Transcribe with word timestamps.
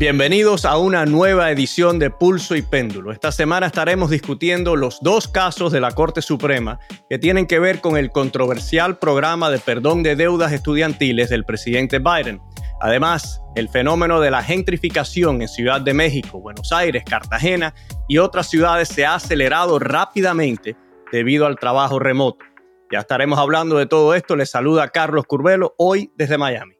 Bienvenidos 0.00 0.64
a 0.64 0.78
una 0.78 1.04
nueva 1.04 1.50
edición 1.50 1.98
de 1.98 2.08
Pulso 2.08 2.56
y 2.56 2.62
Péndulo. 2.62 3.12
Esta 3.12 3.30
semana 3.32 3.66
estaremos 3.66 4.08
discutiendo 4.08 4.74
los 4.74 4.98
dos 5.02 5.28
casos 5.28 5.72
de 5.72 5.80
la 5.80 5.90
Corte 5.90 6.22
Suprema 6.22 6.80
que 7.10 7.18
tienen 7.18 7.46
que 7.46 7.58
ver 7.58 7.82
con 7.82 7.98
el 7.98 8.10
controversial 8.10 8.96
programa 8.96 9.50
de 9.50 9.58
perdón 9.58 10.02
de 10.02 10.16
deudas 10.16 10.52
estudiantiles 10.52 11.28
del 11.28 11.44
presidente 11.44 11.98
Biden. 11.98 12.40
Además, 12.80 13.42
el 13.56 13.68
fenómeno 13.68 14.22
de 14.22 14.30
la 14.30 14.42
gentrificación 14.42 15.42
en 15.42 15.48
Ciudad 15.48 15.82
de 15.82 15.92
México, 15.92 16.40
Buenos 16.40 16.72
Aires, 16.72 17.04
Cartagena 17.04 17.74
y 18.08 18.16
otras 18.16 18.48
ciudades 18.48 18.88
se 18.88 19.04
ha 19.04 19.16
acelerado 19.16 19.78
rápidamente 19.78 20.78
debido 21.12 21.44
al 21.44 21.58
trabajo 21.58 21.98
remoto. 21.98 22.42
Ya 22.90 23.00
estaremos 23.00 23.38
hablando 23.38 23.76
de 23.76 23.84
todo 23.84 24.14
esto. 24.14 24.34
Les 24.34 24.48
saluda 24.48 24.88
Carlos 24.88 25.26
Curvelo 25.26 25.74
hoy 25.76 26.10
desde 26.16 26.38
Miami. 26.38 26.79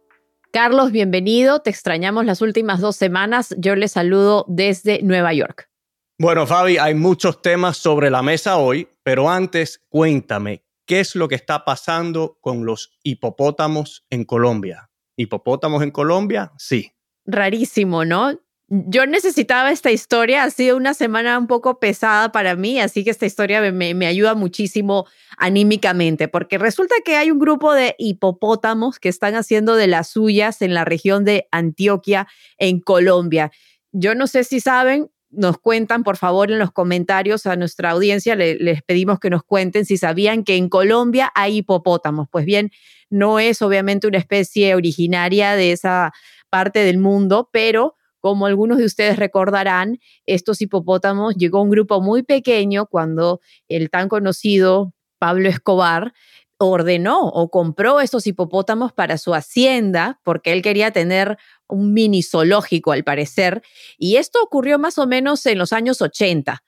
Carlos, 0.53 0.91
bienvenido. 0.91 1.61
Te 1.61 1.71
extrañamos 1.71 2.25
las 2.25 2.43
últimas 2.43 2.81
dos 2.81 2.97
semanas. 2.97 3.55
Yo 3.59 3.77
le 3.77 3.87
saludo 3.87 4.45
desde 4.49 5.01
Nueva 5.03 5.33
York. 5.33 5.71
Bueno, 6.19 6.45
Fabi, 6.45 6.77
hay 6.77 6.95
muchos 6.95 7.41
temas 7.41 7.77
sobre 7.77 8.11
la 8.11 8.23
mesa 8.23 8.57
hoy, 8.57 8.89
pero 9.05 9.31
antes 9.31 9.81
cuéntame, 9.89 10.65
¿qué 10.87 11.01
es 11.01 11.15
lo 11.15 11.29
que 11.29 11.37
está 11.37 11.65
pasando 11.65 12.39
con 12.41 12.67
los 12.67 12.99
hipopótamos 13.05 14.05
en 14.11 14.25
Colombia? 14.25 14.91
¿Hipopótamos 15.17 15.85
en 15.85 15.93
Colombia? 15.93 16.53
Sí. 16.59 16.93
Rarísimo, 17.25 18.05
¿no? 18.05 18.33
Yo 18.71 19.05
necesitaba 19.05 19.73
esta 19.73 19.91
historia, 19.91 20.45
ha 20.45 20.51
sido 20.51 20.77
una 20.77 20.95
semana 20.95 21.37
un 21.37 21.49
poco 21.49 21.81
pesada 21.81 22.31
para 22.31 22.55
mí, 22.55 22.79
así 22.79 23.03
que 23.03 23.11
esta 23.11 23.27
historia 23.27 23.61
me, 23.73 24.07
ayuda 24.07 24.37
muchísimo 24.37 25.07
anímicamente, 25.37 26.29
porque 26.29 26.57
resulta 26.57 26.95
que 27.05 27.17
hay 27.17 27.33
un 27.33 27.41
grupo 27.41 27.75
de 27.75 27.97
hipopótamos 27.99 29.01
que 29.01 29.09
están 29.09 29.35
haciendo 29.35 29.75
de 29.75 29.89
las 29.89 30.11
suyas 30.11 30.63
en 30.63 30.73
la 30.73 30.85
región 30.85 31.25
de 31.25 31.49
Antioquia, 31.51 32.29
en 32.59 32.79
Colombia. 32.79 33.51
Yo 33.91 34.15
no 34.15 34.29
sé 34.29 34.45
si 34.45 34.61
saben, 34.61 35.11
nos 35.31 35.59
cuentan, 35.59 36.05
por 36.05 36.17
favor, 36.17 36.53
en 36.53 36.61
los 36.61 36.71
comentarios 36.71 37.47
a 37.47 37.57
nuestra 37.57 37.91
audiencia, 37.91 38.37
les 38.37 38.83
pedimos 38.83 39.19
que 39.19 39.31
nos 39.31 39.43
cuenten 39.43 39.85
si 39.85 39.97
sabían 39.97 40.45
que 40.45 40.55
en 40.55 40.69
Colombia 40.69 41.33
hay 41.35 41.57
hipopótamos. 41.59 42.29
Pues 42.31 42.45
bien, 42.45 42.71
no 43.09 43.41
es 43.41 43.63
obviamente 43.63 44.07
una 44.07 44.19
especie 44.19 44.77
originaria 44.77 45.57
de 45.57 45.73
esa 45.73 46.13
parte 46.51 46.85
del 46.85 46.99
mundo, 46.99 47.49
pero 47.53 47.97
como 48.21 48.47
algunos 48.47 48.79
de 48.79 48.85
ustedes 48.85 49.19
recordarán, 49.19 49.99
estos 50.27 50.61
hipopótamos 50.61 51.35
llegó 51.37 51.63
un 51.63 51.71
grupo 51.71 52.01
muy 52.01 52.23
pequeño 52.23 52.87
cuando 52.87 53.41
el 53.69 53.91
tan 53.91 54.09
conocido 54.09 54.95
Pablo 55.19 55.49
Escobar 55.49 56.13
ordenó 56.59 57.21
o 57.23 57.51
compró 57.51 58.01
estos 58.01 58.27
hipopótamos 58.27 58.93
para 58.93 59.17
su 59.17 59.35
hacienda 59.35 60.21
porque 60.23 60.53
él 60.53 60.61
quería 60.61 60.91
tener 60.91 61.39
un 61.67 61.95
mini 61.95 62.23
zoológico 62.23 62.93
al 62.93 63.03
parecer 63.03 63.63
y 63.97 64.17
esto 64.17 64.43
ocurrió 64.43 64.79
más 64.79 64.99
o 64.99 65.07
menos 65.07 65.47
en 65.47 65.59
los 65.59 65.73
años 65.73 66.03
80. 66.03 66.63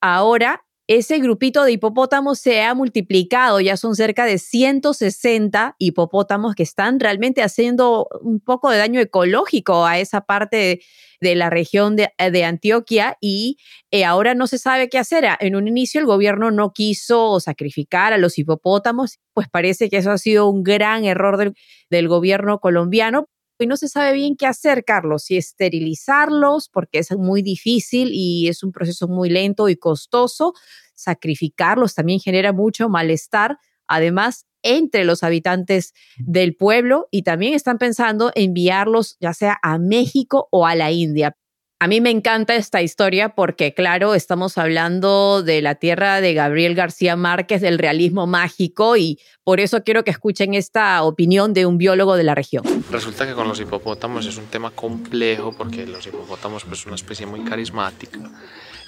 Ahora 0.00 0.64
ese 0.86 1.18
grupito 1.18 1.64
de 1.64 1.72
hipopótamos 1.72 2.38
se 2.38 2.62
ha 2.62 2.74
multiplicado, 2.74 3.58
ya 3.60 3.76
son 3.78 3.94
cerca 3.94 4.26
de 4.26 4.38
160 4.38 5.76
hipopótamos 5.78 6.54
que 6.54 6.62
están 6.62 7.00
realmente 7.00 7.42
haciendo 7.42 8.06
un 8.20 8.40
poco 8.40 8.70
de 8.70 8.78
daño 8.78 9.00
ecológico 9.00 9.86
a 9.86 9.98
esa 9.98 10.22
parte 10.22 10.80
de, 11.20 11.34
la 11.34 11.48
región 11.48 11.96
de, 11.96 12.44
Antioquia 12.44 13.16
y 13.18 13.56
eh, 13.90 14.04
ahora 14.04 14.34
no 14.34 14.46
se 14.46 14.58
sabe 14.58 14.90
qué 14.90 14.98
hacer. 14.98 15.24
En 15.40 15.56
un 15.56 15.68
inicio 15.68 16.00
el 16.00 16.06
gobierno 16.06 16.50
no 16.50 16.72
quiso 16.74 17.40
sacrificar 17.40 18.12
a 18.12 18.18
los 18.18 18.38
hipopótamos, 18.38 19.20
pues 19.32 19.48
parece 19.48 19.88
que 19.88 19.96
eso 19.96 20.10
ha 20.10 20.18
sido 20.18 20.48
un 20.48 20.62
gran 20.62 21.06
error 21.06 21.54
del 21.88 22.08
gobierno 22.08 22.58
colombiano, 22.58 23.26
y 23.58 23.66
no 23.66 23.76
se 23.76 23.88
sabe 23.88 24.12
bien 24.12 24.36
qué 24.36 24.46
hacer, 24.46 24.84
Carlos, 24.84 25.24
si 25.24 25.36
esterilizarlos, 25.36 26.68
porque 26.68 26.98
es 26.98 27.10
muy 27.16 27.42
difícil 27.42 28.10
y 28.12 28.48
es 28.48 28.62
un 28.62 28.72
proceso 28.72 29.08
muy 29.08 29.30
lento 29.30 29.68
y 29.68 29.76
costoso, 29.76 30.54
sacrificarlos 30.94 31.94
también 31.94 32.20
genera 32.20 32.52
mucho 32.52 32.88
malestar, 32.88 33.58
además 33.86 34.46
entre 34.62 35.04
los 35.04 35.22
habitantes 35.22 35.92
del 36.16 36.56
pueblo 36.56 37.06
y 37.10 37.22
también 37.22 37.54
están 37.54 37.78
pensando 37.78 38.32
enviarlos 38.34 39.16
ya 39.20 39.34
sea 39.34 39.58
a 39.62 39.78
México 39.78 40.48
o 40.50 40.66
a 40.66 40.74
la 40.74 40.90
India. 40.90 41.36
A 41.84 41.86
mí 41.86 42.00
me 42.00 42.08
encanta 42.08 42.54
esta 42.54 42.80
historia 42.80 43.34
porque, 43.34 43.74
claro, 43.74 44.14
estamos 44.14 44.56
hablando 44.56 45.42
de 45.42 45.60
la 45.60 45.74
tierra 45.74 46.22
de 46.22 46.32
Gabriel 46.32 46.74
García 46.74 47.14
Márquez, 47.14 47.60
del 47.60 47.76
realismo 47.76 48.26
mágico, 48.26 48.96
y 48.96 49.20
por 49.42 49.60
eso 49.60 49.84
quiero 49.84 50.02
que 50.02 50.10
escuchen 50.10 50.54
esta 50.54 51.02
opinión 51.02 51.52
de 51.52 51.66
un 51.66 51.76
biólogo 51.76 52.16
de 52.16 52.24
la 52.24 52.34
región. 52.34 52.64
Resulta 52.90 53.26
que 53.26 53.34
con 53.34 53.48
los 53.48 53.60
hipopótamos 53.60 54.24
es 54.24 54.38
un 54.38 54.46
tema 54.46 54.70
complejo 54.70 55.52
porque 55.52 55.86
los 55.86 56.06
hipopótamos 56.06 56.64
pues, 56.64 56.86
una 56.86 56.94
especie 56.94 57.26
muy 57.26 57.44
carismática 57.44 58.18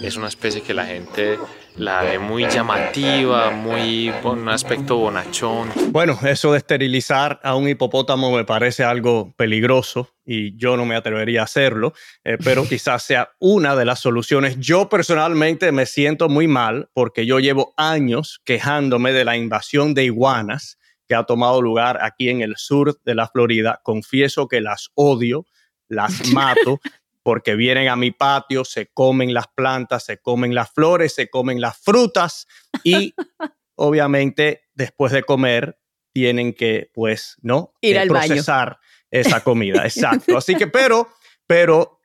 es 0.01 0.17
una 0.17 0.29
especie 0.29 0.62
que 0.62 0.75
la 0.75 0.87
gente 0.87 1.39
la 1.77 2.03
ve 2.03 2.19
muy 2.19 2.47
llamativa, 2.49 3.51
muy 3.51 4.12
con 4.23 4.41
un 4.41 4.49
aspecto 4.49 4.97
bonachón. 4.97 5.71
Bueno, 5.91 6.19
eso 6.27 6.53
de 6.53 6.59
esterilizar 6.59 7.41
a 7.43 7.55
un 7.55 7.69
hipopótamo 7.69 8.34
me 8.34 8.45
parece 8.45 8.84
algo 8.84 9.34
peligroso 9.37 10.11
y 10.25 10.57
yo 10.57 10.77
no 10.77 10.87
me 10.87 10.97
atrevería 10.97 11.43
a 11.43 11.45
hacerlo, 11.45 11.93
eh, 12.25 12.39
pero 12.43 12.65
quizás 12.69 13.03
sea 13.03 13.31
una 13.39 13.77
de 13.77 13.84
las 13.84 14.01
soluciones. 14.01 14.59
Yo 14.59 14.89
personalmente 14.89 15.73
me 15.73 15.87
siento 15.87 16.28
muy 16.28 16.49
mal 16.49 16.89
porque 16.93 17.27
yo 17.27 17.39
llevo 17.41 17.75
años 17.77 18.41
quejándome 18.45 19.13
de 19.13 19.25
la 19.25 19.37
invasión 19.37 19.95
de 19.95 20.05
iguanas 20.05 20.78
que 21.09 21.15
ha 21.15 21.25
tomado 21.25 21.63
lugar 21.63 21.99
aquí 22.03 22.28
en 22.28 22.41
el 22.41 22.57
sur 22.57 22.99
de 23.05 23.15
la 23.15 23.28
Florida. 23.28 23.81
Confieso 23.83 24.49
que 24.49 24.61
las 24.61 24.91
odio, 24.95 25.47
las 25.89 26.27
mato 26.33 26.81
porque 27.27 27.57
vienen 27.57 27.89
a 27.89 27.97
mi 27.97 28.13
patio, 28.13 28.65
se 28.65 28.87
comen 28.87 29.35
las 29.35 29.49
plantas, 29.49 30.05
se 30.05 30.19
comen 30.19 30.55
las 30.55 30.71
flores, 30.71 31.13
se 31.13 31.29
comen 31.29 31.61
las 31.61 31.77
frutas 31.77 32.47
y 32.85 33.15
obviamente 33.75 34.69
después 34.75 35.11
de 35.11 35.25
comer 35.25 35.77
tienen 36.13 36.53
que, 36.53 36.93
pues, 36.95 37.35
¿no? 37.43 37.73
Ir 37.81 37.99
al 37.99 38.07
procesar 38.07 38.79
esa 39.11 39.43
comida. 39.43 39.83
Exacto. 39.85 40.39
Así 40.39 40.55
que, 40.55 40.69
pero, 40.69 41.09
pero 41.49 41.99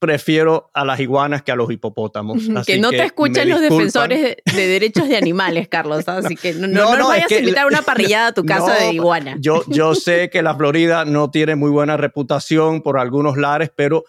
prefiero 0.00 0.72
a 0.74 0.84
las 0.84 0.98
iguanas 0.98 1.42
que 1.42 1.52
a 1.52 1.54
los 1.54 1.70
hipopótamos. 1.70 2.42
que 2.66 2.76
no 2.78 2.90
te 2.90 3.04
escuchen 3.04 3.48
los 3.48 3.60
defensores 3.60 4.38
de, 4.44 4.66
derechos 4.66 5.08
de 5.08 5.16
animales, 5.16 5.68
Carlos. 5.68 6.08
Así 6.08 6.34
que 6.34 6.52
no, 6.52 6.66
no, 6.66 6.96
no, 6.96 7.08
vayas 7.08 7.30
a 7.30 7.38
invitar 7.38 7.66
una 7.68 7.82
parrillada 7.86 8.26
a 8.26 8.32
tu 8.32 8.44
casa 8.44 8.74
de 8.74 8.92
iguana. 8.92 9.36
Yo, 9.38 9.62
yo 9.68 9.94
sé 9.94 10.30
que 10.30 10.42
la 10.42 10.56
Florida 10.56 11.04
no 11.04 11.30
tiene 11.30 11.54
muy 11.54 11.70
buena 11.70 11.96
reputación 11.96 12.82
por 12.82 12.98
algunos 12.98 13.36
lares, 13.36 13.70
pero 13.74 14.04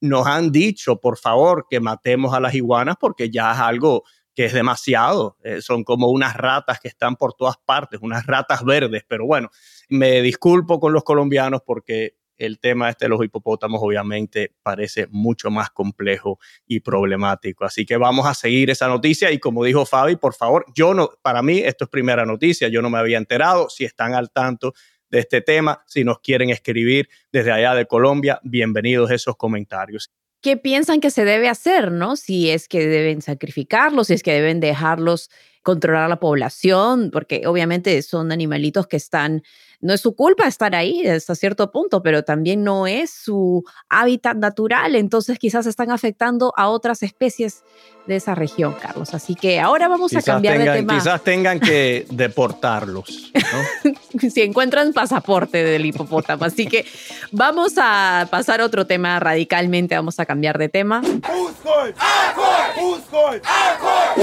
nos 0.00 0.26
han 0.26 0.52
dicho, 0.52 1.00
por 1.00 1.18
favor, 1.18 1.66
que 1.68 1.80
matemos 1.80 2.34
a 2.34 2.40
las 2.40 2.54
iguanas 2.54 2.96
porque 3.00 3.30
ya 3.30 3.52
es 3.52 3.58
algo 3.58 4.04
que 4.34 4.44
es 4.44 4.52
demasiado. 4.52 5.38
Eh, 5.42 5.62
son 5.62 5.82
como 5.82 6.08
unas 6.08 6.36
ratas 6.36 6.78
que 6.78 6.88
están 6.88 7.16
por 7.16 7.32
todas 7.32 7.56
partes, 7.56 8.00
unas 8.02 8.26
ratas 8.26 8.64
verdes. 8.64 9.02
Pero 9.08 9.26
bueno, 9.26 9.50
me 9.88 10.20
disculpo 10.20 10.78
con 10.78 10.92
los 10.92 11.04
colombianos 11.04 11.62
porque 11.64 12.16
el 12.38 12.58
tema 12.58 12.90
este 12.90 13.06
de 13.06 13.08
los 13.08 13.24
hipopótamos 13.24 13.80
obviamente 13.82 14.54
parece 14.62 15.06
mucho 15.10 15.50
más 15.50 15.70
complejo 15.70 16.38
y 16.66 16.80
problemático. 16.80 17.64
Así 17.64 17.86
que 17.86 17.96
vamos 17.96 18.26
a 18.26 18.34
seguir 18.34 18.70
esa 18.70 18.88
noticia 18.88 19.30
y 19.30 19.38
como 19.38 19.64
dijo 19.64 19.86
Fabi, 19.86 20.16
por 20.16 20.34
favor, 20.34 20.66
yo 20.74 20.94
no, 20.94 21.10
para 21.22 21.42
mí 21.42 21.58
esto 21.58 21.84
es 21.84 21.90
primera 21.90 22.26
noticia, 22.26 22.68
yo 22.68 22.82
no 22.82 22.90
me 22.90 22.98
había 22.98 23.18
enterado, 23.18 23.70
si 23.70 23.84
están 23.84 24.14
al 24.14 24.30
tanto 24.30 24.74
de 25.10 25.20
este 25.20 25.40
tema. 25.40 25.82
Si 25.86 26.04
nos 26.04 26.20
quieren 26.20 26.50
escribir 26.50 27.08
desde 27.32 27.52
allá 27.52 27.74
de 27.74 27.86
Colombia, 27.86 28.40
bienvenidos 28.42 29.10
esos 29.10 29.36
comentarios. 29.36 30.10
¿Qué 30.40 30.56
piensan 30.56 31.00
que 31.00 31.10
se 31.10 31.24
debe 31.24 31.48
hacer, 31.48 31.90
no? 31.90 32.16
Si 32.16 32.50
es 32.50 32.68
que 32.68 32.86
deben 32.86 33.22
sacrificarlos, 33.22 34.08
si 34.08 34.14
es 34.14 34.22
que 34.22 34.32
deben 34.32 34.60
dejarlos 34.60 35.30
controlar 35.62 36.04
a 36.04 36.08
la 36.08 36.20
población, 36.20 37.10
porque 37.10 37.42
obviamente 37.46 38.00
son 38.02 38.30
animalitos 38.30 38.86
que 38.86 38.96
están 38.96 39.42
no 39.80 39.92
es 39.92 40.00
su 40.00 40.14
culpa 40.14 40.46
estar 40.46 40.74
ahí 40.74 41.06
hasta 41.06 41.34
cierto 41.34 41.70
punto, 41.70 42.02
pero 42.02 42.24
también 42.24 42.64
no 42.64 42.86
es 42.86 43.10
su 43.10 43.64
hábitat 43.88 44.36
natural, 44.36 44.94
entonces 44.96 45.38
quizás 45.38 45.66
están 45.66 45.90
afectando 45.90 46.52
a 46.56 46.68
otras 46.68 47.02
especies 47.02 47.62
de 48.06 48.16
esa 48.16 48.34
región, 48.34 48.74
Carlos. 48.80 49.14
Así 49.14 49.34
que 49.34 49.60
ahora 49.60 49.88
vamos 49.88 50.14
a 50.14 50.22
cambiar 50.22 50.58
de 50.58 50.64
tema. 50.64 50.94
Quizás 50.94 51.22
tengan 51.22 51.60
que 51.60 52.06
deportarlos. 52.10 53.32
si 54.30 54.42
encuentran 54.42 54.92
pasaporte 54.92 55.64
del 55.64 55.84
hipopótamo. 55.84 56.44
Así 56.44 56.66
que 56.66 56.86
vamos 57.32 57.74
a 57.78 58.28
pasar 58.30 58.60
a 58.60 58.64
otro 58.64 58.86
tema 58.86 59.18
radicalmente, 59.18 59.96
vamos 59.96 60.20
a 60.20 60.26
cambiar 60.26 60.58
de 60.58 60.68
tema. 60.68 61.02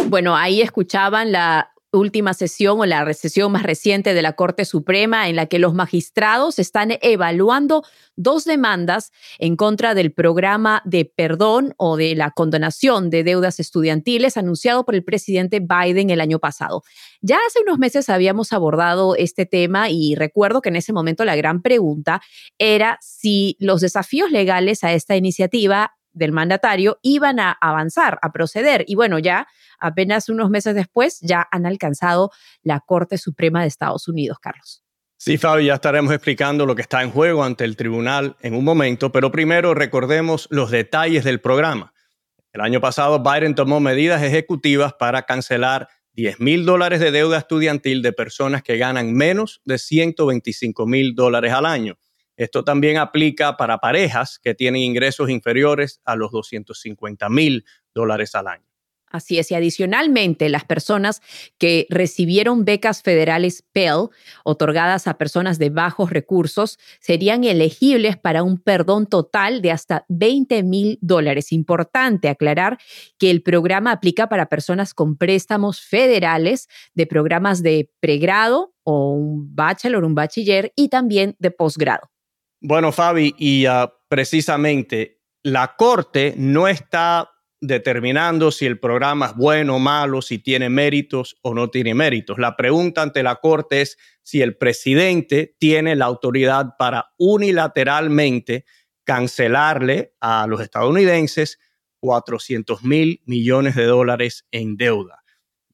Bueno, 0.05 0.35
ahí 0.35 0.61
escuchaban 0.61 1.31
la 1.31 1.72
última 1.93 2.33
sesión 2.33 2.79
o 2.79 2.85
la 2.85 3.13
sesión 3.13 3.51
más 3.51 3.63
reciente 3.63 4.13
de 4.13 4.21
la 4.21 4.33
Corte 4.33 4.65
Suprema 4.65 5.29
en 5.29 5.35
la 5.35 5.45
que 5.45 5.59
los 5.59 5.73
magistrados 5.73 6.59
están 6.59 6.97
evaluando 7.01 7.83
dos 8.15 8.45
demandas 8.45 9.11
en 9.39 9.55
contra 9.55 9.93
del 9.93 10.11
programa 10.11 10.81
de 10.85 11.05
perdón 11.05 11.73
o 11.77 11.95
de 11.95 12.15
la 12.15 12.31
condonación 12.31 13.09
de 13.09 13.23
deudas 13.23 13.59
estudiantiles 13.59 14.37
anunciado 14.37 14.85
por 14.85 14.95
el 14.95 15.03
presidente 15.03 15.59
Biden 15.59 16.09
el 16.09 16.21
año 16.21 16.39
pasado. 16.39 16.83
Ya 17.21 17.37
hace 17.47 17.61
unos 17.61 17.79
meses 17.79 18.09
habíamos 18.09 18.53
abordado 18.53 19.15
este 19.15 19.45
tema 19.45 19.89
y 19.89 20.15
recuerdo 20.15 20.61
que 20.61 20.69
en 20.69 20.75
ese 20.75 20.93
momento 20.93 21.25
la 21.25 21.35
gran 21.35 21.61
pregunta 21.61 22.21
era 22.57 22.97
si 23.01 23.55
los 23.59 23.81
desafíos 23.81 24.31
legales 24.31 24.83
a 24.83 24.93
esta 24.93 25.15
iniciativa 25.15 25.93
del 26.13 26.31
mandatario 26.31 26.99
iban 27.01 27.39
a 27.39 27.51
avanzar, 27.51 28.19
a 28.21 28.31
proceder. 28.31 28.85
Y 28.87 28.95
bueno, 28.95 29.19
ya 29.19 29.47
apenas 29.79 30.29
unos 30.29 30.49
meses 30.49 30.75
después, 30.75 31.19
ya 31.21 31.47
han 31.51 31.65
alcanzado 31.65 32.31
la 32.61 32.79
Corte 32.79 33.17
Suprema 33.17 33.61
de 33.61 33.67
Estados 33.67 34.07
Unidos, 34.07 34.37
Carlos. 34.39 34.83
Sí, 35.17 35.37
Fabi, 35.37 35.65
ya 35.65 35.75
estaremos 35.75 36.13
explicando 36.13 36.65
lo 36.65 36.75
que 36.75 36.81
está 36.81 37.01
en 37.01 37.11
juego 37.11 37.43
ante 37.43 37.63
el 37.63 37.77
tribunal 37.77 38.35
en 38.41 38.55
un 38.55 38.65
momento, 38.65 39.11
pero 39.11 39.31
primero 39.31 39.73
recordemos 39.73 40.47
los 40.51 40.69
detalles 40.69 41.23
del 41.23 41.39
programa. 41.39 41.93
El 42.51 42.61
año 42.61 42.81
pasado, 42.81 43.23
Biden 43.23 43.55
tomó 43.55 43.79
medidas 43.79 44.21
ejecutivas 44.21 44.93
para 44.93 45.23
cancelar 45.23 45.87
10 46.13 46.39
mil 46.39 46.65
dólares 46.65 46.99
de 46.99 47.11
deuda 47.11 47.39
estudiantil 47.39 48.01
de 48.01 48.13
personas 48.13 48.61
que 48.63 48.77
ganan 48.77 49.13
menos 49.13 49.61
de 49.65 49.77
125 49.77 50.85
mil 50.85 51.15
dólares 51.15 51.53
al 51.53 51.65
año. 51.65 51.97
Esto 52.37 52.63
también 52.63 52.97
aplica 52.97 53.57
para 53.57 53.77
parejas 53.77 54.39
que 54.39 54.55
tienen 54.55 54.81
ingresos 54.81 55.29
inferiores 55.29 56.01
a 56.03 56.15
los 56.15 56.31
250 56.31 57.29
mil 57.29 57.65
dólares 57.93 58.35
al 58.35 58.47
año. 58.47 58.73
Así 59.13 59.37
es, 59.37 59.51
y 59.51 59.55
adicionalmente 59.55 60.49
las 60.49 60.65
personas 60.65 61.21
que 61.59 61.85
recibieron 61.91 62.65
becas 62.65 63.03
federales 63.03 63.63
Pell 63.71 64.09
otorgadas 64.43 65.07
a 65.07 65.19
personas 65.19 65.59
de 65.59 65.69
bajos 65.69 66.09
recursos 66.09 66.79
serían 66.99 67.43
elegibles 67.43 68.17
para 68.17 68.41
un 68.41 68.57
perdón 68.57 69.05
total 69.05 69.61
de 69.61 69.69
hasta 69.69 70.03
20 70.09 70.63
mil 70.63 70.97
dólares. 70.99 71.51
Importante 71.51 72.27
aclarar 72.27 72.79
que 73.19 73.29
el 73.29 73.43
programa 73.43 73.91
aplica 73.91 74.29
para 74.29 74.47
personas 74.47 74.95
con 74.95 75.15
préstamos 75.15 75.79
federales 75.79 76.67
de 76.95 77.05
programas 77.05 77.61
de 77.61 77.91
pregrado 77.99 78.73
o 78.81 79.11
un 79.11 79.55
bachelor, 79.55 80.05
un 80.05 80.15
bachiller 80.15 80.73
y 80.75 80.89
también 80.89 81.35
de 81.37 81.51
posgrado. 81.51 82.12
Bueno, 82.65 82.93
Fabi, 82.93 83.35
y 83.37 83.67
uh, 83.67 83.89
precisamente 84.07 85.19
la 85.43 85.75
Corte 85.75 86.33
no 86.37 86.69
está 86.69 87.29
determinando 87.59 88.51
si 88.51 88.65
el 88.65 88.79
programa 88.79 89.25
es 89.25 89.35
bueno 89.35 89.75
o 89.75 89.79
malo, 89.79 90.21
si 90.21 90.39
tiene 90.39 90.69
méritos 90.69 91.35
o 91.41 91.53
no 91.53 91.69
tiene 91.69 91.93
méritos. 91.93 92.37
La 92.39 92.55
pregunta 92.55 93.01
ante 93.01 93.21
la 93.21 93.35
Corte 93.35 93.81
es 93.81 93.97
si 94.21 94.41
el 94.41 94.55
presidente 94.55 95.57
tiene 95.59 95.97
la 95.97 96.05
autoridad 96.05 96.77
para 96.79 97.11
unilateralmente 97.17 98.63
cancelarle 99.03 100.13
a 100.21 100.47
los 100.47 100.61
estadounidenses 100.61 101.59
400 101.99 102.81
mil 102.83 103.21
millones 103.25 103.75
de 103.75 103.87
dólares 103.87 104.47
en 104.51 104.77
deuda. 104.77 105.21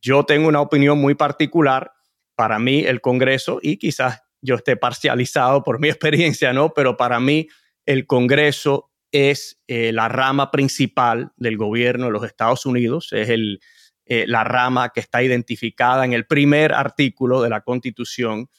Yo 0.01 0.23
tengo 0.23 0.47
una 0.47 0.61
opinión 0.61 0.97
muy 0.97 1.13
particular. 1.13 1.91
Para 2.33 2.57
mí, 2.57 2.79
el 2.79 2.99
Congreso, 2.99 3.59
y 3.61 3.77
quizás 3.77 4.23
yo 4.41 4.55
esté 4.55 4.77
parcializado 4.77 5.63
por 5.63 5.79
mi 5.79 5.89
experiencia, 5.89 6.53
¿no? 6.53 6.73
Pero 6.73 6.97
para 6.97 7.19
mí 7.19 7.47
el 7.85 8.05
Congreso 8.05 8.91
es 9.11 9.59
eh, 9.67 9.91
la 9.91 10.07
rama 10.07 10.51
principal 10.51 11.31
del 11.37 11.57
gobierno 11.57 12.05
de 12.05 12.11
los 12.11 12.23
Estados 12.23 12.65
Unidos, 12.65 13.09
es 13.11 13.29
eh, 14.05 14.25
la 14.27 14.43
rama 14.43 14.89
que 14.89 14.99
está 14.99 15.23
identificada 15.23 16.05
en 16.05 16.13
el 16.13 16.25
primer 16.27 16.73
artículo 16.73 17.41
de 17.41 17.49
la 17.49 17.61
Constitución. 17.61 18.49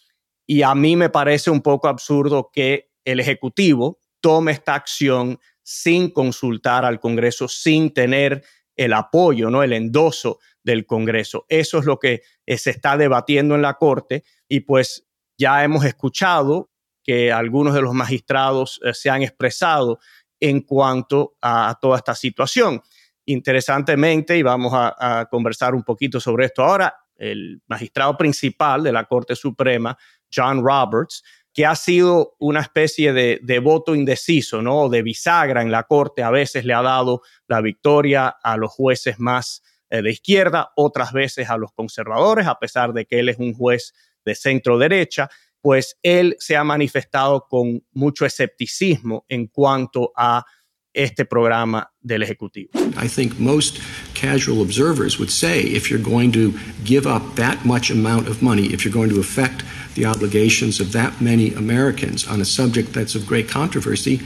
Y 0.46 0.62
a 0.62 0.74
mí 0.74 0.96
me 0.96 1.10
parece 1.10 1.50
un 1.50 1.62
poco 1.62 1.88
absurdo 1.88 2.50
que 2.52 2.90
el 3.04 3.20
Ejecutivo 3.20 3.98
tome 4.20 4.52
esta 4.52 4.74
acción 4.74 5.38
sin 5.62 6.10
consultar 6.10 6.84
al 6.84 6.98
Congreso, 6.98 7.46
sin 7.46 7.92
tener 7.94 8.42
el 8.76 8.92
apoyo, 8.92 9.50
¿no? 9.50 9.62
el 9.62 9.72
endoso 9.72 10.38
del 10.62 10.86
Congreso. 10.86 11.46
Eso 11.48 11.78
es 11.78 11.84
lo 11.84 11.98
que 11.98 12.22
eh, 12.46 12.58
se 12.58 12.70
está 12.70 12.96
debatiendo 12.96 13.54
en 13.54 13.62
la 13.62 13.74
Corte 13.74 14.24
y 14.48 14.60
pues 14.60 15.06
ya 15.40 15.64
hemos 15.64 15.86
escuchado 15.86 16.70
que 17.02 17.32
algunos 17.32 17.72
de 17.72 17.80
los 17.80 17.94
magistrados 17.94 18.78
eh, 18.84 18.92
se 18.92 19.08
han 19.08 19.22
expresado 19.22 19.98
en 20.38 20.60
cuanto 20.60 21.34
a, 21.40 21.78
toda 21.80 21.96
esta 21.96 22.14
situación. 22.14 22.82
Interesantemente, 23.24 24.36
y 24.36 24.42
vamos 24.42 24.72
a, 24.74 25.26
conversar 25.30 25.74
un 25.74 25.82
poquito 25.82 26.20
sobre 26.20 26.46
esto 26.46 26.62
ahora, 26.62 26.94
el 27.16 27.62
magistrado 27.68 28.16
principal 28.16 28.82
de 28.82 28.92
la 28.92 29.04
Corte 29.04 29.34
Suprema, 29.34 29.96
John 30.34 30.62
Roberts, 30.62 31.22
que 31.52 31.66
ha 31.66 31.74
sido 31.74 32.36
una 32.38 32.60
especie 32.60 33.12
de, 33.12 33.58
voto 33.60 33.94
indeciso, 33.94 34.62
¿no? 34.62 34.88
De 34.88 35.02
bisagra 35.02 35.62
en 35.62 35.70
la 35.70 35.84
Corte, 35.84 36.22
a 36.22 36.30
veces 36.30 36.64
le 36.64 36.74
ha 36.74 36.82
dado 36.82 37.22
la 37.46 37.60
victoria 37.60 38.28
a 38.28 38.56
los 38.56 38.70
jueces 38.72 39.18
más 39.18 39.62
eh, 39.90 40.02
de 40.02 40.10
izquierda, 40.10 40.72
otras 40.76 41.12
veces 41.12 41.50
a 41.50 41.56
los 41.56 41.72
conservadores, 41.72 42.46
a 42.46 42.58
pesar 42.58 42.92
de 42.92 43.06
que 43.06 43.20
él 43.20 43.28
es 43.28 43.38
un 43.38 43.54
juez 43.54 43.94
de 44.24 44.34
centro 44.34 44.78
derecha, 44.78 45.28
pues 45.60 45.96
él 46.02 46.36
se 46.38 46.56
ha 46.56 46.64
manifestado 46.64 47.46
con 47.48 47.82
mucho 47.92 48.24
escepticismo 48.24 49.24
en 49.28 49.46
cuanto 49.46 50.12
a 50.16 50.44
este 50.92 51.24
programa 51.24 51.88
del 52.00 52.22
Ejecutivo. 52.22 52.70
I 52.96 53.06
think 53.06 53.38
most 53.38 53.80
casual 54.14 54.60
observers 54.62 55.18
would 55.18 55.30
say 55.30 55.60
if 55.60 55.88
you're 55.88 56.02
going 56.02 56.32
to 56.32 56.52
give 56.84 57.06
up 57.06 57.36
that 57.36 57.64
much 57.64 57.90
amount 57.90 58.28
of 58.28 58.42
money, 58.42 58.72
if 58.72 58.84
you're 58.84 58.92
going 58.92 59.10
to 59.10 59.20
affect 59.20 59.64
the 59.94 60.04
obligations 60.04 60.80
of 60.80 60.92
that 60.92 61.20
many 61.20 61.54
Americans 61.54 62.26
on 62.26 62.40
a 62.40 62.44
subject 62.44 62.92
that's 62.92 63.14
of 63.14 63.26
great 63.26 63.48
controversy, 63.48 64.20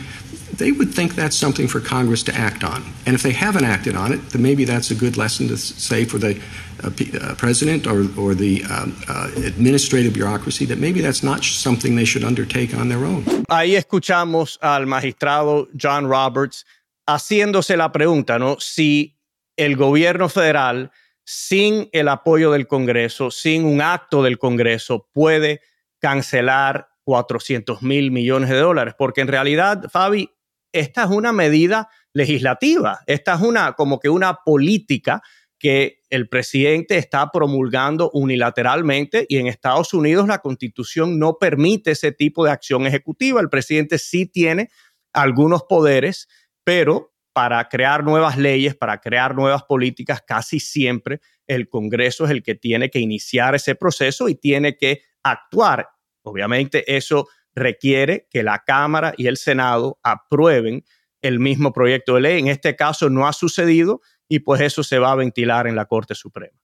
they 0.56 0.72
would 0.72 0.94
think 0.94 1.14
that's 1.14 1.36
something 1.36 1.68
for 1.68 1.80
Congress 1.80 2.22
to 2.22 2.34
act 2.34 2.64
on. 2.64 2.82
And 3.06 3.14
if 3.14 3.22
they 3.22 3.32
haven't 3.32 3.64
acted 3.64 3.96
on 3.96 4.12
it, 4.12 4.30
then 4.30 4.42
maybe 4.42 4.64
that's 4.64 4.90
a 4.90 4.94
good 4.94 5.16
lesson 5.16 5.48
to 5.48 5.56
say 5.56 6.04
for 6.04 6.18
the 6.18 6.40
president 7.36 7.86
or, 7.86 8.06
or 8.16 8.34
the 8.34 8.62
administrative 9.46 10.12
bureaucracy 10.12 10.66
that 10.66 10.78
maybe 10.78 11.00
that's 11.00 11.22
not 11.22 11.44
something 11.44 11.96
they 11.96 12.04
should 12.04 12.24
undertake 12.24 12.74
on 12.74 12.88
their 12.88 13.04
own. 13.04 13.24
Ahí 13.48 13.76
escuchamos 13.76 14.58
al 14.60 14.86
magistrado 14.86 15.68
John 15.74 16.08
Roberts 16.08 16.64
haciéndose 17.06 17.76
la 17.76 17.92
pregunta, 17.92 18.38
¿no? 18.38 18.56
Si 18.58 19.16
el 19.56 19.76
gobierno 19.76 20.28
federal, 20.28 20.90
sin 21.24 21.88
el 21.92 22.08
apoyo 22.08 22.50
del 22.52 22.66
Congreso, 22.66 23.30
sin 23.30 23.64
un 23.64 23.80
acto 23.80 24.22
del 24.22 24.38
Congreso, 24.38 25.08
puede 25.12 25.60
cancelar 26.00 26.88
400 27.04 27.82
mil 27.82 28.10
millones 28.10 28.50
de 28.50 28.56
dólares, 28.56 28.94
porque 28.96 29.20
en 29.20 29.28
realidad, 29.28 29.84
Fabi, 29.90 30.30
esta 30.72 31.04
es 31.04 31.10
una 31.10 31.32
medida 31.32 31.88
legislativa, 32.12 33.00
esta 33.06 33.34
es 33.34 33.40
una 33.40 33.74
como 33.74 34.00
que 34.00 34.08
una 34.08 34.34
política 34.44 35.22
que 35.58 36.02
el 36.10 36.28
presidente 36.28 36.96
está 36.98 37.30
promulgando 37.30 38.10
unilateralmente 38.12 39.26
y 39.28 39.38
en 39.38 39.46
Estados 39.46 39.94
Unidos 39.94 40.28
la 40.28 40.40
constitución 40.40 41.18
no 41.18 41.38
permite 41.38 41.92
ese 41.92 42.12
tipo 42.12 42.44
de 42.44 42.50
acción 42.50 42.86
ejecutiva. 42.86 43.40
El 43.40 43.48
presidente 43.48 43.98
sí 43.98 44.26
tiene 44.26 44.68
algunos 45.12 45.62
poderes, 45.62 46.28
pero 46.64 47.14
para 47.32 47.68
crear 47.68 48.04
nuevas 48.04 48.38
leyes, 48.38 48.76
para 48.76 49.00
crear 49.00 49.34
nuevas 49.34 49.64
políticas, 49.64 50.22
casi 50.26 50.60
siempre 50.60 51.20
el 51.46 51.68
Congreso 51.68 52.24
es 52.24 52.30
el 52.30 52.42
que 52.42 52.54
tiene 52.54 52.90
que 52.90 53.00
iniciar 53.00 53.54
ese 53.54 53.74
proceso 53.74 54.28
y 54.28 54.34
tiene 54.34 54.76
que 54.76 55.02
actuar. 55.22 55.88
Obviamente 56.22 56.96
eso 56.96 57.28
requiere 57.54 58.28
que 58.30 58.42
la 58.42 58.62
Cámara 58.64 59.14
y 59.16 59.26
el 59.26 59.36
Senado 59.36 59.98
aprueben 60.02 60.84
el 61.22 61.40
mismo 61.40 61.72
proyecto 61.72 62.14
de 62.14 62.20
ley. 62.20 62.38
En 62.38 62.48
este 62.48 62.76
caso 62.76 63.08
no 63.10 63.26
ha 63.26 63.32
sucedido 63.32 64.00
y 64.28 64.40
pues 64.40 64.60
eso 64.60 64.82
se 64.82 64.98
va 64.98 65.12
a 65.12 65.16
ventilar 65.16 65.66
en 65.66 65.76
la 65.76 65.86
Corte 65.86 66.14
Suprema. 66.14 66.58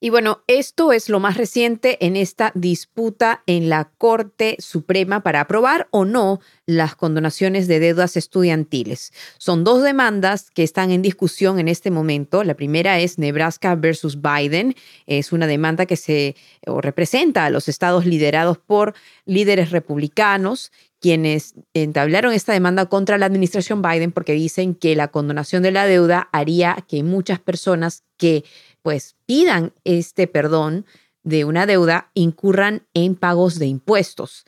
Y 0.00 0.10
bueno, 0.10 0.44
esto 0.46 0.92
es 0.92 1.08
lo 1.08 1.18
más 1.18 1.36
reciente 1.36 2.06
en 2.06 2.14
esta 2.14 2.52
disputa 2.54 3.42
en 3.46 3.68
la 3.68 3.90
Corte 3.98 4.54
Suprema 4.60 5.24
para 5.24 5.40
aprobar 5.40 5.88
o 5.90 6.04
no 6.04 6.38
las 6.66 6.94
condonaciones 6.94 7.66
de 7.66 7.80
deudas 7.80 8.16
estudiantiles. 8.16 9.12
Son 9.38 9.64
dos 9.64 9.82
demandas 9.82 10.52
que 10.52 10.62
están 10.62 10.92
en 10.92 11.02
discusión 11.02 11.58
en 11.58 11.66
este 11.66 11.90
momento. 11.90 12.44
La 12.44 12.54
primera 12.54 13.00
es 13.00 13.18
Nebraska 13.18 13.74
versus 13.74 14.20
Biden. 14.22 14.76
Es 15.06 15.32
una 15.32 15.48
demanda 15.48 15.84
que 15.84 15.96
se 15.96 16.36
representa 16.64 17.46
a 17.46 17.50
los 17.50 17.66
estados 17.66 18.06
liderados 18.06 18.58
por 18.58 18.94
líderes 19.24 19.72
republicanos 19.72 20.70
quienes 21.00 21.54
entablaron 21.74 22.32
esta 22.32 22.52
demanda 22.52 22.86
contra 22.86 23.18
la 23.18 23.26
administración 23.26 23.82
Biden 23.82 24.12
porque 24.12 24.32
dicen 24.32 24.74
que 24.74 24.96
la 24.96 25.08
condonación 25.08 25.62
de 25.62 25.72
la 25.72 25.86
deuda 25.86 26.28
haría 26.32 26.84
que 26.88 27.02
muchas 27.02 27.38
personas 27.38 28.04
que 28.16 28.44
pues 28.82 29.16
pidan 29.26 29.72
este 29.84 30.26
perdón 30.26 30.86
de 31.22 31.44
una 31.44 31.66
deuda 31.66 32.10
incurran 32.14 32.86
en 32.94 33.14
pagos 33.14 33.58
de 33.58 33.66
impuestos. 33.66 34.46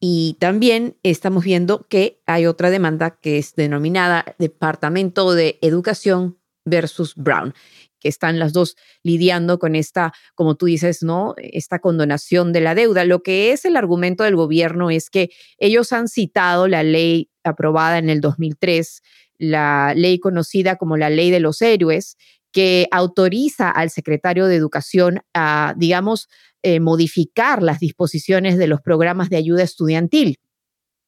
Y 0.00 0.36
también 0.40 0.96
estamos 1.02 1.44
viendo 1.44 1.86
que 1.88 2.20
hay 2.26 2.46
otra 2.46 2.70
demanda 2.70 3.18
que 3.20 3.38
es 3.38 3.54
denominada 3.54 4.24
Departamento 4.38 5.34
de 5.34 5.58
Educación 5.60 6.38
versus 6.64 7.14
Brown 7.16 7.54
que 8.02 8.08
están 8.08 8.38
las 8.38 8.52
dos 8.52 8.76
lidiando 9.02 9.58
con 9.58 9.76
esta, 9.76 10.12
como 10.34 10.56
tú 10.56 10.66
dices, 10.66 11.02
¿no? 11.02 11.34
Esta 11.38 11.78
condonación 11.78 12.52
de 12.52 12.60
la 12.60 12.74
deuda. 12.74 13.04
Lo 13.04 13.22
que 13.22 13.52
es 13.52 13.64
el 13.64 13.76
argumento 13.76 14.24
del 14.24 14.36
gobierno 14.36 14.90
es 14.90 15.08
que 15.08 15.30
ellos 15.58 15.92
han 15.92 16.08
citado 16.08 16.66
la 16.68 16.82
ley 16.82 17.30
aprobada 17.44 17.98
en 17.98 18.10
el 18.10 18.20
2003, 18.20 19.02
la 19.38 19.94
ley 19.94 20.18
conocida 20.18 20.76
como 20.76 20.96
la 20.96 21.10
ley 21.10 21.30
de 21.30 21.40
los 21.40 21.62
héroes, 21.62 22.16
que 22.50 22.86
autoriza 22.90 23.70
al 23.70 23.90
secretario 23.90 24.46
de 24.46 24.56
Educación 24.56 25.20
a, 25.32 25.74
digamos, 25.76 26.28
eh, 26.62 26.80
modificar 26.80 27.62
las 27.62 27.80
disposiciones 27.80 28.58
de 28.58 28.66
los 28.66 28.80
programas 28.80 29.30
de 29.30 29.36
ayuda 29.36 29.62
estudiantil 29.62 30.38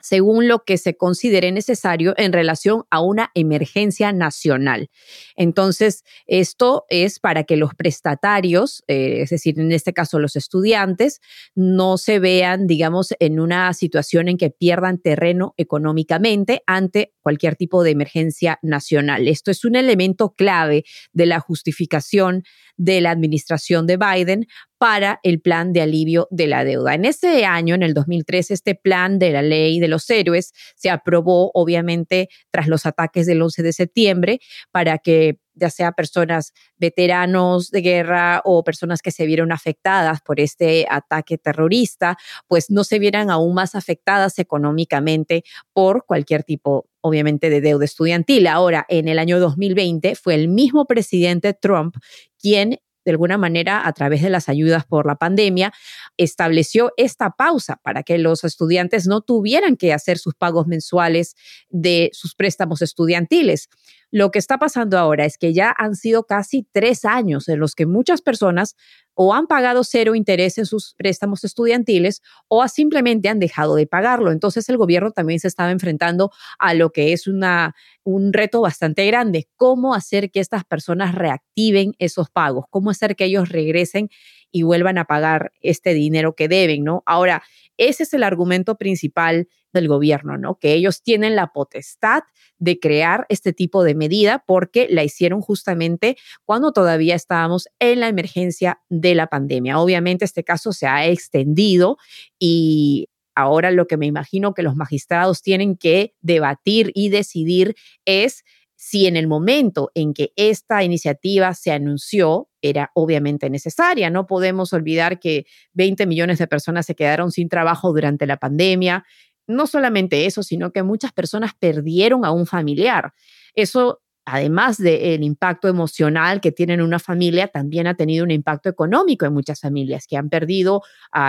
según 0.05 0.49
lo 0.49 0.65
que 0.65 0.77
se 0.77 0.99
considere 0.99 1.51
necesario 1.51 2.13
en 2.19 2.35
relación 2.35 2.85
a 2.91 3.01
una 3.01 3.31
emergencia 3.35 4.13
nacional. 4.13 4.91
Entonces, 5.35 6.05
esto 6.27 6.85
es 6.91 7.19
para 7.21 7.45
que 7.45 7.57
los 7.57 7.75
prestatarios, 7.75 8.85
eh, 8.87 9.23
es 9.23 9.31
decir, 9.31 9.59
en 9.59 9.73
este 9.73 9.95
caso 9.95 10.19
los 10.19 10.37
estudiantes, 10.37 11.23
no 11.55 11.97
se 11.97 12.19
vean, 12.19 12.67
digamos, 12.67 13.15
en 13.19 13.41
una 13.41 13.73
situación 13.73 14.29
en 14.29 14.37
que 14.37 14.51
pierdan 14.51 14.99
terreno 14.99 15.55
económicamente 15.57 16.63
ante 16.67 17.15
cualquier 17.23 17.57
tipo 17.57 17.83
de 17.83 17.93
emergencia 17.93 18.59
nacional. 18.61 19.27
Esto 19.27 19.51
es 19.51 19.65
un 19.65 19.75
elemento 19.75 20.35
clave 20.35 20.85
de 21.15 21.25
la 21.25 21.41
justificación 21.41 22.45
de 22.77 23.01
la 23.01 23.11
administración 23.11 23.87
de 23.87 23.97
Biden 23.97 24.47
para 24.79 25.21
el 25.23 25.41
plan 25.41 25.73
de 25.73 25.83
alivio 25.83 26.29
de 26.31 26.47
la 26.47 26.65
deuda. 26.65 26.95
En 26.95 27.05
ese 27.05 27.45
año, 27.45 27.75
en 27.75 27.83
el 27.83 27.95
2003, 27.95 28.51
este 28.51 28.75
plan 28.75 29.19
de 29.19 29.31
la 29.31 29.43
ley 29.43 29.81
de 29.81 29.89
los 29.89 30.09
héroes 30.11 30.53
se 30.77 30.91
aprobó, 30.91 31.51
obviamente, 31.55 32.29
tras 32.51 32.69
los 32.69 32.85
ataques 32.85 33.27
del 33.27 33.41
11 33.41 33.63
de 33.63 33.73
septiembre, 33.73 34.41
para 34.73 34.99
que 34.99 35.39
ya 35.55 35.71
sea 35.71 35.93
personas 35.93 36.53
veteranos 36.77 37.71
de 37.71 37.81
guerra 37.81 38.43
o 38.45 38.65
personas 38.65 39.03
que 39.03 39.11
se 39.11 39.27
vieron 39.27 39.53
afectadas 39.53 40.21
por 40.21 40.41
este 40.41 40.87
ataque 40.91 41.39
terrorista, 41.39 42.17
pues 42.49 42.71
no 42.71 42.85
se 42.85 42.99
vieran 42.99 43.31
aún 43.31 43.55
más 43.55 43.75
afectadas 43.75 44.39
económicamente 44.39 45.45
por 45.73 46.05
cualquier 46.07 46.45
tipo, 46.45 46.89
obviamente, 47.01 47.51
de 47.51 47.61
deuda 47.61 47.85
estudiantil. 47.85 48.47
Ahora, 48.47 48.87
en 48.89 49.09
el 49.09 49.19
año 49.19 49.41
2020 49.41 50.15
fue 50.15 50.35
el 50.35 50.49
mismo 50.49 50.87
presidente 50.87 51.55
Trump 51.55 51.97
quien 52.39 52.79
de 53.05 53.11
alguna 53.13 53.39
manera, 53.39 53.87
a 53.87 53.93
través 53.93 54.23
de 54.23 54.31
las 54.31 54.49
ayudas 54.49 54.85
por 54.85 55.07
la 55.07 55.17
pandemia, 55.17 55.73
estableció 56.17 56.93
esta 56.97 57.31
pausa 57.31 57.81
para 57.83 58.03
que 58.03 58.19
los 58.19 58.45
estudiantes 58.45 59.07
no 59.07 59.21
tuvieran 59.21 59.77
que 59.77 59.93
hacer 59.93 60.19
sus 60.19 60.35
pagos 60.35 60.67
mensuales 60.67 61.37
de 61.69 62.11
sus 62.13 62.35
préstamos 62.35 62.83
estudiantiles. 62.83 63.69
Lo 64.11 64.31
que 64.31 64.39
está 64.39 64.59
pasando 64.59 64.97
ahora 64.97 65.25
es 65.25 65.39
que 65.39 65.53
ya 65.53 65.75
han 65.77 65.97
sido 65.97 66.25
casi 66.25 66.67
tres 66.71 67.05
años 67.05 67.49
en 67.49 67.59
los 67.59 67.75
que 67.75 67.85
muchas 67.85 68.23
personas 68.23 68.77
o 69.15 69.35
han 69.35 69.47
pagado 69.47 69.85
cero 69.85 70.15
interés 70.15 70.59
en 70.59 70.67
sus 70.67 70.95
préstamos 70.97 71.45
estudiantiles 71.45 72.23
o 72.49 72.67
simplemente 72.69 73.29
han 73.29 73.39
dejado 73.39 73.77
de 73.77 73.87
pagarlo. 73.87 74.33
Entonces 74.33 74.69
el 74.69 74.77
gobierno 74.77 75.11
también 75.11 75.41
se 75.41 75.49
estaba 75.49 75.71
enfrentando 75.71 76.31
a 76.59 76.75
lo 76.75 76.91
que 76.91 77.13
es 77.13 77.27
una, 77.27 77.75
un 78.03 78.33
reto 78.33 78.61
bastante 78.61 79.07
grande, 79.07 79.49
cómo 79.57 79.95
hacer 79.95 80.31
que 80.31 80.41
estas 80.41 80.65
personas 80.65 81.15
reactiven 81.15 81.95
esos 81.99 82.31
pagos, 82.31 82.67
cómo 82.71 82.91
hacer 82.91 83.17
que 83.17 83.25
ellos 83.25 83.49
regresen 83.49 84.11
y 84.55 84.63
vuelvan 84.63 84.99
a 84.99 85.05
pagar 85.05 85.53
este 85.63 85.95
dinero 85.95 86.37
que 86.37 86.47
deben, 86.47 86.85
¿no? 86.85 87.03
Ahora, 87.07 87.43
ese 87.77 88.05
es 88.05 88.15
el 88.15 88.23
argumento 88.23 88.77
principal 88.77 89.49
del 89.73 89.89
gobierno, 89.89 90.39
¿no? 90.39 90.61
Que 90.61 90.75
ellos 90.75 91.03
tienen 91.03 91.35
la 91.35 91.49
potestad 91.49 92.23
de 92.59 92.79
crear 92.79 93.27
este 93.29 93.53
tipo 93.53 93.83
de 93.83 93.97
medida 93.97 94.45
porque 94.47 94.87
la 94.89 95.03
hicieron 95.03 95.41
justamente 95.41 96.17
cuando 96.45 96.71
todavía 96.71 97.17
estábamos 97.17 97.67
en 97.81 97.99
la 97.99 98.07
emergencia 98.07 98.81
de 98.89 99.17
la 99.17 99.27
pandemia. 99.27 99.81
Obviamente 99.81 100.25
este 100.25 100.45
caso 100.45 100.73
se 100.73 100.87
ha 100.87 101.05
extendido 101.09 101.99
y 102.39 103.09
ahora 103.35 103.73
lo 103.73 103.89
que 103.89 103.97
me 103.97 104.07
imagino 104.07 104.55
que 104.55 104.63
los 104.63 104.77
magistrados 104.77 105.43
tienen 105.43 105.77
que 105.77 106.15
debatir 106.21 106.93
y 106.95 107.09
decidir 107.09 107.75
es 108.05 108.45
si 108.77 109.07
en 109.07 109.17
el 109.17 109.27
momento 109.27 109.91
en 109.95 110.15
que 110.15 110.33
esta 110.37 110.83
iniciativa 110.83 111.55
se 111.55 111.73
anunció 111.73 112.49
era 112.61 112.91
obviamente 112.95 113.51
necesaria. 113.51 114.11
No 114.11 114.27
podemos 114.27 114.73
olvidar 114.73 115.21
que 115.21 115.47
20 115.75 116.07
millones 116.07 116.39
de 116.39 116.47
personas 116.47 116.87
se 116.87 116.95
quedaron 116.95 117.31
sin 117.31 117.49
trabajo 117.49 117.93
durante 117.93 118.27
la 118.27 118.39
pandemia. 118.39 119.05
No 119.47 119.67
solamente 119.67 120.27
eso, 120.27 120.43
sino 120.43 120.73
que 120.73 120.83
muchas 120.83 121.13
personas 121.13 121.53
perdieron 121.59 122.25
a 122.25 122.31
un 122.31 122.47
familiar. 122.47 123.13
Eso, 123.55 124.01
además 124.25 124.79
del 124.79 125.23
impacto 125.23 125.69
emocional 125.69 126.41
que 126.41 126.51
tiene 126.51 126.83
una 126.83 126.99
familia, 126.99 127.49
también 127.49 127.87
ha 127.87 127.95
tenido 127.95 128.25
un 128.25 128.31
impacto 128.31 128.71
económico 128.71 129.27
en 129.27 129.35
muchas 129.35 129.61
familias 129.61 130.07
que 130.09 130.17
han 130.17 130.31
perdido 130.31 130.83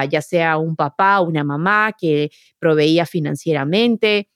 ya 0.09 0.21
sea 0.21 0.57
un 0.57 0.75
papá, 0.75 1.19
una 1.19 1.43
mamá 1.43 1.91
que 1.99 2.31
proveía 2.57 3.05
financieramente, 3.05 4.29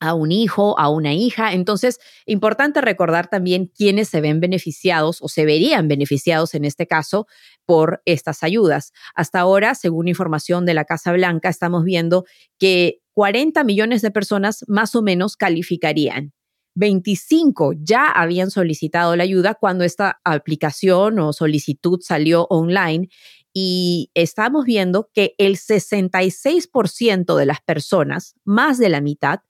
a 0.00 0.14
un 0.14 0.32
hijo, 0.32 0.78
a 0.78 0.88
una 0.88 1.14
hija. 1.14 1.52
Entonces, 1.52 1.98
importante 2.26 2.80
recordar 2.80 3.28
también 3.28 3.66
quiénes 3.66 4.08
se 4.08 4.20
ven 4.20 4.40
beneficiados 4.40 5.18
o 5.20 5.28
se 5.28 5.44
verían 5.44 5.88
beneficiados 5.88 6.54
en 6.54 6.64
este 6.64 6.86
caso 6.86 7.26
por 7.66 8.02
estas 8.04 8.42
ayudas. 8.42 8.92
Hasta 9.14 9.40
ahora, 9.40 9.74
según 9.74 10.08
información 10.08 10.66
de 10.66 10.74
la 10.74 10.84
Casa 10.84 11.12
Blanca, 11.12 11.48
estamos 11.48 11.84
viendo 11.84 12.24
que 12.58 13.00
40 13.12 13.64
millones 13.64 14.02
de 14.02 14.10
personas 14.10 14.64
más 14.68 14.94
o 14.94 15.02
menos 15.02 15.36
calificarían. 15.36 16.32
25 16.78 17.72
ya 17.80 18.06
habían 18.06 18.52
solicitado 18.52 19.16
la 19.16 19.24
ayuda 19.24 19.54
cuando 19.54 19.82
esta 19.82 20.20
aplicación 20.24 21.18
o 21.18 21.32
solicitud 21.32 21.98
salió 22.00 22.46
online 22.50 23.08
y 23.52 24.12
estamos 24.14 24.64
viendo 24.64 25.10
que 25.12 25.34
el 25.38 25.56
66% 25.56 27.36
de 27.36 27.46
las 27.46 27.60
personas, 27.60 28.36
más 28.44 28.78
de 28.78 28.88
la 28.88 29.00
mitad, 29.00 29.40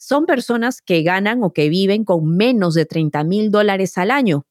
son 0.00 0.24
personas 0.24 0.80
que 0.80 1.02
ganan 1.02 1.42
o 1.42 1.52
que 1.52 1.68
viven 1.68 2.04
con 2.04 2.34
menos 2.34 2.72
de 2.72 2.86
30 2.86 3.22
mil 3.24 3.50
dólares 3.50 3.98
al 3.98 4.10
año. 4.10 4.46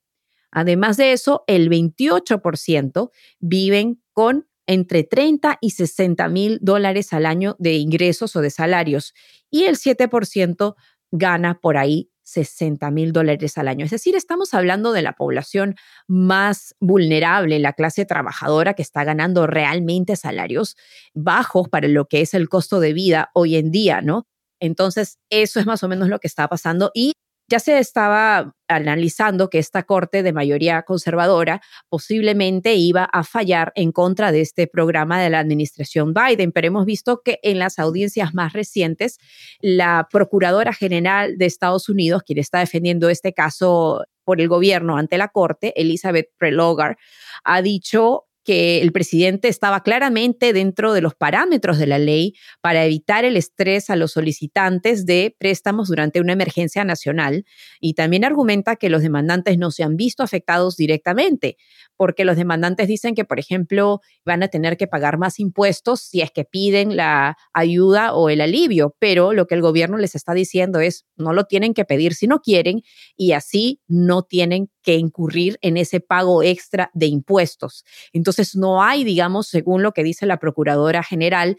Además 0.52 0.96
de 0.98 1.12
eso, 1.12 1.44
el 1.48 1.70
28% 1.70 3.10
viven 3.40 4.02
con 4.14 4.48
entre 4.68 5.04
30 5.04 5.58
y 5.60 5.72
60 5.72 6.30
mil 6.30 6.60
dólares 6.62 7.14
al 7.14 7.26
año 7.26 7.56
de 7.58 7.74
ingresos 7.74 8.36
o 8.36 8.42
de 8.42 8.52
salarios 8.52 9.16
y 9.50 9.64
el 9.64 9.78
7% 9.78 10.76
gana 11.12 11.60
por 11.60 11.78
ahí 11.78 12.12
60 12.22 12.92
mil 12.92 13.12
dólares 13.12 13.58
al 13.58 13.68
año. 13.68 13.86
Es 13.86 13.92
decir, 13.92 14.16
estamos 14.16 14.54
hablando 14.54 14.92
de 14.92 15.02
la 15.02 15.14
población 15.14 15.76
más 16.08 16.76
vulnerable, 16.80 17.58
la 17.58 17.74
clase 17.74 18.06
trabajadora 18.06 18.76
que 18.76 18.84
está 18.84 19.04
ganando 19.04 19.48
realmente 19.48 20.16
salarios 20.16 20.78
bajos 21.16 21.70
para 21.70 21.88
lo 21.88 22.06
que 22.06 22.22
es 22.22 22.36
el 22.36 22.50
costo 22.50 22.80
de 22.80 22.94
vida 22.94 23.32
hoy 23.34 23.56
en 23.56 23.72
día, 23.72 24.02
¿no? 24.02 24.28
Entonces, 24.60 25.18
eso 25.30 25.60
es 25.60 25.66
más 25.66 25.84
o 25.84 25.88
menos 25.88 26.10
lo 26.10 26.20
que 26.20 26.28
está 26.28 26.48
pasando 26.48 26.92
y 26.94 27.14
ya 27.50 27.60
se 27.60 27.80
estaba 27.80 28.56
analizando 28.68 29.50
que 29.50 29.58
esta 29.58 29.84
corte 29.84 30.22
de 30.22 30.34
mayoría 30.34 30.84
conservadora 30.84 31.62
posiblemente 31.90 32.76
iba 32.76 33.06
a 33.06 33.24
fallar 33.24 33.72
en 33.76 33.92
contra 33.92 34.32
de 34.32 34.42
este 34.42 34.68
programa 34.68 35.20
de 35.20 35.32
la 35.32 35.40
administración 35.40 36.14
Biden, 36.14 36.52
pero 36.52 36.68
hemos 36.68 36.86
visto 36.86 37.22
que 37.26 37.40
en 37.42 37.58
las 37.58 37.80
audiencias 37.80 38.36
más 38.36 38.54
recientes, 38.54 39.18
la 39.62 40.08
Procuradora 40.12 40.74
General 40.74 41.40
de 41.40 41.48
Estados 41.48 41.90
Unidos, 41.90 42.22
quien 42.24 42.38
está 42.38 42.60
defendiendo 42.60 43.10
este 43.10 43.34
caso 43.34 44.06
por 44.24 44.40
el 44.40 44.48
gobierno 44.48 44.98
ante 44.98 45.18
la 45.18 45.30
corte, 45.30 45.74
Elizabeth 45.82 46.28
Prelogar, 46.38 47.00
ha 47.44 47.64
dicho 47.64 48.29
que 48.44 48.82
el 48.82 48.92
presidente 48.92 49.48
estaba 49.48 49.84
claramente 49.84 50.54
dentro 50.54 50.94
de 50.94 51.02
los 51.02 51.16
parámetros 51.16 51.78
de 51.78 51.88
la 51.88 52.00
ley 52.00 52.34
para 52.62 52.86
evitar 52.86 53.26
el 53.26 53.38
estrés 53.38 53.90
a 53.90 53.96
los 53.96 54.12
solicitantes 54.14 55.06
de 55.06 55.36
préstamos 55.38 55.90
durante 55.90 56.20
una 56.22 56.34
emergencia 56.34 56.84
nacional 56.84 57.46
y 57.80 57.94
también 57.94 58.26
argumenta 58.26 58.76
que 58.76 58.90
los 58.90 59.02
demandantes 59.02 59.58
no 59.58 59.72
se 59.72 59.84
han 59.84 59.98
visto 59.98 60.24
afectados 60.24 60.78
directamente, 60.78 61.58
porque 62.00 62.24
los 62.24 62.38
demandantes 62.38 62.88
dicen 62.88 63.14
que, 63.14 63.26
por 63.26 63.40
ejemplo, 63.40 64.00
van 64.24 64.42
a 64.42 64.48
tener 64.48 64.78
que 64.78 64.88
pagar 64.88 65.18
más 65.18 65.38
impuestos 65.38 66.00
si 66.00 66.22
es 66.22 66.32
que 66.32 66.46
piden 66.46 66.96
la 66.96 67.36
ayuda 67.52 68.14
o 68.14 68.30
el 68.30 68.40
alivio, 68.40 68.96
pero 69.00 69.34
lo 69.34 69.48
que 69.48 69.56
el 69.56 69.62
gobierno 69.62 69.98
les 69.98 70.16
está 70.16 70.34
diciendo 70.34 70.80
es 70.80 71.06
no 71.18 71.34
lo 71.34 71.44
tienen 71.44 71.74
que 71.74 71.84
pedir 71.84 72.14
si 72.14 72.26
no 72.26 72.40
quieren 72.40 72.84
y 73.18 73.34
así 73.34 73.82
no 73.90 74.24
tienen 74.24 74.72
que 74.82 74.96
incurrir 74.96 75.58
en 75.62 75.76
ese 75.76 76.00
pago 76.00 76.42
extra 76.42 76.90
de 76.94 77.08
impuestos. 77.08 77.84
Entonces, 78.14 78.56
no 78.56 78.82
hay, 78.82 79.04
digamos, 79.04 79.48
según 79.48 79.84
lo 79.84 79.92
que 79.92 80.06
dice 80.06 80.26
la 80.26 80.40
Procuradora 80.40 81.04
General, 81.04 81.58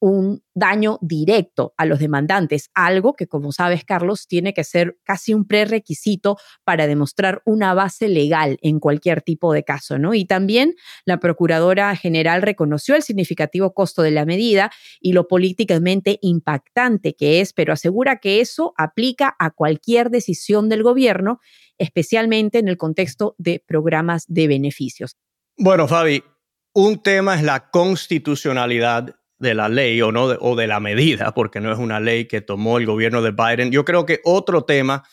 un 0.00 0.42
daño 0.54 0.98
directo 1.00 1.74
a 1.76 1.84
los 1.84 1.98
demandantes, 1.98 2.70
algo 2.74 3.14
que, 3.14 3.26
como 3.26 3.52
sabes, 3.52 3.84
Carlos, 3.84 4.26
tiene 4.28 4.54
que 4.54 4.64
ser 4.64 4.98
casi 5.04 5.34
un 5.34 5.46
prerequisito 5.46 6.36
para 6.64 6.86
demostrar 6.86 7.42
una 7.44 7.74
base 7.74 8.08
legal 8.08 8.58
en 8.62 8.80
cualquier 8.80 9.22
tipo 9.22 9.52
de 9.52 9.64
caso, 9.64 9.98
¿no? 9.98 10.14
Y 10.14 10.24
también 10.24 10.74
la 11.04 11.18
Procuradora 11.18 11.94
General 11.96 12.42
reconoció 12.42 12.94
el 12.94 13.02
significativo 13.02 13.74
costo 13.74 14.02
de 14.02 14.10
la 14.10 14.24
medida 14.24 14.70
y 15.00 15.12
lo 15.12 15.26
políticamente 15.26 16.18
impactante 16.22 17.14
que 17.14 17.40
es, 17.40 17.52
pero 17.52 17.72
asegura 17.72 18.16
que 18.16 18.40
eso 18.40 18.74
aplica 18.76 19.34
a 19.38 19.50
cualquier 19.50 20.10
decisión 20.10 20.68
del 20.68 20.82
gobierno, 20.82 21.40
especialmente 21.76 22.58
en 22.58 22.68
el 22.68 22.76
contexto 22.76 23.34
de 23.38 23.62
programas 23.66 24.24
de 24.28 24.48
beneficios. 24.48 25.16
Bueno, 25.56 25.88
Fabi, 25.88 26.22
un 26.72 27.02
tema 27.02 27.34
es 27.34 27.42
la 27.42 27.70
constitucionalidad 27.70 29.16
de 29.38 29.54
la 29.54 29.68
ley 29.68 30.00
o, 30.02 30.12
no 30.12 30.24
o 30.24 30.56
de 30.56 30.66
la 30.66 30.80
medida, 30.80 31.32
porque 31.32 31.60
no 31.60 31.72
es 31.72 31.78
una 31.78 32.00
ley 32.00 32.26
que 32.26 32.40
tomó 32.40 32.78
el 32.78 32.86
gobierno 32.86 33.22
de 33.22 33.30
Biden. 33.30 33.70
Yo 33.70 33.84
creo 33.84 34.04
que 34.04 34.20
otro 34.24 34.64
tema 34.64 35.04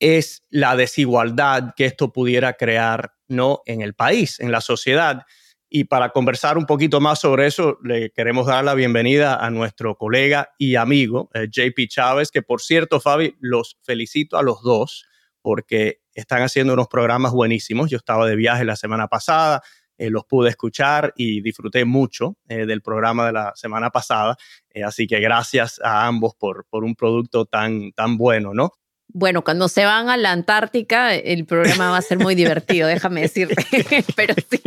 es 0.00 0.44
la 0.50 0.76
desigualdad 0.76 1.74
que 1.76 1.84
esto 1.84 2.12
pudiera 2.12 2.54
crear 2.54 3.14
no 3.26 3.62
en 3.66 3.82
el 3.82 3.94
país, 3.94 4.40
en 4.40 4.52
la 4.52 4.60
sociedad. 4.60 5.24
Y 5.68 5.84
para 5.84 6.10
conversar 6.10 6.56
un 6.56 6.64
poquito 6.64 7.00
más 7.00 7.20
sobre 7.20 7.46
eso, 7.46 7.78
le 7.84 8.10
queremos 8.10 8.46
dar 8.46 8.64
la 8.64 8.74
bienvenida 8.74 9.36
a 9.36 9.50
nuestro 9.50 9.96
colega 9.96 10.54
y 10.56 10.76
amigo 10.76 11.30
eh, 11.34 11.48
JP 11.50 11.88
Chávez, 11.88 12.30
que 12.30 12.40
por 12.40 12.62
cierto, 12.62 13.00
Fabi, 13.00 13.36
los 13.40 13.76
felicito 13.82 14.38
a 14.38 14.42
los 14.42 14.62
dos 14.62 15.04
porque 15.42 16.00
están 16.14 16.42
haciendo 16.42 16.72
unos 16.72 16.88
programas 16.88 17.32
buenísimos. 17.32 17.90
Yo 17.90 17.98
estaba 17.98 18.26
de 18.26 18.36
viaje 18.36 18.64
la 18.64 18.76
semana 18.76 19.08
pasada, 19.08 19.62
eh, 19.98 20.10
los 20.10 20.24
pude 20.24 20.50
escuchar 20.50 21.12
y 21.16 21.40
disfruté 21.40 21.84
mucho 21.84 22.36
eh, 22.48 22.66
del 22.66 22.82
programa 22.82 23.26
de 23.26 23.32
la 23.32 23.52
semana 23.56 23.90
pasada. 23.90 24.36
Eh, 24.70 24.84
así 24.84 25.06
que 25.06 25.18
gracias 25.18 25.80
a 25.82 26.06
ambos 26.06 26.34
por, 26.36 26.66
por 26.70 26.84
un 26.84 26.94
producto 26.94 27.46
tan, 27.46 27.92
tan 27.92 28.16
bueno, 28.16 28.54
¿no? 28.54 28.72
Bueno, 29.08 29.42
cuando 29.42 29.68
se 29.68 29.84
van 29.84 30.08
a 30.08 30.16
la 30.16 30.32
Antártica, 30.32 31.14
el 31.14 31.46
programa 31.46 31.90
va 31.90 31.96
a 31.96 32.02
ser 32.02 32.18
muy 32.18 32.34
divertido, 32.34 32.86
déjame 32.86 33.22
decirte. 33.22 33.56
pero 34.16 34.34
sí. 34.50 34.62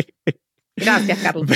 Gracias, 0.75 1.19
Carlos. 1.19 1.49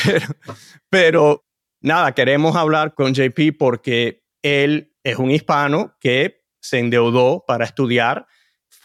pero 0.89 1.45
nada, 1.81 2.13
queremos 2.13 2.55
hablar 2.55 2.93
con 2.93 3.13
JP 3.13 3.57
porque 3.57 4.23
él 4.41 4.93
es 5.03 5.17
un 5.17 5.31
hispano 5.31 5.95
que 5.99 6.43
se 6.61 6.79
endeudó 6.79 7.43
para 7.47 7.65
estudiar 7.65 8.27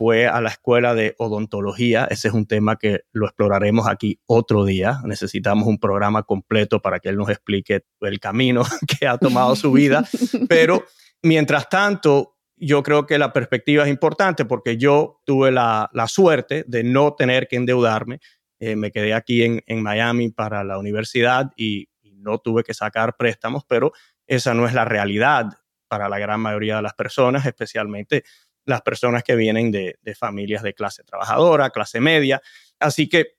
fue 0.00 0.26
a 0.26 0.40
la 0.40 0.48
escuela 0.48 0.94
de 0.94 1.14
odontología. 1.18 2.06
Ese 2.08 2.28
es 2.28 2.34
un 2.34 2.46
tema 2.46 2.76
que 2.76 3.00
lo 3.12 3.26
exploraremos 3.26 3.86
aquí 3.86 4.18
otro 4.24 4.64
día. 4.64 4.98
Necesitamos 5.04 5.68
un 5.68 5.78
programa 5.78 6.22
completo 6.22 6.80
para 6.80 7.00
que 7.00 7.10
él 7.10 7.18
nos 7.18 7.28
explique 7.28 7.84
el 8.00 8.18
camino 8.18 8.62
que 8.98 9.06
ha 9.06 9.18
tomado 9.18 9.54
su 9.56 9.72
vida. 9.72 10.02
Pero 10.48 10.86
mientras 11.22 11.68
tanto, 11.68 12.38
yo 12.56 12.82
creo 12.82 13.04
que 13.04 13.18
la 13.18 13.34
perspectiva 13.34 13.84
es 13.84 13.90
importante 13.90 14.46
porque 14.46 14.78
yo 14.78 15.20
tuve 15.26 15.52
la, 15.52 15.90
suerte 16.06 16.64
de 16.66 16.82
no 16.82 17.12
tener 17.12 17.46
que 17.46 17.56
endeudarme. 17.56 18.20
Eh, 18.58 18.76
me 18.76 18.92
quedé 18.92 19.12
aquí 19.12 19.42
en, 19.42 19.60
en, 19.66 19.82
Miami 19.82 20.30
para 20.30 20.64
la 20.64 20.78
universidad 20.78 21.50
y, 21.56 21.90
y 22.00 22.14
no 22.14 22.38
tuve 22.38 22.62
que 22.62 22.72
sacar 22.72 23.18
préstamos, 23.18 23.64
pero 23.68 23.92
esa 24.26 24.54
no 24.54 24.66
es 24.66 24.72
la 24.72 24.86
realidad 24.86 25.58
para 25.88 26.08
la 26.08 26.18
gran 26.18 26.40
mayoría 26.40 26.76
de 26.76 26.82
las 26.82 26.94
personas, 26.94 27.44
especialmente 27.44 28.24
las 28.64 28.82
personas 28.82 29.22
que 29.22 29.36
vienen 29.36 29.70
de, 29.70 29.96
familias 30.18 30.62
de 30.62 30.74
clase 30.74 31.02
trabajadora, 31.04 31.70
clase 31.70 32.00
media. 32.00 32.40
Así 32.78 33.08
que 33.08 33.36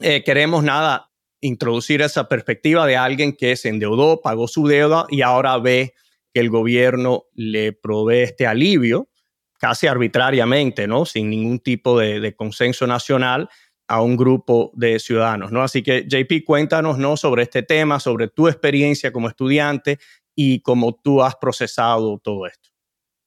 eh, 0.00 0.22
queremos 0.24 0.62
nada, 0.64 1.10
introducir 1.40 2.02
esa 2.02 2.28
perspectiva 2.28 2.86
de 2.86 2.96
alguien 2.96 3.34
que 3.34 3.56
se 3.56 3.68
endeudó, 3.68 4.20
pagó 4.20 4.48
su 4.48 4.66
deuda 4.66 5.06
y 5.10 5.22
ahora 5.22 5.58
ve 5.58 5.94
que 6.32 6.40
el 6.40 6.50
gobierno 6.50 7.24
le 7.34 7.72
provee 7.72 8.22
este 8.22 8.46
alivio 8.46 9.08
casi 9.62 9.86
arbitrariamente, 9.86 10.88
¿no? 10.88 11.04
Sin 11.04 11.30
ningún 11.30 11.60
tipo 11.60 11.96
de, 11.96 12.34
consenso 12.34 12.84
nacional 12.88 13.48
a 13.86 14.02
un 14.02 14.16
grupo 14.16 14.72
de 14.74 14.98
ciudadanos, 14.98 15.52
¿no? 15.52 15.62
Así 15.62 15.84
que 15.84 16.04
JP, 16.08 16.44
cuéntanos, 16.44 16.98
¿no? 16.98 17.16
Sobre 17.16 17.44
este 17.44 17.62
tema, 17.62 18.00
sobre 18.00 18.26
tu 18.26 18.48
experiencia 18.48 19.12
como 19.12 19.28
estudiante 19.28 20.00
y 20.34 20.62
cómo 20.62 20.94
tú 20.94 21.22
has 21.22 21.36
procesado 21.36 22.18
todo 22.18 22.46
esto. 22.46 22.71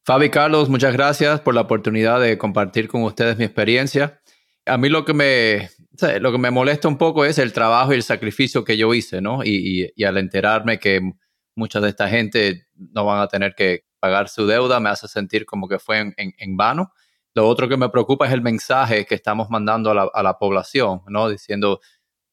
Fabi 0.06 0.30
Carlos, 0.30 0.70
muchas 0.70 0.94
gracias 0.94 1.42
por 1.42 1.56
la 1.56 1.62
oportunidad 1.62 2.22
de 2.22 2.38
compartir 2.38 2.88
con 2.88 3.02
ustedes 3.02 3.40
mi 3.40 3.44
experiencia. 3.44 4.22
A 4.68 4.78
mí 4.78 4.88
lo 4.88 5.04
que 5.04 5.16
me, 5.16 5.72
lo 6.20 6.32
que 6.32 6.38
me 6.38 6.52
molesta 6.52 6.88
un 6.88 7.00
poco 7.00 7.26
es 7.26 7.40
el 7.40 7.54
trabajo 7.54 7.92
y 7.92 7.96
el 7.96 8.04
sacrificio 8.04 8.64
que 8.64 8.78
yo 8.78 8.94
hice, 8.94 9.20
¿no? 9.20 9.44
Y, 9.44 9.92
al 10.04 10.20
enterarme 10.20 10.78
que 10.78 11.02
mucha 11.56 11.82
de 11.82 11.90
esta 11.90 12.08
gente 12.08 12.68
no 12.76 13.04
van 13.04 13.20
a 13.20 13.28
tener 13.28 13.56
que 13.56 13.86
pagar 14.00 14.30
su 14.30 14.46
deuda, 14.46 14.80
me 14.80 14.90
hace 14.90 15.08
sentir 15.08 15.44
como 15.48 15.68
que 15.68 15.80
fue 15.80 16.14
en, 16.16 16.56
vano. 16.56 16.92
Lo 17.34 17.48
otro 17.48 17.68
que 17.68 17.76
me 17.76 17.90
preocupa 17.90 18.28
es 18.28 18.34
el 18.34 18.44
mensaje 18.44 19.08
que 19.08 19.16
estamos 19.16 19.50
mandando 19.50 19.90
a 19.90 20.22
la, 20.22 20.38
población, 20.38 21.02
¿no? 21.08 21.30
Diciendo, 21.30 21.80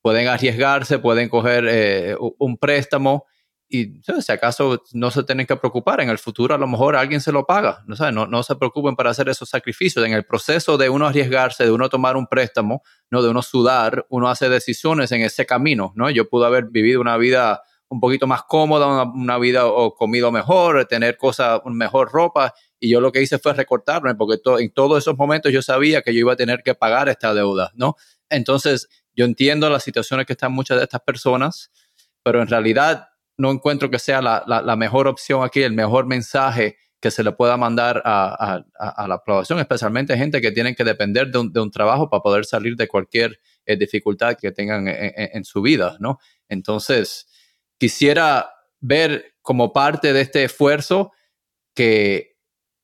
pueden 0.02 0.28
arriesgarse, 0.28 0.98
pueden 0.98 1.30
coger 1.30 1.64
eh, 1.66 2.16
un 2.38 2.58
préstamo 2.58 3.24
y 3.74 4.02
si 4.20 4.32
acaso 4.32 4.82
no 4.92 5.10
se 5.10 5.22
tienen 5.22 5.46
que 5.46 5.56
preocupar, 5.56 6.02
en 6.02 6.10
el 6.10 6.18
futuro 6.18 6.54
a 6.54 6.58
lo 6.58 6.66
mejor 6.66 6.94
alguien 6.94 7.22
se 7.22 7.32
lo 7.32 7.46
paga, 7.46 7.82
no, 7.86 8.12
no, 8.12 8.26
no 8.26 8.42
se 8.42 8.54
preocupen 8.56 8.96
para 8.96 9.08
hacer 9.08 9.30
esos 9.30 9.48
sacrificios. 9.48 10.04
En 10.04 10.12
el 10.12 10.26
proceso 10.26 10.76
de 10.76 10.90
uno 10.90 11.06
arriesgarse, 11.06 11.64
de 11.64 11.70
uno 11.70 11.88
tomar 11.88 12.18
un 12.18 12.26
préstamo, 12.26 12.82
no 13.10 13.22
de 13.22 13.30
uno 13.30 13.40
sudar, 13.40 14.04
uno 14.10 14.28
hace 14.28 14.50
decisiones 14.50 15.10
en 15.12 15.22
ese 15.22 15.46
camino, 15.46 15.94
¿no? 15.96 16.10
Yo 16.10 16.28
pude 16.28 16.44
haber 16.44 16.66
vivido 16.66 17.00
una 17.00 17.16
vida 17.16 17.62
un 17.88 17.98
poquito 17.98 18.26
más 18.26 18.42
cómoda, 18.42 19.04
una, 19.04 19.38
vida 19.38 19.64
o 19.64 19.94
comido 19.94 20.30
mejor, 20.30 20.84
tener 20.84 21.16
cosas, 21.16 21.62
mejor 21.64 22.12
ropa, 22.12 22.52
y 22.78 22.90
yo 22.90 23.00
lo 23.00 23.10
que 23.10 23.22
hice 23.22 23.38
fue 23.38 23.54
recortarme, 23.54 24.14
porque 24.14 24.38
en 24.62 24.70
todos 24.74 24.98
esos 24.98 25.16
momentos 25.16 25.50
yo 25.50 25.62
sabía 25.62 26.02
que 26.02 26.12
yo 26.12 26.20
iba 26.20 26.34
a 26.34 26.36
tener 26.36 26.62
que 26.62 26.74
pagar 26.74 27.08
esta 27.08 27.32
deuda, 27.32 27.70
¿no? 27.74 27.96
Entonces, 28.28 28.88
yo 29.14 29.24
entiendo 29.24 29.70
las 29.70 29.82
situaciones 29.82 30.26
que 30.26 30.34
están 30.34 30.52
muchas 30.52 30.76
de 30.76 30.84
estas 30.84 31.00
personas, 31.00 31.70
pero 32.22 32.42
en 32.42 32.48
realidad 32.48 33.11
no 33.42 33.50
encuentro 33.50 33.90
que 33.90 33.98
sea 33.98 34.22
la, 34.22 34.76
mejor 34.76 35.08
opción 35.08 35.42
aquí, 35.42 35.62
el 35.62 35.72
mejor 35.72 36.06
mensaje 36.06 36.76
que 37.00 37.10
se 37.10 37.24
le 37.24 37.32
pueda 37.32 37.56
mandar 37.56 38.00
a, 38.04 38.62
la 39.08 39.18
población, 39.18 39.58
especialmente 39.58 40.16
gente 40.16 40.40
que 40.40 40.52
tiene 40.52 40.76
que 40.76 40.84
depender 40.84 41.28
de 41.32 41.60
un, 41.60 41.70
trabajo 41.72 42.08
para 42.08 42.22
poder 42.22 42.44
salir 42.44 42.76
de 42.76 42.86
cualquier 42.86 43.40
eh, 43.66 43.76
dificultad 43.76 44.36
que 44.40 44.52
tengan 44.52 44.84
en, 44.86 45.44
su 45.44 45.60
vida, 45.60 45.96
¿no? 45.98 46.20
Entonces, 46.48 47.26
quisiera 47.78 48.48
ver 48.78 49.34
como 49.42 49.72
parte 49.72 50.12
de 50.12 50.20
este 50.20 50.44
esfuerzo 50.44 51.10
que 51.74 52.36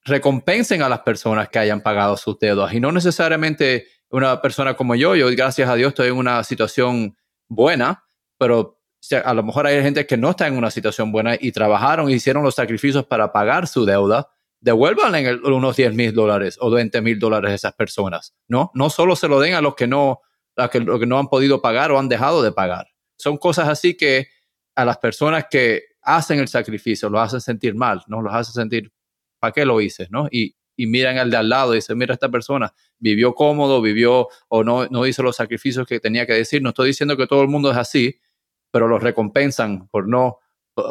recompensen 0.05 0.83
a 0.83 0.89
las 0.89 1.01
personas 1.01 1.49
que 1.51 1.61
hayan 1.61 1.83
pagado 1.83 2.17
sus 2.17 2.37
deudas 2.41 2.73
y 2.73 2.81
no 2.81 2.91
necesariamente 2.91 3.87
una 4.11 4.43
persona 4.43 4.75
como 4.75 4.97
yo, 4.97 5.15
yo 5.15 5.29
gracias 5.37 5.69
a 5.69 5.77
Dios 5.77 5.91
estoy 5.91 6.09
en 6.09 6.17
una 6.17 6.43
situación 6.43 7.17
buena, 7.47 8.05
pero 8.39 8.78
a 9.25 9.35
lo 9.35 9.43
mejor 9.43 9.67
hay 9.67 9.83
gente 9.83 10.07
que 10.07 10.17
no 10.17 10.31
está 10.31 10.47
en 10.47 10.57
una 10.57 10.71
situación 10.71 11.13
buena 11.13 11.37
y 11.39 11.53
trabajaron 11.53 12.11
y 12.11 12.15
hicieron 12.15 12.43
los 12.43 12.55
sacrificios 12.55 13.07
para 13.07 13.33
pagar 13.33 13.67
su 13.67 13.85
deuda, 13.85 14.29
devuelvan 14.61 15.15
unos 15.45 15.77
10 15.77 15.95
mil 15.95 16.13
dólares 16.13 16.57
o 16.61 16.71
20 16.71 17.01
mil 17.01 17.19
dólares 17.19 17.53
a 17.53 17.55
esas 17.55 17.75
personas, 17.75 18.35
¿no? 18.49 18.71
No 18.75 18.91
solo 18.91 19.15
se 19.17 19.29
lo 19.29 19.41
den 19.41 19.55
a 19.55 19.61
los 19.61 19.75
que 19.75 19.87
no, 19.87 20.21
a 20.57 20.69
que, 20.69 20.85
que 20.85 21.07
no 21.07 21.19
han 21.19 21.29
podido 21.29 21.63
pagar 21.63 21.93
o 21.93 21.99
han 21.99 22.09
dejado 22.09 22.43
de 22.43 22.53
pagar. 22.53 22.89
Son 23.17 23.37
cosas 23.37 23.69
así 23.69 23.97
que 23.97 24.29
a 24.75 24.85
las 24.85 24.99
personas 24.99 25.47
que 25.51 25.83
hacen 26.03 26.41
el 26.41 26.49
sacrificio 26.49 27.09
los 27.09 27.21
hacen 27.21 27.41
sentir 27.41 27.75
mal, 27.75 28.03
¿no? 28.09 28.23
Los 28.23 28.35
hace 28.35 28.53
sentir, 28.53 28.93
¿para 29.39 29.53
qué 29.53 29.65
lo 29.65 29.81
hice, 29.81 30.09
no? 30.11 30.29
Y, 30.31 30.57
y 30.77 30.87
miran 30.87 31.19
al 31.19 31.31
de 31.31 31.37
al 31.37 31.49
lado 31.49 31.75
y 31.75 31.79
dicen, 31.79 31.99
mira, 31.99 32.15
esta 32.15 32.29
persona 32.29 32.73
vivió 32.99 33.35
cómodo, 33.35 33.83
vivió 33.83 34.29
o 34.49 34.65
no, 34.65 34.87
no 34.87 35.07
hizo 35.07 35.23
los 35.23 35.37
sacrificios 35.37 35.87
que 35.87 36.01
tenía 36.01 36.27
que 36.27 36.35
decir. 36.35 36.63
No 36.63 36.71
estoy 36.71 36.89
diciendo 36.89 37.17
que 37.17 37.27
todo 37.27 37.43
el 37.43 37.49
mundo 37.49 37.71
es 37.71 37.77
así, 37.77 38.21
pero 38.71 38.89
los 38.89 39.03
recompensan 39.03 39.89
por 39.89 40.09
no 40.09 40.39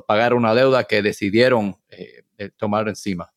pagar 0.08 0.34
una 0.34 0.54
deuda 0.54 0.84
que 0.84 1.02
decidieron 1.02 1.78
eh, 1.90 2.24
tomar 2.58 2.88
encima. 2.88 3.32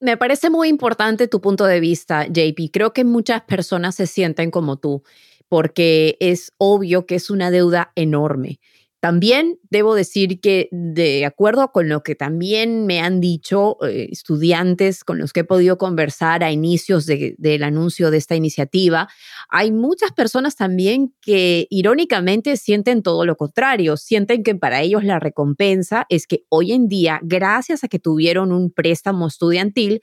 Me 0.00 0.16
parece 0.16 0.48
muy 0.50 0.68
importante 0.68 1.26
tu 1.26 1.40
punto 1.40 1.64
de 1.64 1.80
vista, 1.80 2.26
JP. 2.26 2.70
Creo 2.72 2.92
que 2.92 3.04
muchas 3.04 3.42
personas 3.42 3.96
se 3.96 4.06
sienten 4.06 4.50
como 4.50 4.76
tú, 4.76 5.02
porque 5.48 6.16
es 6.20 6.52
obvio 6.58 7.06
que 7.06 7.16
es 7.16 7.30
una 7.30 7.50
deuda 7.50 7.92
enorme. 7.96 8.60
También 9.00 9.60
debo 9.70 9.94
decir 9.94 10.40
que 10.40 10.68
de 10.72 11.24
acuerdo 11.24 11.70
con 11.70 11.88
lo 11.88 12.02
que 12.02 12.16
también 12.16 12.84
me 12.84 13.00
han 13.00 13.20
dicho 13.20 13.76
eh, 13.86 14.08
estudiantes 14.10 15.04
con 15.04 15.18
los 15.18 15.32
que 15.32 15.40
he 15.40 15.44
podido 15.44 15.78
conversar 15.78 16.42
a 16.42 16.50
inicios 16.50 17.06
del 17.06 17.62
anuncio 17.62 18.10
de 18.10 18.16
esta 18.16 18.34
iniciativa, 18.34 19.08
hay 19.48 19.70
muchas 19.70 20.10
personas 20.10 20.56
también 20.56 21.14
que 21.20 21.68
irónicamente 21.70 22.56
sienten 22.56 23.04
todo 23.04 23.24
lo 23.24 23.36
contrario, 23.36 23.96
sienten 23.96 24.42
que 24.42 24.56
para 24.56 24.82
ellos 24.82 25.04
la 25.04 25.20
recompensa 25.20 26.04
es 26.08 26.26
que 26.26 26.44
hoy 26.48 26.72
en 26.72 26.88
día, 26.88 27.20
gracias 27.22 27.84
a 27.84 27.88
que 27.88 28.00
tuvieron 28.00 28.50
un 28.50 28.72
préstamo 28.72 29.28
estudiantil, 29.28 30.00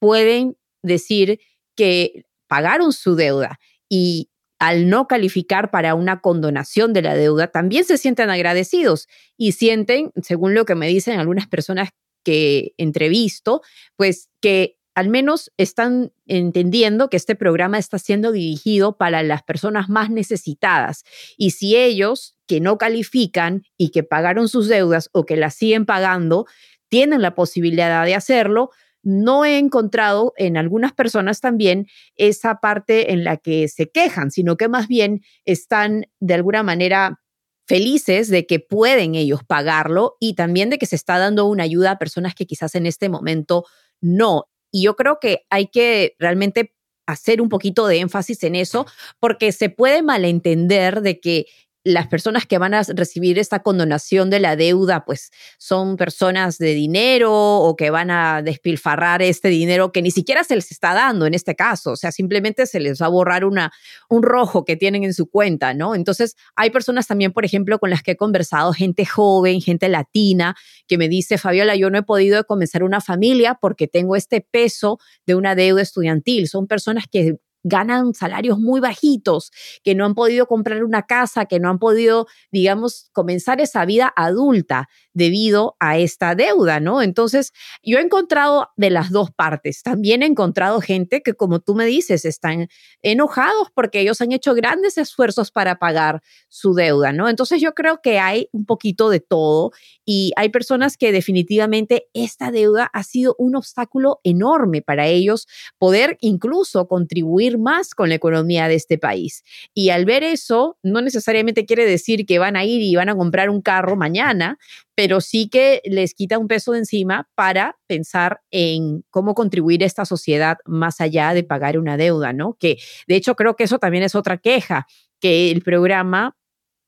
pueden 0.00 0.56
decir 0.82 1.38
que 1.76 2.24
pagaron 2.48 2.92
su 2.92 3.14
deuda. 3.14 3.60
Y 3.88 4.30
al 4.58 4.88
no 4.88 5.06
calificar 5.06 5.70
para 5.70 5.94
una 5.94 6.20
condonación 6.20 6.92
de 6.92 7.02
la 7.02 7.14
deuda, 7.14 7.48
también 7.48 7.84
se 7.84 7.98
sienten 7.98 8.30
agradecidos 8.30 9.08
y 9.36 9.52
sienten, 9.52 10.12
según 10.22 10.54
lo 10.54 10.64
que 10.64 10.74
me 10.74 10.88
dicen 10.88 11.18
algunas 11.18 11.46
personas 11.46 11.90
que 12.24 12.74
entrevisto, 12.78 13.62
pues 13.96 14.30
que 14.40 14.78
al 14.96 15.10
menos 15.10 15.52
están 15.58 16.10
entendiendo 16.26 17.10
que 17.10 17.18
este 17.18 17.34
programa 17.34 17.76
está 17.76 17.98
siendo 17.98 18.32
dirigido 18.32 18.96
para 18.96 19.22
las 19.22 19.42
personas 19.42 19.90
más 19.90 20.08
necesitadas. 20.08 21.04
Y 21.36 21.50
si 21.50 21.76
ellos 21.76 22.38
que 22.46 22.60
no 22.60 22.78
califican 22.78 23.62
y 23.76 23.90
que 23.90 24.04
pagaron 24.04 24.48
sus 24.48 24.68
deudas 24.68 25.10
o 25.12 25.26
que 25.26 25.36
las 25.36 25.54
siguen 25.54 25.84
pagando, 25.84 26.46
tienen 26.88 27.20
la 27.20 27.34
posibilidad 27.34 28.06
de 28.06 28.14
hacerlo, 28.14 28.70
no 29.06 29.44
he 29.44 29.58
encontrado 29.58 30.32
en 30.36 30.56
algunas 30.56 30.92
personas 30.92 31.40
también 31.40 31.86
esa 32.16 32.56
parte 32.56 33.12
en 33.12 33.22
la 33.22 33.36
que 33.36 33.68
se 33.68 33.88
quejan, 33.88 34.32
sino 34.32 34.56
que 34.56 34.68
más 34.68 34.88
bien 34.88 35.20
están 35.44 36.06
de 36.18 36.34
alguna 36.34 36.64
manera 36.64 37.20
felices 37.68 38.28
de 38.28 38.46
que 38.46 38.58
pueden 38.58 39.14
ellos 39.14 39.44
pagarlo 39.46 40.16
y 40.18 40.34
también 40.34 40.70
de 40.70 40.78
que 40.78 40.86
se 40.86 40.96
está 40.96 41.18
dando 41.18 41.46
una 41.46 41.62
ayuda 41.62 41.92
a 41.92 41.98
personas 41.98 42.34
que 42.34 42.46
quizás 42.46 42.74
en 42.74 42.84
este 42.84 43.08
momento 43.08 43.64
no. 44.00 44.48
Y 44.72 44.82
yo 44.82 44.96
creo 44.96 45.18
que 45.20 45.46
hay 45.50 45.68
que 45.68 46.16
realmente 46.18 46.74
hacer 47.06 47.40
un 47.40 47.48
poquito 47.48 47.86
de 47.86 48.00
énfasis 48.00 48.42
en 48.42 48.56
eso, 48.56 48.86
porque 49.20 49.52
se 49.52 49.70
puede 49.70 50.02
malentender 50.02 51.00
de 51.00 51.20
que 51.20 51.46
las 51.86 52.08
personas 52.08 52.46
que 52.46 52.58
van 52.58 52.74
a 52.74 52.82
recibir 52.82 53.38
esta 53.38 53.60
condonación 53.60 54.28
de 54.28 54.40
la 54.40 54.56
deuda, 54.56 55.04
pues 55.04 55.30
son 55.56 55.96
personas 55.96 56.58
de 56.58 56.74
dinero 56.74 57.32
o 57.32 57.76
que 57.76 57.90
van 57.90 58.10
a 58.10 58.42
despilfarrar 58.42 59.22
este 59.22 59.48
dinero 59.48 59.92
que 59.92 60.02
ni 60.02 60.10
siquiera 60.10 60.42
se 60.42 60.56
les 60.56 60.72
está 60.72 60.94
dando 60.94 61.26
en 61.26 61.34
este 61.34 61.54
caso. 61.54 61.92
O 61.92 61.96
sea, 61.96 62.10
simplemente 62.10 62.66
se 62.66 62.80
les 62.80 63.00
va 63.00 63.06
a 63.06 63.10
borrar 63.10 63.44
una, 63.44 63.72
un 64.08 64.24
rojo 64.24 64.64
que 64.64 64.74
tienen 64.74 65.04
en 65.04 65.14
su 65.14 65.30
cuenta, 65.30 65.74
¿no? 65.74 65.94
Entonces, 65.94 66.34
hay 66.56 66.70
personas 66.70 67.06
también, 67.06 67.32
por 67.32 67.44
ejemplo, 67.44 67.78
con 67.78 67.88
las 67.88 68.02
que 68.02 68.12
he 68.12 68.16
conversado, 68.16 68.72
gente 68.72 69.06
joven, 69.06 69.60
gente 69.60 69.88
latina, 69.88 70.56
que 70.88 70.98
me 70.98 71.08
dice, 71.08 71.38
Fabiola, 71.38 71.76
yo 71.76 71.88
no 71.90 71.98
he 71.98 72.02
podido 72.02 72.42
comenzar 72.46 72.82
una 72.82 73.00
familia 73.00 73.58
porque 73.60 73.86
tengo 73.86 74.16
este 74.16 74.40
peso 74.40 74.98
de 75.24 75.36
una 75.36 75.54
deuda 75.54 75.82
estudiantil. 75.82 76.48
Son 76.48 76.66
personas 76.66 77.04
que 77.08 77.36
ganan 77.68 78.14
salarios 78.14 78.58
muy 78.58 78.80
bajitos, 78.80 79.50
que 79.82 79.94
no 79.94 80.04
han 80.04 80.14
podido 80.14 80.46
comprar 80.46 80.84
una 80.84 81.02
casa, 81.02 81.46
que 81.46 81.60
no 81.60 81.68
han 81.68 81.78
podido, 81.78 82.26
digamos, 82.52 83.10
comenzar 83.12 83.60
esa 83.60 83.84
vida 83.84 84.12
adulta 84.16 84.88
debido 85.16 85.76
a 85.80 85.96
esta 85.96 86.34
deuda, 86.34 86.78
¿no? 86.78 87.00
Entonces, 87.00 87.52
yo 87.82 87.98
he 87.98 88.02
encontrado 88.02 88.68
de 88.76 88.90
las 88.90 89.10
dos 89.10 89.30
partes. 89.30 89.82
También 89.82 90.22
he 90.22 90.26
encontrado 90.26 90.82
gente 90.82 91.22
que, 91.22 91.32
como 91.32 91.60
tú 91.60 91.74
me 91.74 91.86
dices, 91.86 92.26
están 92.26 92.68
enojados 93.00 93.68
porque 93.74 94.00
ellos 94.00 94.20
han 94.20 94.32
hecho 94.32 94.54
grandes 94.54 94.98
esfuerzos 94.98 95.50
para 95.50 95.78
pagar 95.78 96.20
su 96.48 96.74
deuda, 96.74 97.12
¿no? 97.12 97.30
Entonces, 97.30 97.62
yo 97.62 97.72
creo 97.72 98.00
que 98.02 98.18
hay 98.18 98.50
un 98.52 98.66
poquito 98.66 99.08
de 99.08 99.20
todo 99.20 99.70
y 100.04 100.32
hay 100.36 100.50
personas 100.50 100.98
que 100.98 101.12
definitivamente 101.12 102.08
esta 102.12 102.50
deuda 102.50 102.90
ha 102.92 103.02
sido 103.02 103.34
un 103.38 103.56
obstáculo 103.56 104.20
enorme 104.22 104.82
para 104.82 105.06
ellos 105.06 105.48
poder 105.78 106.18
incluso 106.20 106.88
contribuir 106.88 107.56
más 107.56 107.94
con 107.94 108.10
la 108.10 108.16
economía 108.16 108.68
de 108.68 108.74
este 108.74 108.98
país. 108.98 109.44
Y 109.72 109.88
al 109.88 110.04
ver 110.04 110.22
eso, 110.24 110.76
no 110.82 111.00
necesariamente 111.00 111.64
quiere 111.64 111.86
decir 111.86 112.26
que 112.26 112.38
van 112.38 112.56
a 112.56 112.66
ir 112.66 112.82
y 112.82 112.94
van 112.96 113.08
a 113.08 113.16
comprar 113.16 113.48
un 113.48 113.62
carro 113.62 113.96
mañana, 113.96 114.58
pero 114.96 115.20
sí 115.20 115.48
que 115.48 115.82
les 115.84 116.14
quita 116.14 116.38
un 116.38 116.48
peso 116.48 116.72
de 116.72 116.78
encima 116.78 117.28
para 117.34 117.76
pensar 117.86 118.40
en 118.50 119.04
cómo 119.10 119.34
contribuir 119.34 119.82
a 119.82 119.86
esta 119.86 120.06
sociedad 120.06 120.56
más 120.64 121.00
allá 121.00 121.34
de 121.34 121.44
pagar 121.44 121.78
una 121.78 121.98
deuda, 121.98 122.32
¿no? 122.32 122.56
Que 122.58 122.78
de 123.06 123.14
hecho 123.14 123.36
creo 123.36 123.54
que 123.56 123.64
eso 123.64 123.78
también 123.78 124.02
es 124.02 124.14
otra 124.14 124.38
queja, 124.38 124.86
que 125.20 125.50
el 125.50 125.62
programa 125.62 126.36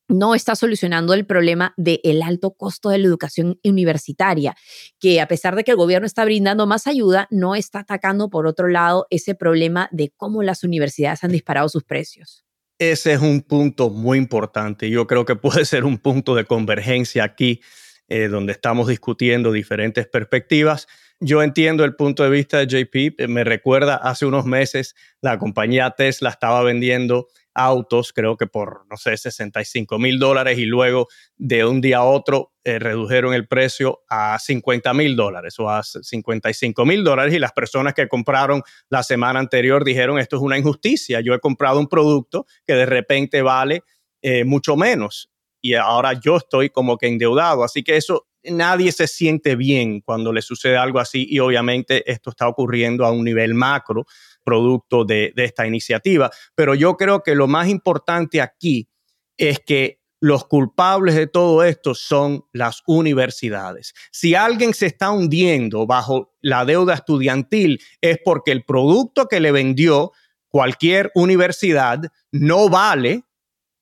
no 0.08 0.34
está 0.34 0.56
solucionando 0.56 1.12
el 1.12 1.26
problema 1.26 1.74
del 1.76 2.22
alto 2.22 2.52
costo 2.54 2.88
de 2.88 2.96
la 2.96 3.06
educación 3.06 3.60
universitaria, 3.62 4.56
que 4.98 5.20
a 5.20 5.28
pesar 5.28 5.54
de 5.54 5.64
que 5.64 5.72
el 5.72 5.76
gobierno 5.76 6.06
está 6.06 6.24
brindando 6.24 6.66
más 6.66 6.86
ayuda, 6.86 7.28
no 7.30 7.54
está 7.54 7.80
atacando 7.80 8.30
por 8.30 8.46
otro 8.46 8.68
lado 8.68 9.06
ese 9.10 9.34
problema 9.34 9.90
de 9.92 10.10
cómo 10.16 10.42
las 10.42 10.64
universidades 10.64 11.24
han 11.24 11.32
disparado 11.32 11.68
sus 11.68 11.84
precios. 11.84 12.46
Ese 12.78 13.12
es 13.12 13.20
un 13.20 13.42
punto 13.42 13.90
muy 13.90 14.16
importante. 14.16 14.88
Yo 14.88 15.06
creo 15.06 15.26
que 15.26 15.36
puede 15.36 15.66
ser 15.66 15.84
un 15.84 15.98
punto 15.98 16.34
de 16.34 16.46
convergencia 16.46 17.24
aquí 17.24 17.60
eh, 18.08 18.28
donde 18.28 18.52
estamos 18.52 18.88
discutiendo 18.88 19.52
diferentes 19.52 20.06
perspectivas. 20.06 20.86
Yo 21.20 21.42
entiendo 21.42 21.84
el 21.84 21.96
punto 21.96 22.22
de 22.22 22.30
vista 22.30 22.64
de 22.64 22.66
JP, 22.66 23.28
me 23.28 23.44
recuerda 23.44 23.96
hace 23.96 24.24
unos 24.24 24.46
meses 24.46 24.94
la 25.20 25.38
compañía 25.38 25.90
Tesla 25.90 26.30
estaba 26.30 26.62
vendiendo 26.62 27.26
autos, 27.58 28.12
creo 28.12 28.36
que 28.36 28.46
por, 28.46 28.86
no 28.88 28.96
sé, 28.96 29.16
65 29.16 29.98
mil 29.98 30.18
dólares 30.18 30.58
y 30.58 30.64
luego 30.64 31.08
de 31.36 31.64
un 31.64 31.80
día 31.80 31.98
a 31.98 32.04
otro 32.04 32.52
eh, 32.64 32.78
redujeron 32.78 33.34
el 33.34 33.48
precio 33.48 34.04
a 34.08 34.38
50 34.38 34.94
mil 34.94 35.16
dólares 35.16 35.58
o 35.58 35.68
a 35.68 35.82
55 35.82 36.86
mil 36.86 37.02
dólares 37.02 37.34
y 37.34 37.38
las 37.38 37.52
personas 37.52 37.94
que 37.94 38.08
compraron 38.08 38.62
la 38.88 39.02
semana 39.02 39.40
anterior 39.40 39.84
dijeron 39.84 40.18
esto 40.18 40.36
es 40.36 40.42
una 40.42 40.56
injusticia, 40.56 41.20
yo 41.20 41.34
he 41.34 41.40
comprado 41.40 41.80
un 41.80 41.88
producto 41.88 42.46
que 42.64 42.74
de 42.74 42.86
repente 42.86 43.42
vale 43.42 43.82
eh, 44.22 44.44
mucho 44.44 44.76
menos 44.76 45.28
y 45.60 45.74
ahora 45.74 46.12
yo 46.12 46.36
estoy 46.36 46.70
como 46.70 46.96
que 46.96 47.08
endeudado. 47.08 47.64
Así 47.64 47.82
que 47.82 47.96
eso, 47.96 48.26
nadie 48.44 48.92
se 48.92 49.06
siente 49.06 49.56
bien 49.56 50.00
cuando 50.00 50.32
le 50.32 50.42
sucede 50.42 50.76
algo 50.76 50.98
así 50.98 51.26
y 51.28 51.38
obviamente 51.38 52.10
esto 52.10 52.30
está 52.30 52.48
ocurriendo 52.48 53.04
a 53.04 53.12
un 53.12 53.24
nivel 53.24 53.54
macro, 53.54 54.06
producto 54.44 55.04
de, 55.04 55.32
de 55.34 55.44
esta 55.44 55.66
iniciativa. 55.66 56.30
Pero 56.54 56.74
yo 56.74 56.96
creo 56.96 57.22
que 57.22 57.34
lo 57.34 57.46
más 57.46 57.68
importante 57.68 58.40
aquí 58.40 58.88
es 59.36 59.60
que 59.60 59.98
los 60.20 60.46
culpables 60.46 61.14
de 61.14 61.26
todo 61.26 61.62
esto 61.62 61.94
son 61.94 62.44
las 62.52 62.82
universidades. 62.86 63.94
Si 64.10 64.34
alguien 64.34 64.74
se 64.74 64.86
está 64.86 65.10
hundiendo 65.10 65.86
bajo 65.86 66.34
la 66.40 66.64
deuda 66.64 66.94
estudiantil 66.94 67.80
es 68.00 68.18
porque 68.24 68.52
el 68.52 68.64
producto 68.64 69.26
que 69.26 69.40
le 69.40 69.52
vendió 69.52 70.12
cualquier 70.48 71.12
universidad 71.14 72.00
no 72.32 72.68
vale 72.68 73.22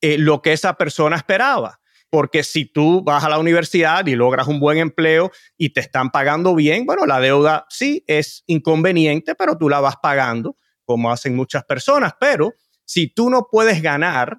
eh, 0.01 0.19
lo 0.19 0.43
que 0.43 0.53
esa 0.53 0.75
persona 0.75 1.17
esperaba. 1.17 1.81
Porque 2.09 2.45
si 2.45 2.65
tú 2.67 3.03
vas 3.03 3.25
a 3.25 3.29
la 3.29 3.39
universidad 3.39 4.07
y 4.07 4.15
logras 4.15 4.47
un 4.47 4.61
buen 4.61 4.79
empleo 4.79 5.33
y 5.57 5.71
te 5.71 5.81
están 5.81 6.11
pagando 6.11 6.55
bien, 6.55 6.87
bueno, 6.87 7.05
la 7.05 7.19
deuda 7.19 7.67
sí 7.69 8.05
es 8.07 8.45
inconveniente, 8.47 9.35
pero 9.35 9.59
tú 9.59 9.69
la 9.69 9.81
vas 9.81 9.97
pagando, 10.01 10.57
como 10.85 11.11
hacen 11.11 11.35
muchas 11.35 11.65
personas. 11.65 12.15
Pero 12.21 12.55
si 12.85 13.09
tú 13.09 13.29
no 13.29 13.49
puedes 13.51 13.83
ganar 13.83 14.39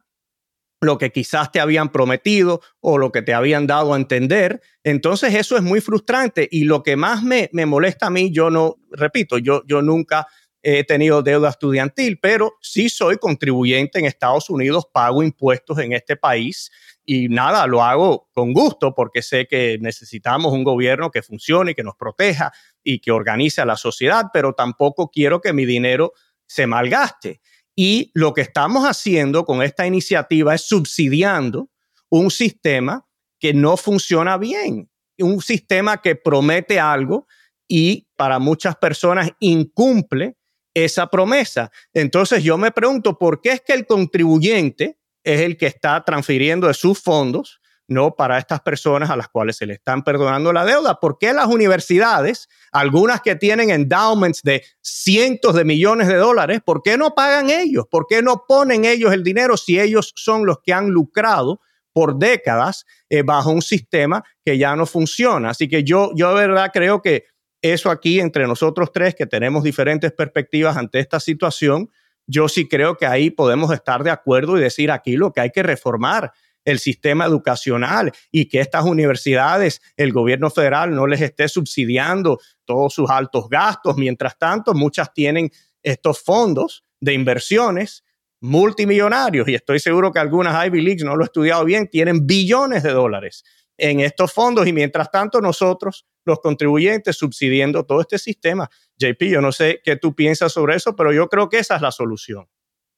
lo 0.79 0.97
que 0.97 1.11
quizás 1.11 1.51
te 1.51 1.59
habían 1.59 1.91
prometido 1.91 2.61
o 2.79 2.97
lo 2.97 3.11
que 3.11 3.21
te 3.21 3.33
habían 3.33 3.67
dado 3.67 3.93
a 3.93 3.97
entender, 3.97 4.61
entonces 4.83 5.33
eso 5.33 5.57
es 5.57 5.63
muy 5.63 5.81
frustrante. 5.81 6.47
Y 6.49 6.63
lo 6.63 6.83
que 6.83 6.95
más 6.95 7.23
me, 7.23 7.49
me 7.51 7.65
molesta 7.65 8.07
a 8.07 8.11
mí, 8.11 8.31
yo 8.31 8.49
no, 8.49 8.75
repito, 8.91 9.37
yo, 9.39 9.63
yo 9.65 9.81
nunca 9.81 10.27
he 10.69 10.83
tenido 10.83 11.23
deuda 11.23 11.49
estudiantil, 11.49 12.19
pero 12.19 12.57
sí 12.61 12.89
soy 12.89 13.17
contribuyente 13.17 13.99
en 13.99 14.05
Estados 14.05 14.49
Unidos, 14.49 14.85
pago 14.91 15.23
impuestos 15.23 15.77
en 15.79 15.93
este 15.93 16.17
país 16.17 16.69
y 17.05 17.29
nada, 17.29 17.65
lo 17.67 17.81
hago 17.81 18.27
con 18.33 18.51
gusto 18.51 18.93
porque 18.93 19.21
sé 19.21 19.47
que 19.47 19.77
necesitamos 19.79 20.51
un 20.51 20.65
gobierno 20.65 21.09
que 21.09 21.21
funcione, 21.21 21.73
que 21.73 21.83
nos 21.83 21.95
proteja 21.95 22.51
y 22.83 22.99
que 22.99 23.11
organice 23.11 23.61
a 23.61 23.65
la 23.65 23.77
sociedad, 23.77 24.25
pero 24.33 24.51
tampoco 24.53 25.09
quiero 25.09 25.39
que 25.39 25.53
mi 25.53 25.65
dinero 25.65 26.11
se 26.45 26.67
malgaste. 26.67 27.39
Y 27.73 28.11
lo 28.13 28.33
que 28.33 28.41
estamos 28.41 28.83
haciendo 28.83 29.45
con 29.45 29.63
esta 29.63 29.87
iniciativa 29.87 30.53
es 30.53 30.63
subsidiando 30.63 31.69
un 32.09 32.29
sistema 32.29 33.07
que 33.39 33.53
no 33.53 33.77
funciona 33.77 34.37
bien, 34.37 34.89
un 35.17 35.41
sistema 35.41 36.01
que 36.01 36.17
promete 36.17 36.77
algo 36.77 37.25
y 37.69 38.09
para 38.17 38.39
muchas 38.39 38.75
personas 38.75 39.31
incumple 39.39 40.36
esa 40.85 41.07
promesa. 41.07 41.71
Entonces 41.93 42.43
yo 42.43 42.57
me 42.57 42.71
pregunto, 42.71 43.17
¿por 43.17 43.41
qué 43.41 43.51
es 43.51 43.61
que 43.61 43.73
el 43.73 43.85
contribuyente 43.85 44.97
es 45.23 45.41
el 45.41 45.57
que 45.57 45.67
está 45.67 46.03
transfiriendo 46.03 46.67
de 46.67 46.73
sus 46.73 46.99
fondos, 46.99 47.61
no 47.89 48.15
para 48.15 48.37
estas 48.37 48.59
personas 48.61 49.09
a 49.09 49.15
las 49.15 49.29
cuales 49.29 49.55
se 49.55 49.65
le 49.65 49.73
están 49.73 50.03
perdonando 50.03 50.53
la 50.53 50.65
deuda? 50.65 50.99
¿Por 50.99 51.17
qué 51.17 51.33
las 51.33 51.47
universidades, 51.47 52.47
algunas 52.71 53.21
que 53.21 53.35
tienen 53.35 53.69
endowments 53.69 54.43
de 54.43 54.63
cientos 54.81 55.55
de 55.55 55.65
millones 55.65 56.07
de 56.07 56.15
dólares, 56.15 56.61
¿por 56.65 56.83
qué 56.83 56.97
no 56.97 57.15
pagan 57.15 57.49
ellos? 57.49 57.85
¿Por 57.89 58.05
qué 58.07 58.21
no 58.21 58.43
ponen 58.47 58.85
ellos 58.85 59.13
el 59.13 59.23
dinero 59.23 59.57
si 59.57 59.79
ellos 59.79 60.13
son 60.15 60.45
los 60.45 60.59
que 60.63 60.73
han 60.73 60.89
lucrado? 60.89 61.61
por 61.97 62.19
décadas 62.19 62.85
eh, 63.09 63.23
bajo 63.23 63.49
un 63.49 63.63
sistema 63.63 64.23
que 64.45 64.55
ya 64.59 64.75
no 64.75 64.85
funciona. 64.85 65.49
Así 65.49 65.67
que 65.67 65.83
yo, 65.83 66.11
yo 66.13 66.29
de 66.29 66.47
verdad 66.47 66.69
creo 66.71 67.01
que 67.01 67.25
eso 67.71 67.89
aquí 67.89 68.19
entre 68.19 68.47
nosotros 68.47 68.91
tres 68.93 69.15
que 69.15 69.25
tenemos 69.25 69.63
diferentes 69.63 70.11
perspectivas 70.11 70.77
ante 70.77 70.99
esta 70.99 71.19
situación, 71.19 71.89
yo 72.25 72.49
sí 72.49 72.67
creo 72.67 72.97
que 72.97 73.05
ahí 73.05 73.29
podemos 73.29 73.71
estar 73.71 74.03
de 74.03 74.11
acuerdo 74.11 74.57
y 74.57 74.61
decir 74.61 74.91
aquí 74.91 75.15
lo 75.15 75.31
que 75.31 75.41
hay 75.41 75.51
que 75.51 75.63
reformar 75.63 76.31
el 76.65 76.79
sistema 76.79 77.25
educacional 77.25 78.11
y 78.29 78.49
que 78.49 78.59
estas 78.59 78.83
universidades, 78.83 79.81
el 79.95 80.11
gobierno 80.11 80.49
federal 80.49 80.93
no 80.93 81.07
les 81.07 81.21
esté 81.21 81.47
subsidiando 81.47 82.39
todos 82.65 82.93
sus 82.93 83.09
altos 83.09 83.47
gastos. 83.49 83.95
Mientras 83.95 84.37
tanto, 84.37 84.73
muchas 84.73 85.13
tienen 85.13 85.49
estos 85.81 86.21
fondos 86.21 86.83
de 86.99 87.13
inversiones 87.13 88.03
multimillonarios, 88.41 89.47
y 89.47 89.55
estoy 89.55 89.79
seguro 89.79 90.11
que 90.11 90.19
algunas 90.19 90.67
Ivy 90.67 90.81
Leagues, 90.81 91.03
no 91.05 91.15
lo 91.15 91.23
he 91.23 91.25
estudiado 91.25 91.63
bien, 91.65 91.87
tienen 91.87 92.27
billones 92.27 92.83
de 92.83 92.91
dólares 92.91 93.43
en 93.77 93.99
estos 93.99 94.33
fondos 94.33 94.67
y 94.67 94.73
mientras 94.73 95.11
tanto 95.11 95.39
nosotros, 95.41 96.05
los 96.25 96.39
contribuyentes, 96.39 97.15
subsidiendo 97.17 97.85
todo 97.85 98.01
este 98.01 98.19
sistema. 98.19 98.69
JP, 98.97 99.21
yo 99.23 99.41
no 99.41 99.51
sé 99.51 99.81
qué 99.83 99.95
tú 99.95 100.15
piensas 100.15 100.51
sobre 100.51 100.75
eso, 100.75 100.95
pero 100.95 101.13
yo 101.13 101.27
creo 101.29 101.49
que 101.49 101.59
esa 101.59 101.75
es 101.75 101.81
la 101.81 101.91
solución. 101.91 102.47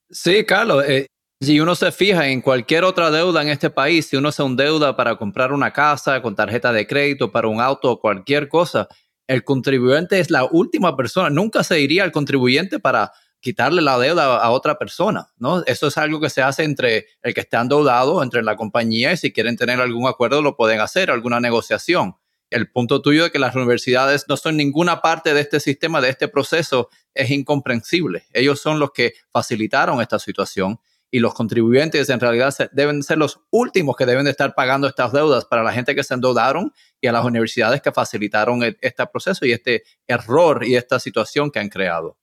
Sí, 0.10 0.46
Carlos. 0.46 0.84
Eh, 0.88 1.08
si 1.42 1.60
uno 1.60 1.76
se 1.76 1.92
fija 1.92 2.28
en 2.28 2.42
cualquier 2.42 2.84
otra 2.84 3.12
deuda 3.12 3.42
en 3.42 3.50
este 3.50 3.70
país, 3.70 4.08
si 4.08 4.18
uno 4.18 4.32
se 4.32 4.44
deuda 4.56 4.98
para 4.98 5.16
comprar 5.16 5.54
una 5.54 5.72
casa, 5.72 6.22
con 6.22 6.36
tarjeta 6.36 6.74
de 6.74 6.86
crédito, 6.86 7.32
para 7.32 7.48
un 7.48 7.62
auto 7.62 7.92
o 7.92 8.00
cualquier 8.00 8.50
cosa, 8.50 8.88
el 9.28 9.44
contribuyente 9.44 10.20
es 10.20 10.32
la 10.32 10.44
última 10.44 10.98
persona. 10.98 11.30
Nunca 11.30 11.64
se 11.64 11.80
iría 11.80 12.04
al 12.04 12.12
contribuyente 12.12 12.80
para 12.80 13.14
quitarle 13.40 13.82
la 13.82 13.98
deuda 13.98 14.38
a 14.38 14.50
otra 14.52 14.78
persona, 14.78 15.30
¿no? 15.38 15.64
Eso 15.66 15.88
es 15.88 15.98
algo 15.98 16.20
que 16.20 16.30
se 16.30 16.42
hace 16.42 16.64
entre 16.64 17.08
el 17.22 17.34
que 17.34 17.42
está 17.42 17.62
endeudado, 17.62 18.22
entre 18.22 18.44
la 18.44 18.56
compañía 18.56 19.14
y 19.14 19.18
si 19.18 19.32
quieren 19.32 19.56
tener 19.56 19.80
algún 19.80 20.08
acuerdo 20.08 20.42
lo 20.42 20.56
pueden 20.56 20.82
hacer, 20.82 21.10
alguna 21.12 21.40
negociación. 21.40 22.16
El 22.50 22.72
punto 22.72 23.02
tuyo 23.02 23.26
de 23.26 23.32
que 23.32 23.40
las 23.40 23.56
universidades 23.56 24.26
no 24.28 24.36
son 24.36 24.58
ninguna 24.58 25.02
parte 25.02 25.34
de 25.34 25.42
este 25.42 25.60
sistema, 25.60 26.02
de 26.02 26.10
este 26.10 26.28
proceso, 26.28 26.90
es 27.14 27.30
incomprensible. 27.30 28.24
Ellos 28.34 28.60
son 28.60 28.80
los 28.80 28.92
que 28.92 29.14
facilitaron 29.32 30.02
esta 30.02 30.18
situación 30.18 30.80
y 31.12 31.20
los 31.20 31.34
contribuyentes 31.34 32.10
en 32.10 32.20
realidad 32.20 32.54
deben 32.72 33.02
ser 33.04 33.18
los 33.18 33.40
últimos 33.50 33.96
que 33.96 34.06
deben 34.06 34.26
de 34.26 34.32
estar 34.32 34.54
pagando 34.54 34.88
estas 34.88 35.12
deudas 35.12 35.46
para 35.46 35.64
la 35.64 35.74
gente 35.74 35.96
que 35.96 36.04
se 36.04 36.14
endeudaron 36.14 36.72
y 37.02 37.08
a 37.08 37.12
las 37.12 37.26
universidades 37.26 37.82
que 37.82 37.92
facilitaron 37.92 38.64
e-, 38.64 38.78
este 38.82 39.06
proceso 39.08 39.46
y 39.46 39.52
este 39.52 39.84
error 40.08 40.64
y 40.64 40.76
esta 40.76 41.00
situación 41.00 41.50
que 41.50 41.60
han 41.60 41.70
creado. 41.70 42.19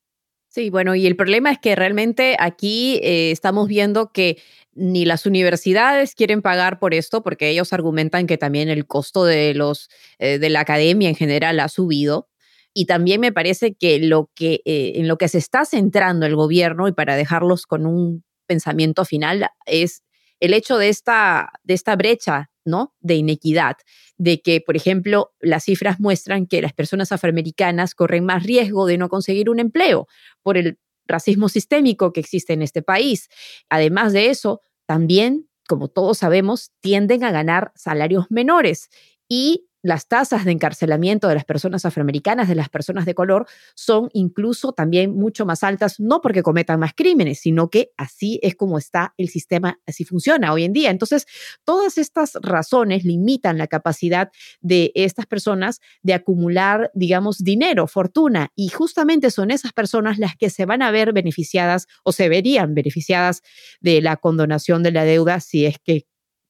Sí, 0.57 0.71
bueno, 0.71 0.95
y 0.95 1.07
el 1.07 1.17
problema 1.17 1.51
es 1.53 1.59
que 1.59 1.77
realmente 1.77 2.35
aquí 2.41 2.99
eh, 3.03 3.31
estamos 3.31 3.69
viendo 3.69 4.11
que 4.11 4.39
ni 4.73 5.05
las 5.05 5.27
universidades 5.27 6.15
quieren 6.15 6.41
pagar 6.41 6.79
por 6.79 6.95
esto, 6.95 7.23
porque 7.23 7.51
ellos 7.51 7.75
argumentan 7.75 8.27
que 8.27 8.39
también 8.39 8.71
el 8.71 8.87
costo 8.87 9.27
de 9.27 9.53
los 9.53 9.91
eh, 10.19 10.39
de 10.39 10.49
la 10.49 10.61
academia 10.61 11.11
en 11.11 11.15
general 11.15 11.61
ha 11.61 11.69
subido. 11.69 12.31
Y 12.73 12.87
también 12.87 13.21
me 13.21 13.33
parece 13.33 13.75
que 13.75 13.99
lo 13.99 14.31
que 14.35 14.63
eh, 14.65 14.93
en 14.95 15.09
lo 15.09 15.19
que 15.19 15.29
se 15.29 15.37
está 15.37 15.67
centrando 15.67 16.25
el 16.25 16.37
gobierno, 16.37 16.89
y 16.89 16.93
para 16.93 17.17
dejarlos 17.17 17.67
con 17.67 17.85
un 17.85 18.25
pensamiento 18.47 19.05
final, 19.05 19.51
es 19.67 20.05
el 20.41 20.55
hecho 20.55 20.79
de 20.79 20.89
esta, 20.89 21.53
de 21.65 21.75
esta 21.75 21.97
brecha 21.97 22.49
¿no? 22.67 22.95
de 23.01 23.15
inequidad, 23.15 23.77
de 24.19 24.43
que, 24.43 24.61
por 24.61 24.77
ejemplo, 24.77 25.33
las 25.41 25.65
cifras 25.65 26.01
muestran 26.01 26.47
que 26.47 26.61
las 26.61 26.73
personas 26.73 27.13
afroamericanas 27.13 27.95
corren 27.95 28.25
más 28.25 28.43
riesgo 28.43 28.87
de 28.87 28.99
no 28.99 29.09
conseguir 29.09 29.49
un 29.49 29.61
empleo 29.61 30.09
por 30.43 30.59
el 30.59 30.79
racismo 31.07 31.49
sistémico 31.49 32.13
que 32.13 32.21
existe 32.21 32.53
en 32.53 32.63
este 32.63 32.83
país. 32.83 33.29
Además 33.69 34.13
de 34.13 34.31
eso, 34.31 34.61
también, 34.87 35.49
como 35.69 35.89
todos 35.89 36.19
sabemos, 36.19 36.73
tienden 36.81 37.25
a 37.25 37.31
ganar 37.31 37.73
salarios 37.77 38.27
menores 38.29 38.89
y 39.29 39.69
las 39.87 40.09
tasas 40.09 40.45
de 40.45 40.51
encarcelamiento 40.51 41.29
de 41.29 41.37
las 41.37 41.45
personas 41.45 41.85
afroamericanas, 41.85 42.49
de 42.49 42.57
las 42.57 42.69
personas 42.69 43.07
de 43.07 43.15
color, 43.15 43.47
son 43.77 44.11
incluso 44.13 44.73
también 44.73 45.15
mucho 45.15 45.47
más 45.47 45.63
altas, 45.63 46.01
no 46.01 46.21
porque 46.21 46.43
cometan 46.43 46.81
más 46.81 46.93
crímenes, 46.93 47.39
sino 47.39 47.71
que 47.71 47.93
así 47.97 48.41
es 48.43 48.57
como 48.57 48.79
está 48.79 49.15
el 49.17 49.29
sistema, 49.29 49.79
así 49.87 50.05
funciona 50.05 50.53
hoy 50.53 50.65
en 50.65 50.73
día. 50.73 50.91
Entonces, 50.91 51.27
todas 51.65 51.99
estas 51.99 52.33
razones 52.43 53.05
limitan 53.05 53.59
la 53.59 53.69
capacidad 53.69 54.31
de 54.61 54.91
estas 54.97 55.27
personas 55.27 55.81
de 56.03 56.15
acumular, 56.15 56.91
digamos, 56.95 57.39
dinero, 57.39 57.87
fortuna, 57.87 58.51
y 58.57 58.69
justamente 58.69 59.31
son 59.31 59.53
esas 59.53 59.73
personas 59.73 60.19
las 60.19 60.37
que 60.37 60.51
se 60.51 60.67
van 60.67 60.83
a 60.83 60.91
ver 60.91 61.13
beneficiadas 61.13 61.87
o 62.03 62.11
se 62.11 62.29
verían 62.29 62.75
beneficiadas 62.75 63.43
de 63.81 64.01
la 64.01 64.17
condonación 64.17 64.83
de 64.83 64.91
la 64.91 65.05
deuda 65.05 65.39
si 65.39 65.65
es 65.65 65.79
que 65.79 66.07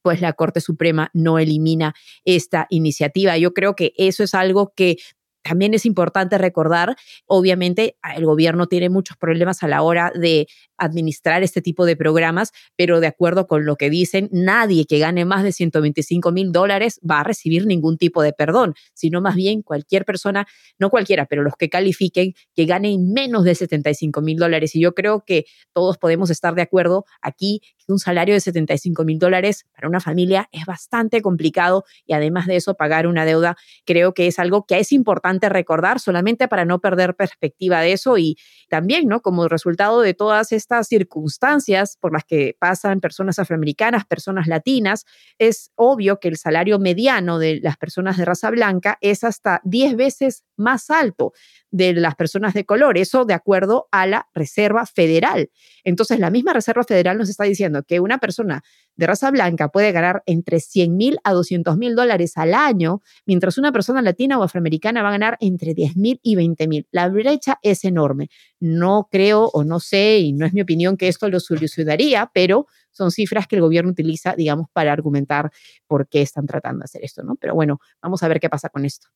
pues 0.07 0.21
la 0.21 0.35
Corte 0.35 0.61
Suprema 0.61 1.11
no 1.15 1.41
elimina 1.41 1.93
esta 2.25 2.69
iniciativa. 2.71 3.37
Yo 3.39 3.53
creo 3.53 3.75
que 3.75 3.93
eso 3.97 4.23
es 4.23 4.35
algo 4.35 4.73
que 4.77 4.99
también 5.47 5.75
es 5.75 5.87
importante 5.87 6.39
recordar, 6.39 6.97
obviamente 7.27 7.97
el 8.17 8.25
gobierno 8.25 8.67
tiene 8.67 8.89
muchos 8.89 9.17
problemas 9.17 9.63
a 9.63 9.69
la 9.69 9.83
hora 9.83 10.13
de 10.15 10.49
administrar 10.77 11.43
este 11.43 11.63
tipo 11.63 11.87
de 11.87 11.97
programas, 11.97 12.53
pero 12.77 13.01
de 13.01 13.07
acuerdo 13.07 13.47
con 13.47 13.65
lo 13.65 13.77
que 13.77 13.89
dicen, 13.89 14.29
nadie 14.33 14.87
que 14.87 14.99
gane 14.99 15.25
más 15.25 15.43
de 15.45 15.53
125 15.53 16.33
mil 16.33 16.53
dólares 16.53 17.01
va 17.09 17.21
a 17.21 17.25
recibir 17.25 17.67
ningún 17.67 17.97
tipo 17.97 18.23
de 18.23 18.33
perdón, 18.33 18.75
sino 18.93 19.21
más 19.21 19.37
bien 19.37 19.63
cualquier 19.63 20.05
persona, 20.05 20.47
no 20.79 20.91
cualquiera, 20.91 21.27
pero 21.27 21.43
los 21.43 21.55
que 21.57 21.69
califiquen, 21.69 22.35
que 22.55 22.65
ganen 22.67 23.13
menos 23.13 23.45
de 23.45 23.55
75 23.55 24.21
mil 24.21 24.37
dólares. 24.37 24.75
Y 24.75 24.81
yo 24.81 24.95
creo 24.95 25.25
que 25.25 25.47
todos 25.73 25.97
podemos 25.97 26.31
estar 26.31 26.55
de 26.55 26.63
acuerdo 26.63 27.05
aquí 27.23 27.61
que 27.79 27.93
un 27.93 27.99
salario 27.99 28.35
de 28.35 28.41
75 28.41 29.05
mil 29.05 29.19
dólares 29.19 29.65
para 29.75 29.89
una 29.89 30.01
familia 30.01 30.49
es 30.53 30.67
bastante 30.67 31.23
complicado 31.23 31.85
y 32.05 32.15
además 32.15 32.47
de 32.47 32.57
eso 32.57 32.75
pagar 32.75 33.07
una 33.07 33.25
deuda 33.25 33.57
creo 33.85 34.13
que 34.13 34.27
es 34.27 34.39
algo 34.39 34.67
que 34.67 34.79
es 34.79 34.93
importante 34.93 35.36
recordar 35.41 36.01
solamente 36.01 36.49
para 36.49 36.65
no 36.65 36.81
perder 36.81 37.15
perspectiva 37.15 37.81
de 37.81 37.93
eso 37.93 38.17
y 38.19 38.37
también, 38.69 39.07
¿no? 39.09 39.21
Como 39.21 39.49
resultado 39.49 40.01
de 40.01 40.15
todas 40.15 40.53
estas 40.53 40.89
circunstancias 40.89 41.99
por 42.01 42.13
las 42.13 42.25
que 42.25 42.57
pasan 42.59 43.01
personas 43.01 43.39
afroamericanas, 43.39 44.07
personas 44.07 44.47
latinas, 44.47 45.05
es 45.39 45.71
obvio 45.75 46.19
que 46.19 46.29
el 46.29 46.37
salario 46.37 46.79
mediano 46.79 47.39
de 47.39 47.61
las 47.63 47.77
personas 47.77 48.17
de 48.17 48.25
raza 48.25 48.51
blanca 48.51 48.99
es 49.01 49.25
hasta 49.25 49.61
10 49.65 49.97
veces 49.97 50.46
más 50.57 50.91
alto 50.91 51.33
de 51.71 51.93
las 51.95 52.15
personas 52.15 52.55
de 52.55 52.65
color, 52.65 52.99
eso 52.99 53.25
de 53.25 53.35
acuerdo 53.35 53.89
a 53.91 54.07
la 54.07 54.29
Reserva 54.35 54.87
Federal. 54.87 55.51
Entonces, 55.85 56.19
la 56.19 56.31
misma 56.31 56.53
Reserva 56.53 56.85
Federal 56.85 57.19
nos 57.19 57.29
está 57.29 57.45
diciendo 57.45 57.83
que 57.83 58.01
una 58.01 58.19
persona 58.19 58.63
de 58.97 59.07
raza 59.07 59.31
blanca 59.31 59.69
puede 59.69 59.93
ganar 59.93 60.23
entre 60.27 60.61
100 60.61 60.97
mil 60.97 61.19
a 61.23 61.33
200 61.33 61.77
mil 61.77 61.95
dólares 61.95 62.37
al 62.37 62.55
año, 62.55 63.03
mientras 63.27 63.59
una 63.59 63.73
persona 63.73 64.01
latina 64.01 64.39
o 64.39 64.43
afroamericana 64.43 65.03
va 65.03 65.09
a 65.09 65.13
ganar 65.13 65.37
entre 65.41 65.75
10 65.75 65.97
mil 65.97 66.21
y 66.23 66.37
20 66.37 66.69
mil. 66.69 66.87
La 66.91 67.09
brecha 67.09 67.59
es 67.63 67.85
enorme. 67.85 68.29
No 68.59 69.09
creo 69.11 69.51
o 69.53 69.65
no 69.65 69.81
sé, 69.81 70.19
y 70.19 70.33
no 70.33 70.47
es 70.47 70.55
mi 70.55 70.63
opinión 70.63 70.97
que 70.97 71.09
esto 71.09 71.29
lo 71.29 71.41
solucionaría, 71.41 72.31
pero 72.33 72.67
son 72.91 73.11
cifras 73.11 73.47
que 73.47 73.57
el 73.57 73.63
gobierno 73.63 73.91
utiliza, 73.91 74.35
digamos, 74.35 74.69
para 74.73 74.93
argumentar 74.93 75.51
por 75.87 76.09
qué 76.09 76.23
están 76.23 76.47
tratando 76.47 76.79
de 76.81 76.85
hacer 76.85 77.05
esto, 77.05 77.23
¿no? 77.23 77.37
Pero 77.37 77.55
bueno, 77.55 77.79
vamos 78.01 78.23
a 78.23 78.29
ver 78.29 78.41
qué 78.41 78.49
pasa 78.49 78.71
con 78.71 78.85
esto. 78.87 79.09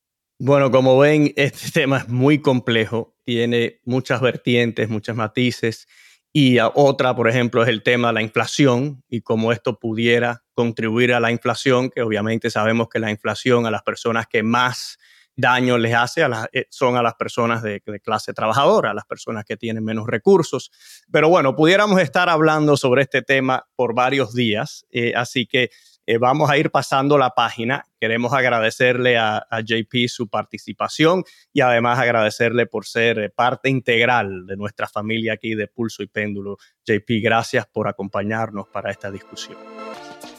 Bueno, 0.43 0.71
como 0.71 0.97
ven, 0.97 1.33
este 1.37 1.69
tema 1.69 1.99
es 1.99 2.09
muy 2.09 2.41
complejo, 2.41 3.15
tiene 3.23 3.79
muchas 3.85 4.21
vertientes, 4.21 4.89
muchos 4.89 5.15
matices. 5.15 5.87
Y 6.33 6.57
otra, 6.59 7.15
por 7.15 7.29
ejemplo, 7.29 7.61
es 7.61 7.69
el 7.69 7.83
tema 7.83 8.07
de 8.07 8.15
la 8.15 8.21
inflación 8.23 9.03
y 9.07 9.21
cómo 9.21 9.51
esto 9.51 9.77
pudiera 9.77 10.43
contribuir 10.55 11.13
a 11.13 11.19
la 11.19 11.31
inflación, 11.31 11.91
que 11.91 12.01
obviamente 12.01 12.49
sabemos 12.49 12.89
que 12.89 12.97
la 12.97 13.11
inflación 13.11 13.67
a 13.67 13.71
las 13.71 13.83
personas 13.83 14.25
que 14.25 14.41
más 14.41 14.97
daño 15.35 15.77
les 15.77 15.93
hace 15.93 16.23
a 16.23 16.49
eh, 16.53 16.65
son 16.71 16.97
a 16.97 17.03
las 17.03 17.13
personas 17.13 17.61
de, 17.61 17.79
clase 18.03 18.33
trabajadora, 18.33 18.91
a 18.91 18.93
las 18.95 19.05
personas 19.05 19.45
que 19.45 19.57
tienen 19.57 19.83
menos 19.83 20.07
recursos. 20.07 20.71
Pero 21.11 21.29
bueno, 21.29 21.55
pudiéramos 21.55 22.01
estar 22.01 22.29
hablando 22.29 22.77
sobre 22.77 23.03
este 23.03 23.21
tema 23.21 23.67
por 23.75 23.93
varios 23.93 24.33
días, 24.33 24.87
eh, 24.89 25.13
así 25.15 25.45
que 25.45 25.69
eh, 26.11 26.17
vamos 26.17 26.49
a 26.49 26.57
ir 26.57 26.71
pasando 26.71 27.17
la 27.17 27.29
página. 27.29 27.85
Queremos 27.97 28.33
agradecerle 28.33 29.17
a, 29.17 29.47
JP 29.63 30.09
su 30.09 30.27
participación 30.27 31.23
y 31.53 31.61
además 31.61 31.99
agradecerle 31.99 32.65
por 32.65 32.85
ser 32.85 33.17
eh, 33.17 33.29
parte 33.29 33.69
integral 33.69 34.45
de 34.45 34.57
nuestra 34.57 34.89
familia 34.89 35.33
aquí 35.33 35.55
de 35.55 35.67
Pulso 35.67 36.03
y 36.03 36.07
Péndulo. 36.07 36.57
JP, 36.85 37.09
gracias 37.23 37.65
por 37.65 37.87
acompañarnos 37.87 38.67
para 38.67 38.91
esta 38.91 39.09
discusión. 39.09 39.55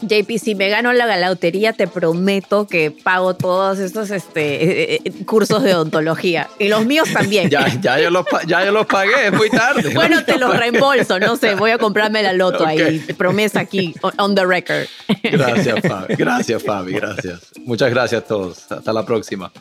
JP, 0.02 0.38
si 0.38 0.54
me 0.54 0.68
gano 0.68 0.92
la 0.92 1.28
lotería, 1.28 1.72
te 1.72 1.86
prometo 1.86 2.66
que 2.66 2.90
pago 2.90 3.34
todos 3.34 3.78
estos 3.78 4.10
este, 4.10 4.94
eh, 4.94 5.00
eh, 5.04 5.24
cursos 5.24 5.62
de 5.62 5.74
odontología. 5.74 6.48
Y 6.58 6.68
los 6.68 6.84
míos 6.86 7.08
también. 7.12 7.48
ya, 7.50 7.68
ya, 7.80 7.98
yo 7.98 8.10
los, 8.10 8.26
ya 8.46 8.64
yo 8.64 8.72
los 8.72 8.86
pagué, 8.86 9.26
es 9.26 9.32
muy 9.32 9.50
tarde. 9.50 9.94
bueno, 9.94 10.24
te 10.24 10.38
los 10.38 10.56
reembolso, 10.56 11.18
no 11.18 11.36
sé, 11.36 11.54
voy 11.54 11.70
a 11.70 11.78
comprarme 11.78 12.22
la 12.22 12.32
loto 12.32 12.66
ahí. 12.66 12.98
Promesa 13.16 13.60
aquí, 13.60 13.94
on 14.18 14.34
the 14.34 14.44
record. 14.44 14.86
gracias, 15.22 15.80
Fabi. 15.80 16.14
Gracias, 16.14 16.62
Fabi. 16.62 16.92
Gracias. 16.92 17.40
Muchas 17.64 17.90
gracias 17.90 18.22
a 18.22 18.24
todos. 18.24 18.70
Hasta 18.70 18.92
la 18.92 19.04
próxima. 19.04 19.52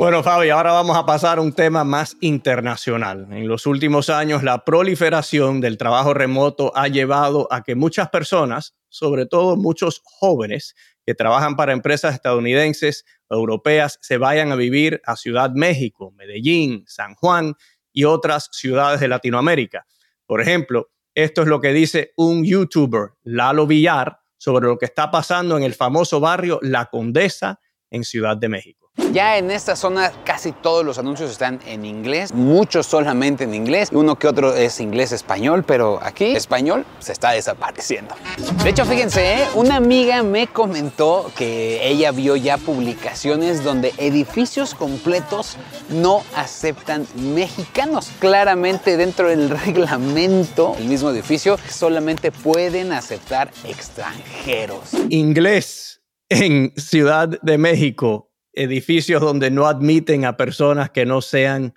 Bueno, 0.00 0.22
Fabi, 0.22 0.48
ahora 0.48 0.72
vamos 0.72 0.96
a 0.96 1.04
pasar 1.04 1.36
a 1.36 1.42
un 1.42 1.52
tema 1.52 1.84
más 1.84 2.16
internacional. 2.22 3.26
En 3.32 3.46
los 3.46 3.66
últimos 3.66 4.08
años, 4.08 4.42
la 4.42 4.64
proliferación 4.64 5.60
del 5.60 5.76
trabajo 5.76 6.14
remoto 6.14 6.72
ha 6.74 6.88
llevado 6.88 7.46
a 7.50 7.62
que 7.62 7.74
muchas 7.74 8.08
personas, 8.08 8.74
sobre 8.88 9.26
todo 9.26 9.58
muchos 9.58 10.00
jóvenes 10.02 10.74
que 11.04 11.14
trabajan 11.14 11.54
para 11.54 11.74
empresas 11.74 12.14
estadounidenses 12.14 13.04
europeas, 13.28 13.98
se 14.00 14.16
vayan 14.16 14.52
a 14.52 14.56
vivir 14.56 15.02
a 15.04 15.16
Ciudad 15.16 15.50
México, 15.50 16.14
Medellín, 16.16 16.84
San 16.86 17.14
Juan 17.14 17.52
y 17.92 18.04
otras 18.04 18.48
ciudades 18.52 19.00
de 19.00 19.08
Latinoamérica. 19.08 19.84
Por 20.24 20.40
ejemplo, 20.40 20.88
esto 21.14 21.42
es 21.42 21.48
lo 21.48 21.60
que 21.60 21.74
dice 21.74 22.14
un 22.16 22.42
youtuber, 22.42 23.10
Lalo 23.22 23.66
Villar, 23.66 24.18
sobre 24.38 24.66
lo 24.66 24.78
que 24.78 24.86
está 24.86 25.10
pasando 25.10 25.58
en 25.58 25.62
el 25.62 25.74
famoso 25.74 26.20
barrio 26.20 26.58
La 26.62 26.86
Condesa 26.86 27.60
en 27.90 28.04
Ciudad 28.04 28.36
de 28.36 28.48
México. 28.48 28.80
Ya 29.12 29.38
en 29.38 29.50
esta 29.50 29.74
zona 29.74 30.12
casi 30.24 30.52
todos 30.52 30.84
los 30.84 30.98
anuncios 30.98 31.30
están 31.30 31.60
en 31.66 31.84
inglés, 31.84 32.32
muchos 32.32 32.86
solamente 32.86 33.44
en 33.44 33.54
inglés, 33.54 33.88
uno 33.92 34.16
que 34.16 34.28
otro 34.28 34.54
es 34.54 34.78
inglés-español, 34.80 35.64
pero 35.64 35.98
aquí 36.02 36.36
español 36.36 36.84
se 37.00 37.12
está 37.12 37.32
desapareciendo. 37.32 38.14
De 38.62 38.70
hecho, 38.70 38.84
fíjense, 38.84 39.42
¿eh? 39.42 39.48
una 39.54 39.76
amiga 39.76 40.22
me 40.22 40.46
comentó 40.46 41.30
que 41.36 41.88
ella 41.88 42.12
vio 42.12 42.36
ya 42.36 42.56
publicaciones 42.58 43.64
donde 43.64 43.92
edificios 43.96 44.74
completos 44.74 45.56
no 45.88 46.22
aceptan 46.36 47.06
mexicanos. 47.16 48.12
Claramente 48.20 48.96
dentro 48.96 49.28
del 49.28 49.50
reglamento, 49.66 50.76
el 50.78 50.84
mismo 50.84 51.10
edificio 51.10 51.58
solamente 51.68 52.30
pueden 52.30 52.92
aceptar 52.92 53.50
extranjeros. 53.64 54.90
Inglés 55.08 55.99
en 56.30 56.72
Ciudad 56.76 57.28
de 57.42 57.58
México 57.58 58.30
edificios 58.52 59.20
donde 59.20 59.50
no 59.50 59.66
admiten 59.66 60.24
a 60.24 60.36
personas 60.36 60.90
que 60.90 61.04
no 61.04 61.20
sean 61.20 61.74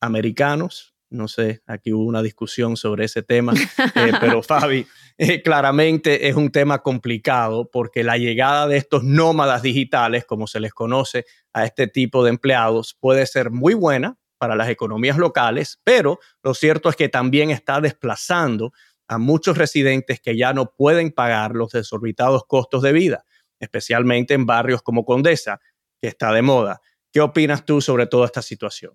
americanos. 0.00 0.94
No 1.08 1.28
sé, 1.28 1.62
aquí 1.66 1.92
hubo 1.92 2.04
una 2.04 2.22
discusión 2.22 2.76
sobre 2.76 3.04
ese 3.04 3.22
tema, 3.22 3.52
eh, 3.54 4.12
pero 4.20 4.42
Fabi, 4.42 4.86
eh, 5.18 5.40
claramente 5.42 6.28
es 6.28 6.34
un 6.34 6.50
tema 6.50 6.82
complicado 6.82 7.70
porque 7.70 8.02
la 8.02 8.18
llegada 8.18 8.66
de 8.66 8.76
estos 8.76 9.04
nómadas 9.04 9.62
digitales, 9.62 10.24
como 10.24 10.46
se 10.46 10.58
les 10.58 10.72
conoce 10.72 11.24
a 11.52 11.64
este 11.64 11.86
tipo 11.86 12.24
de 12.24 12.30
empleados, 12.30 12.96
puede 12.98 13.24
ser 13.26 13.50
muy 13.50 13.74
buena 13.74 14.18
para 14.38 14.56
las 14.56 14.68
economías 14.68 15.16
locales, 15.16 15.80
pero 15.84 16.18
lo 16.42 16.54
cierto 16.54 16.88
es 16.88 16.96
que 16.96 17.08
también 17.08 17.50
está 17.50 17.80
desplazando 17.80 18.72
a 19.08 19.18
muchos 19.18 19.56
residentes 19.56 20.20
que 20.20 20.36
ya 20.36 20.52
no 20.52 20.72
pueden 20.74 21.12
pagar 21.12 21.54
los 21.54 21.70
desorbitados 21.70 22.44
costos 22.46 22.82
de 22.82 22.92
vida, 22.92 23.24
especialmente 23.60 24.34
en 24.34 24.46
barrios 24.46 24.82
como 24.82 25.04
Condesa, 25.04 25.60
que 26.00 26.08
está 26.08 26.32
de 26.32 26.42
moda. 26.42 26.80
¿Qué 27.12 27.20
opinas 27.20 27.64
tú 27.64 27.80
sobre 27.80 28.06
toda 28.06 28.26
esta 28.26 28.42
situación? 28.42 28.92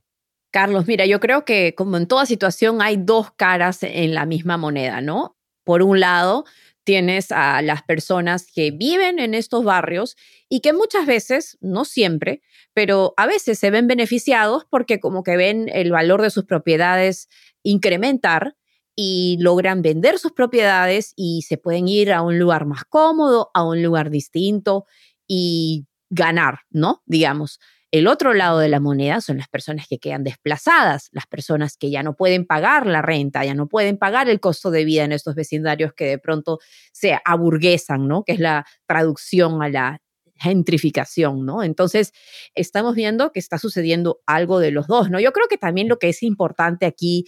Carlos, 0.51 0.85
mira, 0.85 1.05
yo 1.05 1.19
creo 1.19 1.45
que 1.45 1.75
como 1.75 1.97
en 1.97 2.07
toda 2.07 2.25
situación 2.25 2.81
hay 2.81 2.97
dos 2.97 3.31
caras 3.31 3.83
en 3.83 4.13
la 4.13 4.25
misma 4.25 4.57
moneda, 4.57 4.99
¿no? 5.01 5.37
Por 5.63 5.81
un 5.81 5.99
lado, 5.99 6.45
tienes 6.83 7.31
a 7.31 7.61
las 7.61 7.83
personas 7.83 8.47
que 8.53 8.71
viven 8.71 9.19
en 9.19 9.33
estos 9.33 9.63
barrios 9.63 10.17
y 10.49 10.59
que 10.61 10.73
muchas 10.73 11.05
veces, 11.05 11.57
no 11.61 11.85
siempre, 11.85 12.41
pero 12.73 13.13
a 13.17 13.27
veces 13.27 13.59
se 13.59 13.71
ven 13.71 13.87
beneficiados 13.87 14.65
porque 14.69 14.99
como 14.99 15.23
que 15.23 15.37
ven 15.37 15.69
el 15.71 15.91
valor 15.91 16.21
de 16.21 16.31
sus 16.31 16.45
propiedades 16.45 17.29
incrementar 17.63 18.55
y 18.95 19.37
logran 19.39 19.81
vender 19.81 20.19
sus 20.19 20.33
propiedades 20.33 21.13
y 21.15 21.43
se 21.43 21.57
pueden 21.57 21.87
ir 21.87 22.11
a 22.11 22.21
un 22.21 22.39
lugar 22.39 22.65
más 22.65 22.83
cómodo, 22.85 23.49
a 23.53 23.63
un 23.63 23.81
lugar 23.81 24.09
distinto 24.09 24.85
y 25.27 25.85
ganar, 26.09 26.59
¿no? 26.69 27.01
Digamos. 27.05 27.59
El 27.93 28.07
otro 28.07 28.33
lado 28.33 28.59
de 28.59 28.69
la 28.69 28.79
moneda 28.79 29.19
son 29.19 29.37
las 29.37 29.49
personas 29.49 29.85
que 29.89 29.99
quedan 29.99 30.23
desplazadas, 30.23 31.09
las 31.11 31.27
personas 31.27 31.75
que 31.75 31.91
ya 31.91 32.03
no 32.03 32.15
pueden 32.15 32.45
pagar 32.45 32.87
la 32.87 33.01
renta, 33.01 33.43
ya 33.43 33.53
no 33.53 33.67
pueden 33.67 33.97
pagar 33.97 34.29
el 34.29 34.39
costo 34.39 34.71
de 34.71 34.85
vida 34.85 35.03
en 35.03 35.11
estos 35.11 35.35
vecindarios 35.35 35.91
que 35.93 36.05
de 36.05 36.17
pronto 36.17 36.59
se 36.93 37.19
aburguesan, 37.25 38.07
¿no? 38.07 38.23
Que 38.23 38.31
es 38.31 38.39
la 38.39 38.65
traducción 38.87 39.61
a 39.61 39.67
la 39.67 40.01
gentrificación, 40.35 41.45
¿no? 41.45 41.63
Entonces, 41.63 42.13
estamos 42.55 42.95
viendo 42.95 43.33
que 43.33 43.39
está 43.39 43.57
sucediendo 43.57 44.21
algo 44.25 44.59
de 44.59 44.71
los 44.71 44.87
dos, 44.87 45.09
¿no? 45.09 45.19
Yo 45.19 45.33
creo 45.33 45.47
que 45.49 45.57
también 45.57 45.89
lo 45.89 45.99
que 45.99 46.09
es 46.09 46.23
importante 46.23 46.85
aquí 46.85 47.25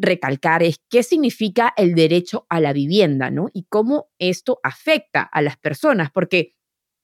recalcar 0.00 0.62
es 0.62 0.80
qué 0.88 1.02
significa 1.02 1.72
el 1.76 1.94
derecho 1.94 2.46
a 2.48 2.60
la 2.60 2.72
vivienda, 2.72 3.30
¿no? 3.30 3.48
Y 3.52 3.64
cómo 3.68 4.10
esto 4.18 4.58
afecta 4.62 5.22
a 5.22 5.42
las 5.42 5.56
personas, 5.56 6.10
porque 6.12 6.54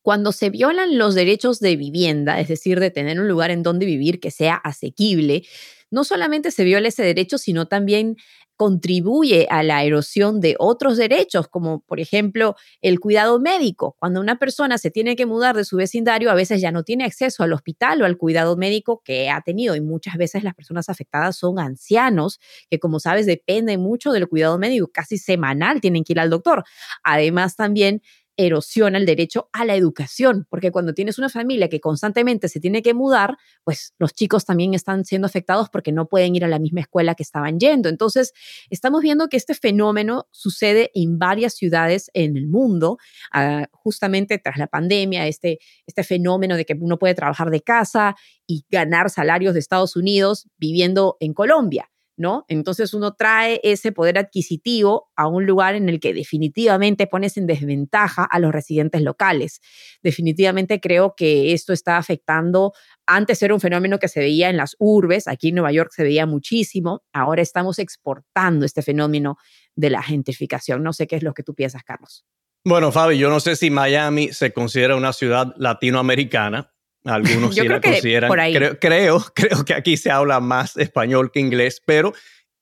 cuando 0.03 0.33
se 0.33 0.51
violan 0.51 0.99
los 0.99 1.15
derechos 1.15 1.59
de 1.59 1.77
vivienda, 1.77 2.39
es 2.41 2.49
decir, 2.49 2.79
de 2.79 2.91
tener 2.91 3.21
un 3.21 3.29
lugar 3.29 3.51
en 3.51 3.63
donde 3.63 3.87
vivir 3.87 4.21
que 4.21 4.31
sea 4.31 4.55
asequible, 4.55 5.43
no 5.91 6.05
solamente 6.05 6.51
se 6.51 6.65
viola 6.65 6.89
ese 6.89 7.03
derecho, 7.03 7.39
sino 7.39 7.67
también 7.67 8.17
contribuye 8.57 9.47
a 9.51 9.62
la 9.62 9.85
erosión 9.85 10.40
de 10.40 10.57
otros 10.59 10.97
derechos, 10.97 11.49
como 11.49 11.81
por 11.81 12.01
ejemplo 12.01 12.57
el 12.81 13.01
cuidado 13.01 13.38
médico. 13.38 13.97
Cuando 13.99 14.21
una 14.21 14.38
persona 14.38 14.79
se 14.79 14.90
tiene 14.90 15.16
que 15.16 15.27
mudar 15.27 15.57
de 15.57 15.64
su 15.64 15.77
vecindario, 15.77 16.31
a 16.31 16.35
veces 16.35 16.61
ya 16.61 16.73
no 16.73 16.83
tiene 16.83 17.05
acceso 17.05 17.42
al 17.42 17.53
hospital 17.53 18.03
o 18.03 18.07
al 18.07 18.16
cuidado 18.16 18.57
médico 18.57 19.03
que 19.05 19.31
ha 19.31 19.40
tenido 19.42 19.77
y 19.77 19.81
muchas 19.81 20.16
veces 20.16 20.42
las 20.42 20.55
personas 20.55 20.88
afectadas 20.88 21.37
son 21.37 21.59
ancianos, 21.59 22.40
que 22.71 22.79
como 22.79 23.01
sabes 23.01 23.27
dependen 23.27 23.81
mucho 23.81 24.12
del 24.12 24.29
cuidado 24.29 24.59
médico, 24.59 24.88
casi 24.92 25.19
semanal 25.19 25.81
tienen 25.81 26.05
que 26.05 26.14
ir 26.14 26.21
al 26.21 26.31
doctor. 26.31 26.64
Además 27.03 27.57
también 27.57 28.03
erosiona 28.37 28.99
el 28.99 29.07
derecho 29.07 29.49
a 29.53 29.64
la 29.64 29.75
educación, 29.75 30.46
porque 30.51 30.70
cuando 30.70 30.94
tienes 30.94 31.18
una 31.18 31.29
familia 31.29 31.68
que 31.68 31.81
constantemente 31.81 32.49
se 32.49 32.61
tiene 32.61 32.83
que 32.83 32.94
mudar, 32.94 33.37
pues 33.64 33.94
los 33.99 34.12
chicos 34.12 34.44
también 34.44 34.75
están 34.75 35.05
siendo 35.05 35.27
afectados 35.27 35.68
porque 35.70 35.92
no 35.92 36.07
pueden 36.07 36.37
ir 36.37 36.44
a 36.44 36.49
la 36.49 36.59
misma 36.59 36.81
escuela 36.81 37.14
que 37.14 37.22
estaban 37.22 37.59
yendo. 37.59 37.88
Entonces, 37.88 38.33
estamos 38.70 39.03
viendo 39.03 39.29
que 39.29 39.37
este 39.37 39.55
fenómeno 39.55 40.27
sucede 40.31 40.90
en 40.94 41.18
varias 41.18 41.55
ciudades 41.55 42.11
en 42.14 42.37
el 42.37 42.46
mundo, 42.46 42.99
ah, 43.33 43.66
justamente 43.72 44.38
tras 44.38 44.59
la 44.59 44.66
pandemia, 44.66 45.27
este, 45.27 45.59
este 45.87 46.05
fenómeno 46.05 46.57
de 46.57 46.64
que 46.64 46.77
uno 46.79 46.99
puede 46.99 47.14
trabajar 47.14 47.51
de 47.51 47.62
casa 47.62 48.16
y 48.46 48.64
ganar 48.70 49.11
salarios 49.11 49.55
de 49.55 49.61
Estados 49.61 49.96
Unidos 49.96 50.49
viviendo 50.59 51.16
en 51.20 51.35
Colombia. 51.35 51.90
¿No? 52.17 52.45
Entonces 52.49 52.95
uno 52.95 53.15
trae 53.15 53.61
ese 53.63 53.93
poder 53.93 54.19
adquisitivo 54.19 55.11
a 55.17 55.29
un 55.29 55.47
lugar 55.47 55.75
en 55.75 55.89
el 55.89 56.01
que 56.01 56.15
definitivamente 56.15 57.07
pones 57.07 57.37
en 57.37 57.47
desventaja 57.47 58.25
a 58.25 58.39
los 58.39 58.53
residentes 58.53 59.03
locales. 59.03 59.61
Definitivamente 60.03 60.81
creo 60.81 61.15
que 61.17 61.53
esto 61.53 61.73
está 61.73 61.99
afectando, 61.99 62.73
antes 63.07 63.43
era 63.43 63.55
un 63.55 63.61
fenómeno 63.61 63.99
que 63.99 64.09
se 64.09 64.21
veía 64.21 64.51
en 64.51 64.57
las 64.57 64.77
urbes, 64.79 65.29
aquí 65.29 65.49
en 65.49 65.57
Nueva 65.57 65.73
York 65.73 65.91
se 65.95 66.03
veía 66.03 66.27
muchísimo, 66.27 67.03
ahora 67.13 67.43
estamos 67.43 67.79
exportando 67.79 68.67
este 68.67 68.83
fenómeno 68.83 69.37
de 69.75 69.91
la 69.91 70.03
gentrificación. 70.03 70.83
No 70.83 70.93
sé 70.93 71.07
qué 71.07 71.17
es 71.17 71.23
lo 71.23 71.35
que 71.35 71.43
tú 71.43 71.55
piensas, 71.55 71.83
Carlos. 71.85 72.25
Bueno, 72.65 72.91
Fabi, 72.91 73.17
yo 73.17 73.31
no 73.31 73.39
sé 73.39 73.55
si 73.55 73.71
Miami 73.71 74.33
se 74.33 74.53
considera 74.53 74.97
una 74.97 75.13
ciudad 75.13 75.55
latinoamericana, 75.57 76.75
algunos 77.07 77.55
sí 77.55 77.66
la 77.66 77.81
consideran. 77.81 78.31
Creo, 78.31 78.79
creo, 78.79 79.25
creo 79.35 79.64
que 79.64 79.75
aquí 79.75 79.97
se 79.97 80.11
habla 80.11 80.40
más 80.40 80.77
español 80.77 81.31
que 81.33 81.40
inglés, 81.40 81.83
pero 81.85 82.12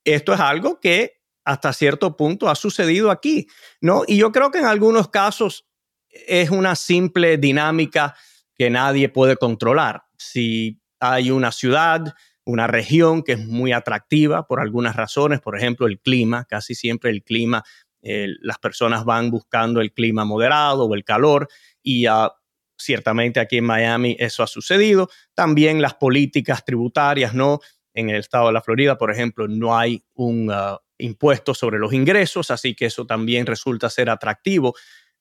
esto 0.03 0.33
es 0.33 0.39
algo 0.39 0.79
que 0.79 1.21
hasta 1.43 1.73
cierto 1.73 2.17
punto 2.17 2.49
ha 2.49 2.55
sucedido 2.55 3.11
aquí, 3.11 3.47
¿no? 3.81 4.03
Y 4.07 4.17
yo 4.17 4.31
creo 4.31 4.51
que 4.51 4.59
en 4.59 4.65
algunos 4.65 5.09
casos 5.09 5.67
es 6.09 6.49
una 6.49 6.75
simple 6.75 7.37
dinámica 7.37 8.15
que 8.55 8.69
nadie 8.69 9.09
puede 9.09 9.37
controlar. 9.37 10.03
Si 10.17 10.81
hay 10.99 11.29
una 11.29 11.51
ciudad, 11.51 12.15
una 12.45 12.67
región 12.67 13.21
que 13.21 13.33
es 13.33 13.45
muy 13.45 13.73
atractiva 13.73 14.47
por 14.47 14.59
algunas 14.59 14.95
razones, 14.95 15.41
por 15.41 15.57
ejemplo, 15.57 15.87
el 15.87 15.99
clima, 15.99 16.45
casi 16.45 16.73
siempre 16.73 17.11
el 17.11 17.23
clima, 17.23 17.63
eh, 18.01 18.27
las 18.41 18.59
personas 18.59 19.03
van 19.03 19.29
buscando 19.29 19.81
el 19.81 19.91
clima 19.91 20.25
moderado 20.25 20.85
o 20.85 20.95
el 20.95 21.03
calor 21.03 21.47
y 21.81 22.05
a 22.05 22.31
Ciertamente 22.77 23.39
aquí 23.39 23.57
en 23.57 23.65
Miami 23.65 24.15
eso 24.19 24.43
ha 24.43 24.47
sucedido. 24.47 25.09
También 25.33 25.81
las 25.81 25.93
políticas 25.95 26.65
tributarias, 26.65 27.33
¿no? 27.33 27.59
En 27.93 28.09
el 28.09 28.17
estado 28.17 28.47
de 28.47 28.53
la 28.53 28.61
Florida, 28.61 28.97
por 28.97 29.11
ejemplo, 29.11 29.47
no 29.47 29.77
hay 29.77 30.03
un 30.13 30.49
uh, 30.49 30.77
impuesto 30.97 31.53
sobre 31.53 31.79
los 31.79 31.93
ingresos, 31.93 32.51
así 32.51 32.75
que 32.75 32.87
eso 32.87 33.05
también 33.05 33.45
resulta 33.45 33.89
ser 33.89 34.09
atractivo. 34.09 34.75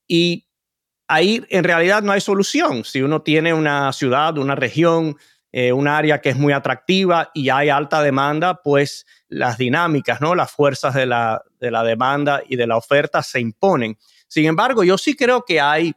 Y 0.09 0.49
ahí 1.09 1.45
en 1.51 1.65
realidad 1.65 2.03
no 2.03 2.13
hay 2.13 2.21
solución. 2.21 2.85
Si 2.85 3.03
uno 3.03 3.23
tiene 3.23 3.55
una 3.55 3.93
ciudad, 3.93 4.37
una 4.39 4.55
región, 4.55 5.17
eh, 5.53 5.73
un 5.73 5.87
área 5.87 6.21
que 6.21 6.31
es 6.31 6.37
muy 6.37 6.53
atractiva 6.53 7.31
y 7.33 7.49
hay 7.49 7.69
alta 7.69 8.03
demanda, 8.03 8.61
pues 8.63 9.07
las 9.29 9.57
dinámicas, 9.57 10.21
¿no? 10.21 10.35
Las 10.35 10.51
fuerzas 10.51 10.95
de 10.95 11.07
la, 11.07 11.43
de 11.61 11.71
la 11.71 11.85
demanda 11.85 12.43
y 12.49 12.57
de 12.57 12.67
la 12.67 12.77
oferta 12.77 13.23
se 13.23 13.39
imponen. 13.39 13.97
Sin 14.27 14.47
embargo, 14.47 14.83
yo 14.83 14.99
sí 14.99 15.15
creo 15.15 15.45
que 15.45 15.61
hay 15.61 15.95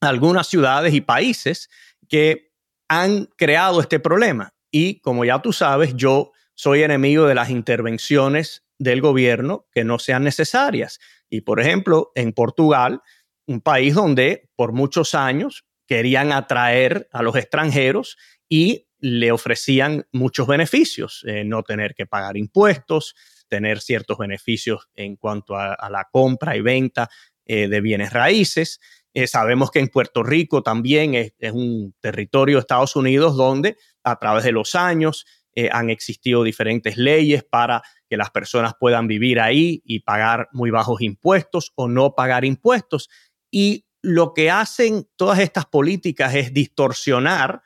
algunas 0.00 0.46
ciudades 0.46 0.94
y 0.94 1.00
países 1.00 1.68
que 2.08 2.52
han 2.88 3.26
creado 3.36 3.80
este 3.80 4.00
problema. 4.00 4.54
Y 4.70 5.00
como 5.00 5.24
ya 5.24 5.40
tú 5.40 5.52
sabes, 5.52 5.94
yo 5.94 6.32
soy 6.54 6.82
enemigo 6.82 7.26
de 7.26 7.34
las 7.34 7.50
intervenciones 7.50 8.64
del 8.78 9.00
gobierno 9.00 9.66
que 9.72 9.84
no 9.84 9.98
sean 9.98 10.24
necesarias. 10.24 10.98
Y 11.28 11.42
por 11.42 11.60
ejemplo, 11.60 12.12
en 12.14 12.32
Portugal, 12.32 13.02
un 13.46 13.60
país 13.60 13.94
donde 13.94 14.48
por 14.56 14.72
muchos 14.72 15.14
años 15.14 15.64
querían 15.86 16.32
atraer 16.32 17.08
a 17.12 17.22
los 17.22 17.36
extranjeros 17.36 18.16
y 18.48 18.86
le 18.98 19.32
ofrecían 19.32 20.06
muchos 20.12 20.46
beneficios, 20.46 21.24
eh, 21.26 21.44
no 21.44 21.62
tener 21.62 21.94
que 21.94 22.06
pagar 22.06 22.36
impuestos, 22.36 23.14
tener 23.48 23.80
ciertos 23.80 24.18
beneficios 24.18 24.88
en 24.94 25.16
cuanto 25.16 25.56
a, 25.56 25.88
la 25.90 26.08
compra 26.12 26.56
y 26.56 26.60
venta 26.60 27.08
eh, 27.44 27.68
de 27.68 27.80
bienes 27.80 28.12
raíces. 28.12 28.80
Eh, 29.12 29.26
sabemos 29.26 29.70
que 29.70 29.80
en 29.80 29.88
Puerto 29.88 30.22
Rico 30.22 30.62
también 30.62 31.14
es, 31.14 31.32
un 31.52 31.94
territorio 32.00 32.56
de 32.56 32.60
Estados 32.60 32.94
Unidos 32.94 33.36
donde 33.36 33.76
a 34.04 34.16
través 34.16 34.44
de 34.44 34.52
los 34.52 34.74
años 34.74 35.26
eh, 35.54 35.68
han 35.72 35.90
existido 35.90 36.44
diferentes 36.44 36.96
leyes 36.96 37.42
para 37.42 37.82
que 38.08 38.16
las 38.16 38.30
personas 38.30 38.74
puedan 38.78 39.08
vivir 39.08 39.40
ahí 39.40 39.82
y 39.84 40.00
pagar 40.00 40.48
muy 40.52 40.70
bajos 40.70 41.00
impuestos 41.00 41.72
o 41.74 41.88
no 41.88 42.14
pagar 42.14 42.44
impuestos. 42.44 43.08
Y 43.50 43.84
lo 44.00 44.32
que 44.32 44.50
hacen 44.50 45.08
todas 45.16 45.40
estas 45.40 45.66
políticas 45.66 46.34
es 46.36 46.54
distorsionar 46.54 47.62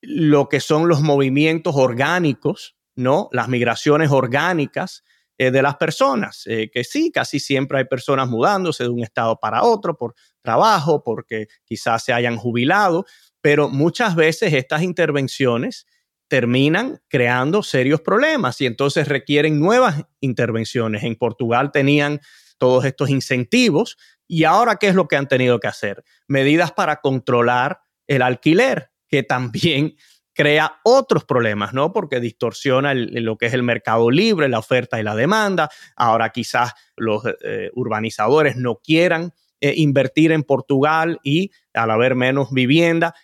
lo 0.00 0.48
que 0.48 0.60
son 0.60 0.88
los 0.88 1.02
movimientos 1.02 1.76
orgánicos, 1.76 2.74
¿no? 2.96 3.28
Las 3.32 3.48
migraciones 3.48 4.10
orgánicas 4.10 5.04
eh, 5.36 5.50
de 5.50 5.60
las 5.60 5.76
personas, 5.76 6.44
que 6.44 6.84
sí, 6.84 7.12
casi 7.12 7.38
siempre 7.38 7.78
hay 7.78 7.84
personas 7.84 8.28
mudándose 8.28 8.84
de 8.84 8.88
un 8.88 9.02
estado 9.02 9.38
para 9.38 9.62
otro 9.62 9.96
por 9.96 10.14
trabajo, 10.42 11.02
porque 11.04 11.48
quizás 11.64 12.04
se 12.04 12.12
hayan 12.12 12.36
jubilado, 12.36 13.06
pero 13.40 13.68
muchas 13.68 14.14
veces 14.14 14.52
estas 14.52 14.82
intervenciones 14.82 15.86
terminan 16.28 17.00
creando 17.08 17.62
serios 17.62 18.00
problemas 18.00 18.60
y 18.60 18.66
entonces 18.66 19.08
requieren 19.08 19.58
nuevas 19.58 20.04
intervenciones. 20.20 21.02
En 21.02 21.16
Portugal 21.16 21.72
tenían 21.72 22.20
todos 22.56 22.84
estos 22.84 23.10
incentivos 23.10 23.96
y 24.28 24.44
ahora, 24.44 24.76
¿qué 24.76 24.86
es 24.86 24.94
lo 24.94 25.08
que 25.08 25.16
han 25.16 25.26
tenido 25.26 25.58
que 25.58 25.66
hacer? 25.66 26.04
Medidas 26.28 26.70
para 26.70 27.00
controlar 27.00 27.80
el 28.06 28.22
alquiler, 28.22 28.92
que 29.08 29.24
también 29.24 29.96
crea 30.32 30.80
otros 30.84 31.24
problemas, 31.24 31.74
¿no? 31.74 31.92
Porque 31.92 32.20
distorsiona 32.20 32.94
lo 32.94 33.36
que 33.36 33.46
es 33.46 33.54
el 33.54 33.64
mercado 33.64 34.10
libre, 34.10 34.48
la 34.48 34.60
oferta 34.60 35.00
y 35.00 35.02
la 35.02 35.16
demanda. 35.16 35.68
Ahora 35.96 36.30
quizás 36.30 36.74
los 36.96 37.24
eh, 37.42 37.70
urbanizadores 37.74 38.54
no 38.54 38.76
quieran 38.76 39.32
eh, 39.60 39.74
invertir 39.76 40.32
en 40.32 40.42
Portugal 40.42 41.20
y 41.22 41.50
al 41.74 41.90
haber 41.90 42.14
menos 42.14 42.50
vivienda, 42.50 43.14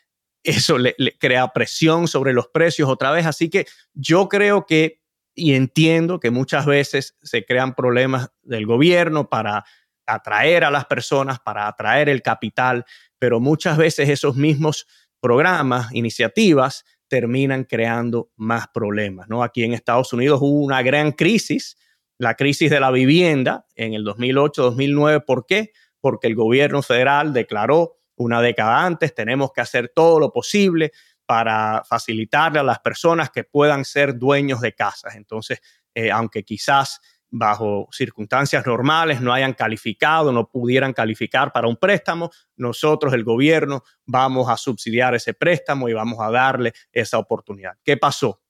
eso 0.42 0.78
le, 0.78 0.94
crea 1.18 1.48
presión 1.48 2.08
sobre 2.08 2.32
los 2.32 2.48
precios 2.48 2.88
otra 2.88 3.10
vez. 3.10 3.26
Así 3.26 3.50
que 3.50 3.66
yo 3.94 4.28
creo 4.28 4.66
que 4.66 5.00
y 5.36 5.54
entiendo 5.54 6.18
que 6.18 6.30
muchas 6.30 6.64
veces 6.64 7.14
se 7.22 7.44
crean 7.44 7.74
problemas 7.74 8.30
del 8.42 8.66
gobierno 8.66 9.28
para 9.28 9.64
atraer 10.06 10.64
a 10.64 10.70
las 10.70 10.86
personas, 10.86 11.38
para 11.40 11.68
atraer 11.68 12.08
el 12.08 12.22
capital, 12.22 12.86
pero 13.18 13.38
muchas 13.38 13.76
veces 13.76 14.08
esos 14.08 14.34
mismos 14.36 14.86
programas, 15.20 15.92
iniciativas, 15.92 16.84
terminan 17.08 17.64
creando 17.64 18.30
más 18.36 18.66
problemas. 18.68 19.28
¿no? 19.28 19.42
Aquí 19.42 19.62
en 19.62 19.74
Estados 19.74 20.12
Unidos 20.12 20.40
hubo 20.42 20.64
una 20.64 20.82
gran 20.82 21.12
crisis, 21.12 21.76
la 22.18 22.34
crisis 22.34 22.70
de 22.70 22.80
la 22.80 22.90
vivienda 22.90 23.66
en 23.74 23.94
el 23.94 24.04
2008-2009. 24.04 25.24
¿Por 25.24 25.46
qué? 25.46 25.72
Porque 26.06 26.28
el 26.28 26.36
gobierno 26.36 26.82
federal 26.82 27.32
declaró 27.32 27.96
una 28.14 28.40
década 28.40 28.86
antes, 28.86 29.12
tenemos 29.12 29.50
que 29.52 29.60
hacer 29.60 29.90
todo 29.92 30.20
lo 30.20 30.32
posible 30.32 30.92
para 31.26 31.82
facilitarle 31.84 32.60
a 32.60 32.62
las 32.62 32.78
personas 32.78 33.28
que 33.30 33.42
puedan 33.42 33.84
ser 33.84 34.16
dueños 34.16 34.60
de 34.60 34.72
casas. 34.72 35.16
Entonces, 35.16 35.60
eh, 35.96 36.12
aunque 36.12 36.44
quizás 36.44 37.00
bajo 37.28 37.88
circunstancias 37.90 38.64
normales 38.66 39.20
no 39.20 39.32
hayan 39.32 39.52
calificado, 39.52 40.30
no 40.30 40.48
pudieran 40.48 40.92
calificar 40.92 41.50
para 41.50 41.66
un 41.66 41.76
préstamo, 41.76 42.30
nosotros, 42.54 43.12
el 43.12 43.24
gobierno, 43.24 43.82
vamos 44.04 44.48
a 44.48 44.56
subsidiar 44.56 45.16
ese 45.16 45.34
préstamo 45.34 45.88
y 45.88 45.92
vamos 45.92 46.20
a 46.20 46.30
darle 46.30 46.72
esa 46.92 47.18
oportunidad. 47.18 47.78
¿Qué 47.82 47.96
pasó? 47.96 48.40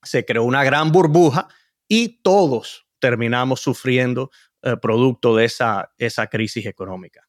Se 0.00 0.24
creó 0.24 0.44
una 0.44 0.62
gran 0.62 0.92
burbuja 0.92 1.48
y 1.88 2.22
todos 2.22 2.86
terminamos 3.00 3.58
sufriendo 3.58 4.30
eh, 4.64 4.76
producto 4.80 5.36
de 5.36 5.44
esa, 5.44 5.92
esa 5.98 6.26
crisis 6.26 6.66
económica 6.66 7.28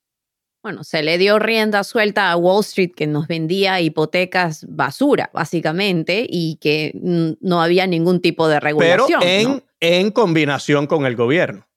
bueno, 0.65 0.83
se 0.83 1.03
le 1.03 1.19
dio 1.19 1.37
rienda 1.37 1.83
suelta 1.83 2.31
a 2.31 2.37
Wall 2.37 2.61
Street 2.61 2.93
que 2.95 3.05
nos 3.05 3.27
vendía 3.27 3.81
hipotecas 3.81 4.65
basura, 4.67 5.29
básicamente, 5.31 6.25
y 6.27 6.55
que 6.55 6.91
no 6.95 7.61
había 7.61 7.85
ningún 7.85 8.19
tipo 8.19 8.47
de 8.47 8.59
regulación. 8.59 9.19
Pero 9.19 9.21
en, 9.21 9.63
en 9.79 10.09
combinación 10.09 10.87
con 10.87 11.05
el 11.05 11.15
gobierno. 11.15 11.67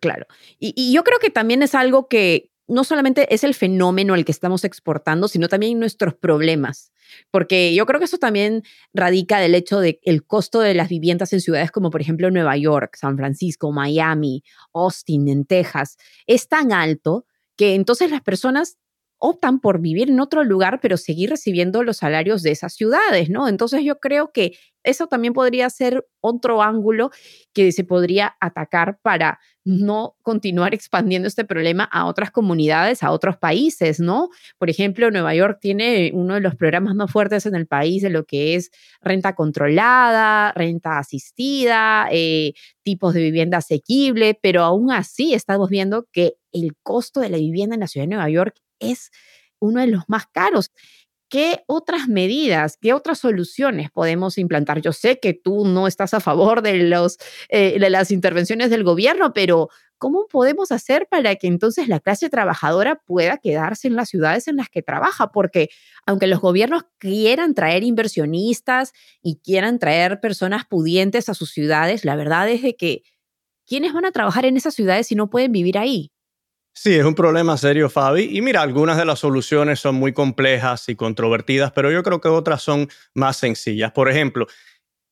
Claro. 0.00 0.26
Y, 0.58 0.74
y, 0.76 0.92
yo 0.92 1.04
creo 1.04 1.20
que 1.20 1.30
también 1.30 1.62
es 1.62 1.76
algo 1.76 2.08
que 2.08 2.50
no 2.72 2.84
solamente 2.84 3.32
es 3.34 3.44
el 3.44 3.54
fenómeno 3.54 4.14
al 4.14 4.24
que 4.24 4.32
estamos 4.32 4.64
exportando, 4.64 5.28
sino 5.28 5.48
también 5.48 5.78
nuestros 5.78 6.14
problemas. 6.14 6.90
Porque 7.30 7.74
yo 7.74 7.84
creo 7.84 7.98
que 7.98 8.06
eso 8.06 8.18
también 8.18 8.62
radica 8.94 9.38
del 9.38 9.54
hecho 9.54 9.80
de 9.80 10.00
el 10.02 10.24
costo 10.24 10.60
de 10.60 10.74
las 10.74 10.88
viviendas 10.88 11.32
en 11.32 11.40
ciudades 11.40 11.70
como 11.70 11.90
por 11.90 12.00
ejemplo 12.00 12.30
Nueva 12.30 12.56
York, 12.56 12.96
San 12.98 13.16
Francisco, 13.16 13.72
Miami, 13.72 14.42
Austin, 14.72 15.28
en 15.28 15.44
Texas, 15.44 15.98
es 16.26 16.48
tan 16.48 16.72
alto 16.72 17.26
que 17.56 17.74
entonces 17.74 18.10
las 18.10 18.22
personas 18.22 18.78
optan 19.24 19.60
por 19.60 19.80
vivir 19.80 20.10
en 20.10 20.18
otro 20.18 20.42
lugar, 20.42 20.80
pero 20.82 20.96
seguir 20.96 21.30
recibiendo 21.30 21.84
los 21.84 21.98
salarios 21.98 22.42
de 22.42 22.50
esas 22.50 22.74
ciudades, 22.74 23.30
¿no? 23.30 23.46
Entonces 23.46 23.84
yo 23.84 24.00
creo 24.00 24.32
que 24.32 24.58
eso 24.82 25.06
también 25.06 25.32
podría 25.32 25.70
ser 25.70 26.04
otro 26.20 26.60
ángulo 26.60 27.10
que 27.52 27.70
se 27.70 27.84
podría 27.84 28.34
atacar 28.40 28.98
para 29.00 29.38
no 29.64 30.16
continuar 30.22 30.74
expandiendo 30.74 31.28
este 31.28 31.44
problema 31.44 31.84
a 31.84 32.06
otras 32.06 32.30
comunidades, 32.30 33.02
a 33.02 33.10
otros 33.10 33.36
países, 33.36 34.00
¿no? 34.00 34.30
Por 34.58 34.70
ejemplo, 34.70 35.10
Nueva 35.10 35.34
York 35.34 35.58
tiene 35.60 36.10
uno 36.14 36.34
de 36.34 36.40
los 36.40 36.56
programas 36.56 36.94
más 36.94 37.10
fuertes 37.10 37.46
en 37.46 37.54
el 37.54 37.66
país 37.66 38.02
de 38.02 38.10
lo 38.10 38.24
que 38.24 38.54
es 38.54 38.70
renta 39.00 39.34
controlada, 39.34 40.52
renta 40.52 40.98
asistida, 40.98 42.08
eh, 42.10 42.54
tipos 42.82 43.14
de 43.14 43.22
vivienda 43.22 43.58
asequible, 43.58 44.38
pero 44.40 44.62
aún 44.62 44.90
así 44.90 45.34
estamos 45.34 45.70
viendo 45.70 46.06
que 46.12 46.34
el 46.52 46.76
costo 46.82 47.20
de 47.20 47.30
la 47.30 47.38
vivienda 47.38 47.74
en 47.74 47.80
la 47.80 47.88
ciudad 47.88 48.04
de 48.04 48.14
Nueva 48.14 48.30
York 48.30 48.56
es 48.80 49.10
uno 49.60 49.80
de 49.80 49.86
los 49.86 50.02
más 50.08 50.26
caros. 50.26 50.70
¿Qué 51.32 51.64
otras 51.66 52.08
medidas, 52.08 52.76
qué 52.76 52.92
otras 52.92 53.20
soluciones 53.20 53.90
podemos 53.90 54.36
implantar? 54.36 54.82
Yo 54.82 54.92
sé 54.92 55.18
que 55.18 55.32
tú 55.32 55.64
no 55.64 55.86
estás 55.86 56.12
a 56.12 56.20
favor 56.20 56.60
de, 56.60 56.74
los, 56.82 57.16
eh, 57.48 57.78
de 57.80 57.88
las 57.88 58.10
intervenciones 58.10 58.68
del 58.68 58.84
gobierno, 58.84 59.32
pero 59.32 59.70
¿cómo 59.96 60.26
podemos 60.30 60.72
hacer 60.72 61.08
para 61.10 61.34
que 61.36 61.46
entonces 61.46 61.88
la 61.88 62.00
clase 62.00 62.28
trabajadora 62.28 62.96
pueda 63.06 63.38
quedarse 63.38 63.88
en 63.88 63.96
las 63.96 64.10
ciudades 64.10 64.46
en 64.46 64.56
las 64.56 64.68
que 64.68 64.82
trabaja? 64.82 65.32
Porque 65.32 65.70
aunque 66.04 66.26
los 66.26 66.40
gobiernos 66.40 66.82
quieran 66.98 67.54
traer 67.54 67.82
inversionistas 67.82 68.92
y 69.22 69.36
quieran 69.36 69.78
traer 69.78 70.20
personas 70.20 70.66
pudientes 70.66 71.30
a 71.30 71.34
sus 71.34 71.50
ciudades, 71.50 72.04
la 72.04 72.14
verdad 72.14 72.50
es 72.50 72.60
de 72.60 72.76
que 72.76 73.04
¿quiénes 73.66 73.94
van 73.94 74.04
a 74.04 74.12
trabajar 74.12 74.44
en 74.44 74.58
esas 74.58 74.74
ciudades 74.74 75.06
si 75.06 75.14
no 75.14 75.30
pueden 75.30 75.52
vivir 75.52 75.78
ahí? 75.78 76.12
Sí, 76.74 76.94
es 76.94 77.04
un 77.04 77.14
problema 77.14 77.56
serio, 77.58 77.90
Fabi. 77.90 78.28
Y 78.36 78.40
mira, 78.40 78.62
algunas 78.62 78.96
de 78.96 79.04
las 79.04 79.18
soluciones 79.18 79.78
son 79.80 79.94
muy 79.96 80.12
complejas 80.12 80.88
y 80.88 80.96
controvertidas, 80.96 81.70
pero 81.72 81.90
yo 81.90 82.02
creo 82.02 82.20
que 82.20 82.28
otras 82.28 82.62
son 82.62 82.88
más 83.14 83.36
sencillas. 83.36 83.92
Por 83.92 84.08
ejemplo, 84.08 84.46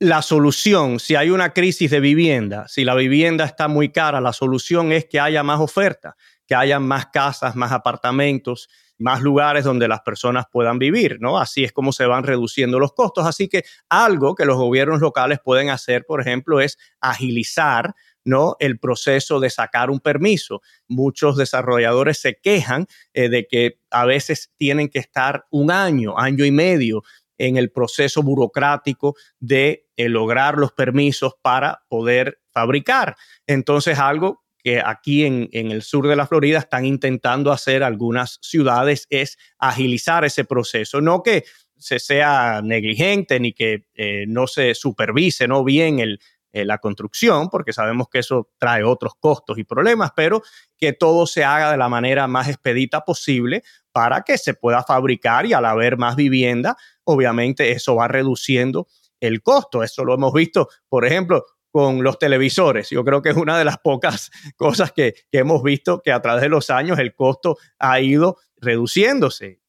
la 0.00 0.22
solución, 0.22 1.00
si 1.00 1.16
hay 1.16 1.30
una 1.30 1.52
crisis 1.54 1.90
de 1.90 2.00
vivienda, 2.00 2.68
si 2.68 2.84
la 2.84 2.94
vivienda 2.94 3.44
está 3.44 3.68
muy 3.68 3.90
cara, 3.90 4.20
la 4.20 4.32
solución 4.32 4.92
es 4.92 5.06
que 5.06 5.20
haya 5.20 5.42
más 5.42 5.61
oferta, 5.61 6.16
que 6.46 6.54
haya 6.54 6.80
más 6.80 7.06
casas, 7.08 7.56
más 7.56 7.72
apartamentos, 7.72 8.68
más 8.98 9.22
lugares 9.22 9.64
donde 9.64 9.88
las 9.88 10.00
personas 10.02 10.46
puedan 10.52 10.78
vivir, 10.78 11.18
¿no? 11.20 11.38
Así 11.38 11.64
es 11.64 11.72
como 11.72 11.92
se 11.92 12.06
van 12.06 12.24
reduciendo 12.24 12.78
los 12.78 12.92
costos. 12.94 13.26
Así 13.26 13.48
que 13.48 13.64
algo 13.88 14.34
que 14.34 14.44
los 14.46 14.56
gobiernos 14.56 15.00
locales 15.00 15.40
pueden 15.44 15.70
hacer, 15.70 16.04
por 16.06 16.20
ejemplo, 16.20 16.61
es 16.61 16.78
agilizar 17.00 17.94
¿no? 18.24 18.56
el 18.60 18.78
proceso 18.78 19.40
de 19.40 19.50
sacar 19.50 19.90
un 19.90 20.00
permiso. 20.00 20.62
Muchos 20.88 21.36
desarrolladores 21.36 22.20
se 22.20 22.36
quejan 22.36 22.86
eh, 23.12 23.28
de 23.28 23.46
que 23.46 23.78
a 23.90 24.04
veces 24.04 24.50
tienen 24.56 24.88
que 24.88 24.98
estar 24.98 25.46
un 25.50 25.70
año, 25.70 26.18
año 26.18 26.44
y 26.44 26.50
medio 26.50 27.02
en 27.38 27.56
el 27.56 27.70
proceso 27.70 28.22
burocrático 28.22 29.16
de 29.38 29.86
eh, 29.96 30.08
lograr 30.08 30.58
los 30.58 30.72
permisos 30.72 31.34
para 31.40 31.82
poder 31.88 32.40
fabricar. 32.50 33.16
Entonces, 33.46 33.98
algo 33.98 34.44
que 34.62 34.82
aquí 34.84 35.24
en, 35.24 35.48
el 35.52 35.82
sur 35.82 36.06
de 36.06 36.16
la 36.16 36.26
Florida 36.26 36.58
están 36.58 36.84
intentando 36.84 37.50
hacer 37.50 37.82
algunas 37.82 38.38
ciudades 38.42 39.06
es 39.08 39.38
agilizar 39.58 40.24
ese 40.26 40.44
proceso, 40.44 41.00
no 41.00 41.22
que 41.22 41.44
se 41.78 41.98
sea 41.98 42.60
negligente 42.62 43.40
ni 43.40 43.54
que 43.54 43.86
eh, 43.94 44.26
no 44.28 44.46
se 44.46 44.74
supervise 44.74 45.48
¿no? 45.48 45.64
bien 45.64 45.98
el, 45.98 46.20
eh, 46.53 46.64
la 46.64 46.78
construcción, 46.78 47.48
porque 47.48 47.72
sabemos 47.72 48.09
que 48.09 48.18
eso 48.18 48.51
trae 48.59 48.82
otros 48.82 49.12
costos 49.18 49.59
y 49.59 49.64
problemas, 49.64 50.11
pero 50.16 50.42
que 50.76 50.92
todo 50.92 51.26
se 51.26 51.44
haga 51.44 51.70
de 51.70 51.76
la 51.76 51.88
manera 51.88 52.26
más 52.26 52.48
expedita 52.48 53.03
posible 53.03 53.62
para 53.92 54.22
que 54.22 54.38
se 54.38 54.55
pueda 54.55 54.82
fabricar 54.82 55.46
y 55.46 55.53
al 55.53 55.64
haber 55.64 55.96
más 55.96 56.16
vivienda, 56.16 56.76
obviamente 57.05 57.70
eso 57.72 57.94
va 57.96 58.09
reduciendo 58.09 58.88
el 59.20 59.42
costo. 59.42 59.82
Eso 59.82 60.05
lo 60.05 60.14
hemos 60.14 60.32
visto, 60.32 60.68
por 60.88 61.05
ejemplo, 61.05 61.44
con 61.70 62.03
los 62.03 62.18
televisores. 62.18 62.90
Yo 62.90 63.05
creo 63.05 63.22
que 63.22 63.30
es 63.30 63.36
una 63.36 63.57
de 63.59 63.64
las 63.64 63.78
pocas 63.78 64.30
cosas 64.57 64.92
que, 64.92 65.14
que 65.30 65.38
hemos 65.38 65.62
visto 65.62 66.03
que 66.03 66.12
a 66.12 66.20
través 66.20 66.42
de 66.42 66.48
los 66.48 66.70
años 66.70 66.98
el 66.98 67.14
costo 67.14 67.59
ha 67.78 68.01
ido 68.01 68.38
reduciéndose. 68.57 69.59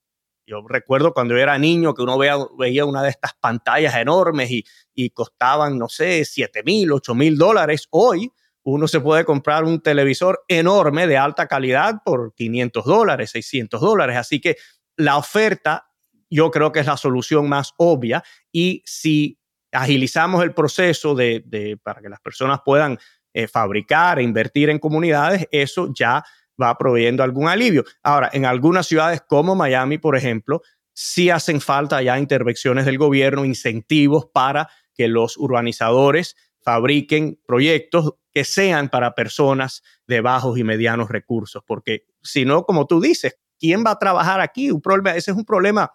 Yo 0.51 0.67
recuerdo 0.67 1.13
cuando 1.13 1.33
yo 1.33 1.39
era 1.39 1.57
niño 1.57 1.93
que 1.93 2.01
uno 2.01 2.17
veía, 2.17 2.83
una 2.85 3.01
de 3.01 3.09
estas 3.09 3.33
pantallas 3.35 3.95
enormes 3.95 4.51
y, 4.93 5.09
costaban, 5.11 5.77
no 5.77 5.87
sé, 5.87 6.25
7 6.25 6.63
mil, 6.63 6.91
8 6.91 7.15
mil 7.15 7.37
dólares. 7.37 7.87
Hoy 7.89 8.29
uno 8.63 8.85
se 8.89 8.99
puede 8.99 9.23
comprar 9.23 9.63
un 9.63 9.79
televisor 9.79 10.43
enorme 10.49 11.07
de 11.07 11.17
alta 11.17 11.47
calidad 11.47 12.01
por 12.03 12.33
500 12.35 12.83
dólares, 12.83 13.29
600 13.31 13.79
dólares. 13.79 14.17
Así 14.17 14.41
que 14.41 14.57
la 14.97 15.15
oferta 15.15 15.87
yo 16.29 16.51
creo 16.51 16.73
que 16.73 16.81
es 16.81 16.85
la 16.85 16.97
solución 16.97 17.47
más 17.47 17.73
obvia 17.77 18.21
y 18.51 18.83
si 18.85 19.39
agilizamos 19.71 20.43
el 20.43 20.53
proceso 20.53 21.15
de, 21.15 21.79
para 21.81 22.01
que 22.01 22.09
las 22.09 22.19
personas 22.19 22.59
puedan 22.65 22.99
eh, 23.33 23.47
fabricar 23.47 24.19
e 24.19 24.23
invertir 24.23 24.69
en 24.69 24.79
comunidades, 24.79 25.47
eso 25.49 25.93
ya 25.97 26.25
va 26.59 26.77
proveyendo 26.77 27.23
algún 27.23 27.47
alivio. 27.47 27.83
Ahora, 28.03 28.29
en 28.33 28.45
algunas 28.45 28.87
ciudades 28.87 29.21
como 29.21 29.55
Miami, 29.55 29.97
por 29.97 30.15
ejemplo, 30.15 30.61
sí 30.93 31.29
hacen 31.29 31.61
falta 31.61 32.01
ya 32.01 32.17
intervenciones 32.17 32.85
del 32.85 32.97
gobierno, 32.97 33.45
incentivos 33.45 34.27
para 34.33 34.69
que 34.93 35.07
los 35.07 35.37
urbanizadores 35.37 36.35
fabriquen 36.63 37.39
proyectos 37.45 38.15
que 38.31 38.43
sean 38.43 38.89
para 38.89 39.15
personas 39.15 39.83
de 40.07 40.21
bajos 40.21 40.57
y 40.57 40.63
medianos 40.63 41.09
recursos, 41.09 41.63
porque 41.65 42.05
si 42.21 42.45
no, 42.45 42.63
como 42.65 42.87
tú 42.87 43.01
dices, 43.01 43.37
¿quién 43.59 43.83
va 43.85 43.91
a 43.91 43.99
trabajar 43.99 44.41
aquí? 44.41 44.71
Un 44.71 44.81
problema, 44.81 45.15
ese 45.15 45.31
es 45.31 45.37
un 45.37 45.45
problema 45.45 45.93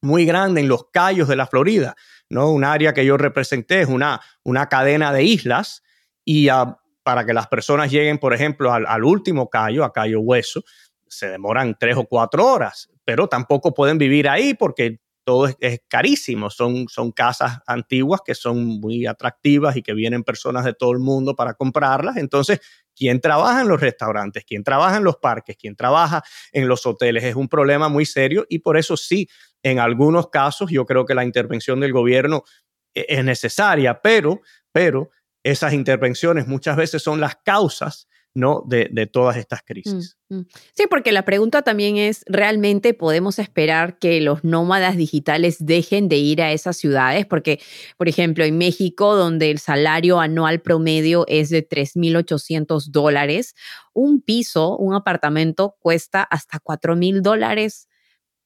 muy 0.00 0.24
grande 0.24 0.60
en 0.60 0.68
los 0.68 0.86
Cayos 0.92 1.28
de 1.28 1.36
la 1.36 1.46
Florida, 1.46 1.96
¿no? 2.30 2.50
Un 2.50 2.64
área 2.64 2.94
que 2.94 3.04
yo 3.04 3.16
representé 3.16 3.80
es 3.80 3.88
una, 3.88 4.20
una 4.44 4.68
cadena 4.68 5.12
de 5.12 5.24
islas 5.24 5.82
y 6.24 6.48
ah, 6.48 6.78
para 7.08 7.24
que 7.24 7.32
las 7.32 7.46
personas 7.46 7.90
lleguen, 7.90 8.18
por 8.18 8.34
ejemplo, 8.34 8.70
al, 8.70 9.02
último 9.02 9.48
Cayo, 9.48 9.82
a 9.82 9.94
Cayo 9.94 10.20
Hueso, 10.20 10.62
se 11.06 11.26
demoran 11.26 11.74
tres 11.80 11.96
o 11.96 12.04
cuatro 12.04 12.44
horas, 12.44 12.90
pero 13.02 13.26
tampoco 13.28 13.72
pueden 13.72 13.96
vivir 13.96 14.28
ahí 14.28 14.52
porque 14.52 15.00
todo 15.24 15.46
es, 15.46 15.80
carísimo. 15.88 16.50
Son, 16.50 16.86
son 16.86 17.10
casas 17.12 17.60
antiguas 17.66 18.20
que 18.22 18.34
son 18.34 18.62
muy 18.62 19.06
atractivas 19.06 19.74
y 19.78 19.82
que 19.82 19.94
vienen 19.94 20.22
personas 20.22 20.66
de 20.66 20.74
todo 20.74 20.92
el 20.92 20.98
mundo 20.98 21.34
para 21.34 21.54
comprarlas. 21.54 22.18
Entonces, 22.18 22.60
¿quién 22.94 23.22
trabaja 23.22 23.62
en 23.62 23.68
los 23.68 23.80
restaurantes? 23.80 24.44
¿Quién 24.44 24.62
trabaja 24.62 24.98
en 24.98 25.04
los 25.04 25.16
parques? 25.16 25.56
¿Quién 25.58 25.76
trabaja 25.76 26.22
en 26.52 26.68
los 26.68 26.84
hoteles? 26.84 27.24
Es 27.24 27.36
un 27.36 27.48
problema 27.48 27.88
muy 27.88 28.04
serio 28.04 28.44
y 28.50 28.58
por 28.58 28.76
eso 28.76 28.98
sí, 28.98 29.30
en 29.62 29.78
algunos 29.78 30.28
casos 30.28 30.70
yo 30.70 30.84
creo 30.84 31.06
que 31.06 31.14
la 31.14 31.24
intervención 31.24 31.80
del 31.80 31.94
gobierno 31.94 32.44
e, 32.92 33.06
es 33.08 33.24
necesaria, 33.24 33.98
pero, 34.02 34.42
pero 34.72 35.08
esas 35.50 35.72
intervenciones 35.72 36.46
muchas 36.46 36.76
veces 36.76 37.02
son 37.02 37.20
las 37.20 37.36
causas 37.36 38.08
¿no? 38.34 38.62
de, 38.66 39.06
todas 39.06 39.36
estas 39.36 39.62
crisis. 39.62 40.16
Mm, 40.28 40.36
mm. 40.36 40.46
Sí, 40.72 40.84
porque 40.88 41.12
la 41.12 41.24
pregunta 41.24 41.62
también 41.62 41.96
es, 41.96 42.24
¿realmente 42.26 42.94
podemos 42.94 43.38
esperar 43.38 43.98
que 43.98 44.20
los 44.20 44.44
nómadas 44.44 44.96
digitales 44.96 45.56
dejen 45.58 46.08
de 46.08 46.18
ir 46.18 46.42
a 46.42 46.52
esas 46.52 46.76
ciudades? 46.76 47.26
Porque, 47.26 47.60
por 47.96 48.08
ejemplo, 48.08 48.44
en 48.44 48.56
México, 48.56 49.16
donde 49.16 49.50
el 49.50 49.58
salario 49.58 50.20
anual 50.20 50.60
promedio 50.60 51.24
es 51.26 51.50
de 51.50 51.68
3.800 51.68 52.90
dólares, 52.90 53.54
un 53.92 54.20
piso, 54.20 54.76
un 54.76 54.94
apartamento 54.94 55.76
cuesta 55.80 56.22
hasta 56.22 56.60
4.000 56.60 57.22
dólares 57.22 57.88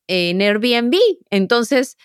en 0.06 0.40
Airbnb. 0.40 0.96
Entonces, 1.30 1.96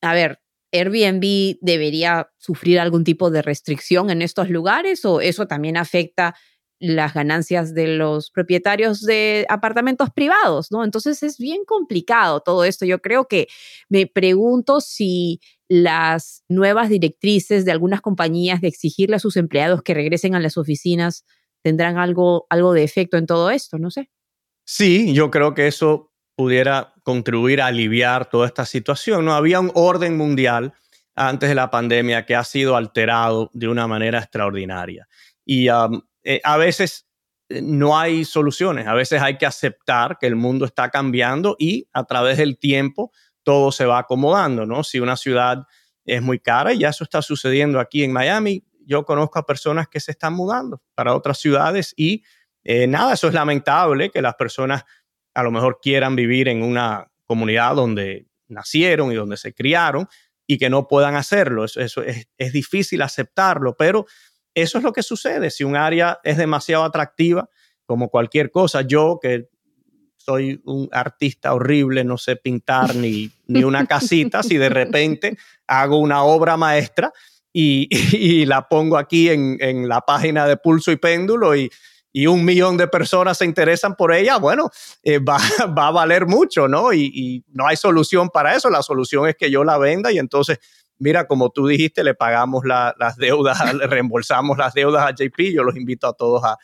a 0.00 0.12
ver, 0.12 0.40
Airbnb 0.72 1.58
debería 1.60 2.30
sufrir 2.36 2.80
algún 2.80 3.04
tipo 3.04 3.30
de 3.30 3.42
restricción 3.42 4.10
en 4.10 4.22
estos 4.22 4.50
lugares 4.50 5.04
o 5.04 5.20
eso 5.20 5.46
también 5.46 5.76
afecta 5.76 6.34
las 6.80 7.12
ganancias 7.12 7.74
de 7.74 7.88
los 7.88 8.30
propietarios 8.30 9.02
de 9.02 9.46
apartamentos 9.48 10.10
privados, 10.10 10.70
¿no? 10.70 10.84
Entonces 10.84 11.22
es 11.22 11.38
bien 11.38 11.64
complicado 11.66 12.40
todo 12.40 12.64
esto. 12.64 12.84
Yo 12.84 13.00
creo 13.00 13.26
que 13.26 13.48
me 13.88 14.06
pregunto 14.06 14.80
si 14.80 15.40
las 15.68 16.44
nuevas 16.48 16.88
directrices 16.88 17.64
de 17.64 17.72
algunas 17.72 18.00
compañías 18.00 18.60
de 18.60 18.68
exigirle 18.68 19.16
a 19.16 19.20
sus 19.20 19.36
empleados 19.36 19.82
que 19.82 19.94
regresen 19.94 20.34
a 20.34 20.40
las 20.40 20.56
oficinas 20.56 21.24
tendrán 21.62 21.98
algo, 21.98 22.46
algo 22.48 22.72
de 22.72 22.84
efecto 22.84 23.16
en 23.16 23.26
todo 23.26 23.50
esto, 23.50 23.78
no 23.78 23.90
sé. 23.90 24.10
Sí, 24.64 25.12
yo 25.14 25.30
creo 25.30 25.54
que 25.54 25.66
eso 25.66 26.07
pudiera 26.38 26.94
contribuir 27.02 27.60
a 27.60 27.66
aliviar 27.66 28.26
toda 28.26 28.46
esta 28.46 28.64
situación. 28.64 29.24
No 29.24 29.34
había 29.34 29.58
un 29.58 29.72
orden 29.74 30.16
mundial 30.16 30.72
antes 31.16 31.48
de 31.48 31.54
la 31.56 31.68
pandemia 31.68 32.26
que 32.26 32.36
ha 32.36 32.44
sido 32.44 32.76
alterado 32.76 33.50
de 33.54 33.66
una 33.66 33.88
manera 33.88 34.20
extraordinaria. 34.20 35.08
Y 35.44 35.66
eh, 35.66 36.40
a 36.44 36.56
veces 36.56 37.08
eh, 37.48 37.60
no 37.60 37.98
hay 37.98 38.24
soluciones, 38.24 38.86
a 38.86 38.94
veces 38.94 39.20
hay 39.20 39.36
que 39.36 39.46
aceptar 39.46 40.16
que 40.16 40.28
el 40.28 40.36
mundo 40.36 40.64
está 40.64 40.90
cambiando 40.90 41.56
y 41.58 41.88
a 41.92 42.04
través 42.04 42.38
del 42.38 42.56
tiempo 42.56 43.10
todo 43.42 43.72
se 43.72 43.84
va 43.84 43.98
acomodando, 43.98 44.64
¿no? 44.64 44.84
Si 44.84 45.00
una 45.00 45.16
ciudad 45.16 45.66
es 46.04 46.22
muy 46.22 46.38
cara, 46.38 46.72
y 46.72 46.78
ya 46.78 46.90
eso 46.90 47.02
está 47.02 47.20
sucediendo 47.20 47.80
aquí 47.80 48.04
en 48.04 48.12
Miami, 48.12 48.64
yo 48.86 49.04
conozco 49.04 49.40
a 49.40 49.44
personas 49.44 49.88
que 49.88 49.98
se 49.98 50.12
están 50.12 50.34
mudando 50.34 50.80
para 50.94 51.16
otras 51.16 51.38
ciudades 51.38 51.94
y 51.96 52.22
eh, 52.62 52.86
nada, 52.86 53.14
eso 53.14 53.26
es 53.26 53.34
lamentable 53.34 54.10
que 54.10 54.22
las 54.22 54.34
personas 54.34 54.84
a 55.38 55.44
lo 55.44 55.52
mejor 55.52 55.78
quieran 55.80 56.16
vivir 56.16 56.48
en 56.48 56.64
una 56.64 57.12
comunidad 57.24 57.76
donde 57.76 58.26
nacieron 58.48 59.12
y 59.12 59.14
donde 59.14 59.36
se 59.36 59.54
criaron 59.54 60.08
y 60.48 60.58
que 60.58 60.68
no 60.68 60.88
puedan 60.88 61.14
hacerlo. 61.14 61.64
Eso, 61.64 62.02
es, 62.02 62.26
es 62.36 62.52
difícil 62.52 63.02
aceptarlo, 63.02 63.76
pero 63.76 64.04
eso 64.52 64.78
es 64.78 64.84
lo 64.84 64.92
que 64.92 65.04
sucede. 65.04 65.50
Si 65.50 65.62
un 65.62 65.76
área 65.76 66.18
es 66.24 66.38
demasiado 66.38 66.82
atractiva, 66.82 67.48
como 67.86 68.08
cualquier 68.08 68.50
cosa, 68.50 68.82
yo 68.82 69.20
que 69.22 69.48
soy 70.16 70.60
un 70.64 70.88
artista 70.90 71.54
horrible, 71.54 72.02
no 72.02 72.18
sé 72.18 72.34
pintar 72.34 72.96
ni, 72.96 73.30
ni 73.46 73.62
una 73.62 73.86
casita, 73.86 74.42
si 74.42 74.56
de 74.56 74.70
repente 74.70 75.38
hago 75.68 75.98
una 75.98 76.24
obra 76.24 76.56
maestra 76.56 77.12
y, 77.52 77.88
y 78.16 78.44
la 78.44 78.66
pongo 78.66 78.96
aquí 78.96 79.28
en, 79.28 79.56
en, 79.60 79.88
la 79.88 80.00
página 80.00 80.48
de 80.48 80.56
Pulso 80.56 80.90
y 80.90 80.96
Péndulo 80.96 81.54
y, 81.54 81.70
y, 82.12 82.26
un 82.26 82.44
millón 82.44 82.76
de 82.76 82.88
personas 82.88 83.38
se 83.38 83.44
interesan 83.44 83.94
por 83.94 84.12
ella, 84.12 84.38
bueno, 84.38 84.70
eh, 85.02 85.18
va, 85.18 85.38
va, 85.78 85.88
a 85.88 85.90
valer 85.90 86.26
mucho, 86.26 86.68
¿no? 86.68 86.92
Y, 86.92 87.44
no 87.48 87.66
hay 87.66 87.76
solución 87.76 88.28
para 88.28 88.54
eso, 88.54 88.70
la 88.70 88.82
solución 88.82 89.28
es 89.28 89.36
que 89.36 89.50
yo 89.50 89.64
la 89.64 89.78
venda 89.78 90.12
y 90.12 90.18
entonces 90.18 90.58
mira, 90.98 91.26
como 91.26 91.50
tú 91.50 91.66
dijiste, 91.66 92.04
le 92.04 92.14
pagamos 92.14 92.64
las 92.64 93.16
deudas, 93.16 93.58
le 93.74 93.86
reembolsamos 93.86 94.58
las 94.58 94.74
deudas 94.74 95.06
a 95.06 95.14
JP, 95.14 95.52
yo 95.52 95.62
los 95.62 95.76
invito 95.76 96.06
a 96.06 96.12
todos 96.12 96.42
a, 96.44 96.58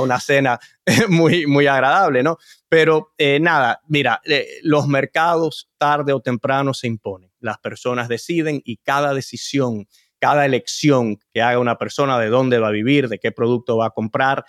una 0.00 0.20
cena 0.20 0.58
muy, 1.08 1.46
muy 1.46 1.66
agradable, 1.66 2.22
¿no? 2.22 2.36
Pero 2.68 3.14
eh, 3.16 3.40
nada, 3.40 3.80
mira, 3.88 4.20
eh, 4.26 4.46
los 4.62 4.86
mercados 4.86 5.70
tarde 5.78 6.12
o 6.12 6.20
temprano 6.20 6.74
se 6.74 6.86
imponen, 6.86 7.32
las 7.40 7.56
personas 7.58 8.08
deciden 8.08 8.60
y 8.62 8.76
cada 8.76 9.14
decisión, 9.14 9.88
cada 10.18 10.44
elección 10.44 11.18
que 11.32 11.40
haga 11.40 11.58
una 11.58 11.78
persona 11.78 12.18
de 12.18 12.28
dónde 12.28 12.58
va 12.58 12.68
a 12.68 12.72
vivir, 12.72 13.08
de 13.08 13.18
qué 13.18 13.32
producto 13.32 13.78
va 13.78 13.86
a 13.86 13.90
comprar, 13.90 14.44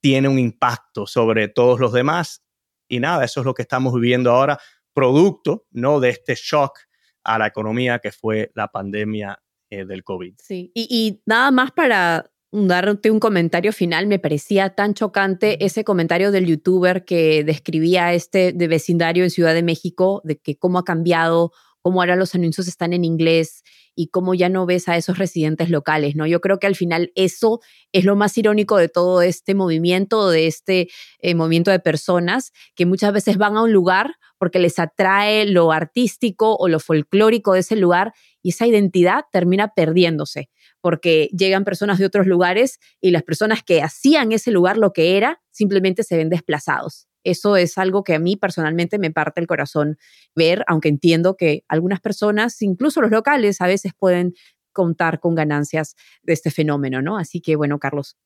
tiene 0.00 0.28
un 0.28 0.38
impacto 0.38 1.06
sobre 1.06 1.48
todos 1.48 1.80
los 1.80 1.92
demás. 1.92 2.42
Y 2.88 3.00
nada, 3.00 3.24
eso 3.24 3.40
es 3.40 3.46
lo 3.46 3.54
que 3.54 3.62
estamos 3.62 3.94
viviendo 3.94 4.30
ahora, 4.30 4.58
producto, 4.92 5.66
¿no? 5.70 6.00
De 6.00 6.10
este 6.10 6.34
shock 6.34 6.78
a 7.24 7.38
la 7.38 7.46
economía 7.46 7.98
que 7.98 8.12
fue 8.12 8.50
la 8.54 8.68
pandemia 8.68 9.40
eh, 9.70 9.84
del 9.84 10.02
COVID. 10.02 10.34
Sí, 10.38 10.72
y, 10.74 11.20
nada 11.26 11.50
más 11.50 11.72
para 11.72 12.30
darte 12.50 13.10
un 13.10 13.20
comentario 13.20 13.72
final, 13.74 14.06
me 14.06 14.18
parecía 14.18 14.74
tan 14.74 14.94
chocante 14.94 15.62
ese 15.62 15.84
comentario 15.84 16.32
del 16.32 16.46
youtuber 16.46 17.04
que 17.04 17.44
describía 17.44 18.14
este 18.14 18.54
de 18.54 18.68
vecindario 18.68 19.24
en 19.24 19.30
Ciudad 19.30 19.52
de 19.52 19.62
México, 19.62 20.22
de 20.24 20.38
que 20.38 20.56
cómo 20.56 20.78
ha 20.78 20.84
cambiado, 20.84 21.52
cómo 21.82 22.00
ahora 22.00 22.16
los 22.16 22.34
anuncios 22.34 22.68
están 22.68 22.92
en 22.92 23.04
inglés 23.04 23.62
y 23.94 24.08
cómo 24.08 24.34
ya 24.34 24.48
no 24.48 24.64
ves 24.64 24.88
a 24.88 24.96
esos 24.96 25.18
residentes 25.18 25.70
locales, 25.70 26.14
¿no? 26.14 26.26
Yo 26.26 26.40
creo 26.40 26.58
que 26.58 26.68
al 26.68 26.76
final 26.76 27.10
eso 27.16 27.60
es 27.92 28.04
lo 28.04 28.14
más 28.14 28.38
irónico 28.38 28.76
de 28.76 28.88
todo 28.88 29.22
este 29.22 29.54
movimiento, 29.54 30.30
de 30.30 30.46
este 30.46 30.88
eh, 31.18 31.34
movimiento 31.34 31.70
de 31.70 31.80
personas 31.80 32.52
que 32.76 32.86
muchas 32.86 33.12
veces 33.12 33.38
van 33.38 33.56
a 33.56 33.62
un 33.62 33.72
lugar 33.72 34.14
porque 34.38 34.60
les 34.60 34.78
atrae 34.78 35.46
lo 35.46 35.72
artístico 35.72 36.56
o 36.56 36.68
lo 36.68 36.78
folclórico 36.78 37.54
de 37.54 37.60
ese 37.60 37.74
lugar 37.74 38.12
y 38.40 38.50
esa 38.50 38.66
identidad 38.66 39.24
termina 39.32 39.72
perdiéndose 39.74 40.48
porque 40.80 41.28
llegan 41.36 41.64
personas 41.64 41.98
de 41.98 42.06
otros 42.06 42.26
lugares 42.26 42.78
y 43.00 43.10
las 43.10 43.22
personas 43.22 43.62
que 43.62 43.82
hacían 43.82 44.32
ese 44.32 44.50
lugar 44.50 44.76
lo 44.78 44.92
que 44.92 45.16
era 45.16 45.40
simplemente 45.50 46.04
se 46.04 46.16
ven 46.16 46.28
desplazados. 46.28 47.08
Eso 47.28 47.58
es 47.58 47.76
algo 47.76 48.04
que 48.04 48.14
a 48.14 48.18
mí 48.18 48.36
personalmente 48.36 48.98
me 48.98 49.10
parte 49.10 49.40
el 49.40 49.46
corazón 49.46 49.98
ver, 50.34 50.64
aunque 50.66 50.88
entiendo 50.88 51.36
que 51.36 51.62
algunas 51.68 52.00
personas, 52.00 52.62
incluso 52.62 53.02
los 53.02 53.10
locales, 53.10 53.60
a 53.60 53.66
veces 53.66 53.92
pueden 53.98 54.34
contar 54.72 55.20
con 55.20 55.34
ganancias 55.34 55.94
de 56.22 56.32
este 56.32 56.50
fenómeno, 56.50 57.02
¿no? 57.02 57.18
Así 57.18 57.42
que 57.42 57.54
bueno, 57.54 57.78
Carlos. 57.78 58.16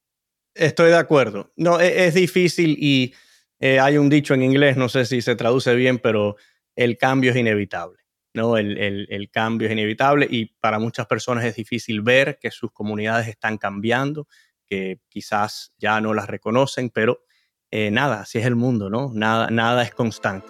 Estoy 0.54 0.90
de 0.90 0.98
acuerdo. 0.98 1.52
No, 1.56 1.80
e, 1.80 2.06
es, 2.06 2.14
difícil 2.14 2.76
y 2.78 3.12
eh, 3.58 3.80
hay 3.80 3.98
un 3.98 4.08
dicho 4.08 4.34
en 4.34 4.42
inglés, 4.44 4.76
no 4.76 4.88
sé 4.88 5.04
si 5.04 5.20
se 5.20 5.34
traduce 5.34 5.74
bien, 5.74 5.98
pero 5.98 6.36
el 6.76 6.96
cambio 6.96 7.32
es 7.32 7.36
inevitable. 7.36 7.98
¿no? 8.34 8.56
El, 8.56 9.28
cambio 9.32 9.66
es 9.66 9.72
inevitable 9.72 10.28
y 10.30 10.46
para 10.60 10.78
muchas 10.78 11.06
personas 11.06 11.44
es 11.44 11.56
difícil 11.56 12.02
ver 12.02 12.38
que 12.40 12.52
sus 12.52 12.70
comunidades 12.70 13.26
están 13.26 13.58
cambiando, 13.58 14.28
que 14.64 15.00
quizás 15.08 15.72
ya 15.76 16.00
no 16.00 16.14
las 16.14 16.28
reconocen, 16.28 16.90
pero 16.90 17.24
eh, 17.72 17.90
nada, 17.90 18.20
así 18.20 18.38
es 18.38 18.44
el 18.44 18.54
mundo, 18.54 18.90
¿no? 18.90 19.10
Nada, 19.14 19.48
nada 19.50 19.82
es 19.82 19.92
constante. 19.92 20.46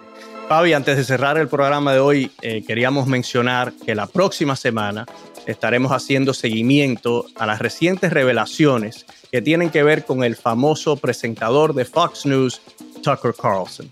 Fabi, 0.48 0.72
antes 0.72 0.96
de 0.96 1.04
cerrar 1.04 1.38
el 1.38 1.46
programa 1.46 1.92
de 1.92 2.00
hoy, 2.00 2.30
eh, 2.42 2.64
queríamos 2.66 3.06
mencionar 3.06 3.72
que 3.86 3.94
la 3.94 4.08
próxima 4.08 4.56
semana 4.56 5.06
estaremos 5.46 5.92
haciendo 5.92 6.34
seguimiento 6.34 7.24
a 7.36 7.46
las 7.46 7.60
recientes 7.60 8.12
revelaciones 8.12 9.06
que 9.30 9.40
tienen 9.40 9.70
que 9.70 9.84
ver 9.84 10.04
con 10.04 10.24
el 10.24 10.36
famoso 10.36 10.96
presentador 10.96 11.74
de 11.74 11.84
Fox 11.84 12.26
News, 12.26 12.60
Tucker 13.02 13.34
Carlson. 13.40 13.88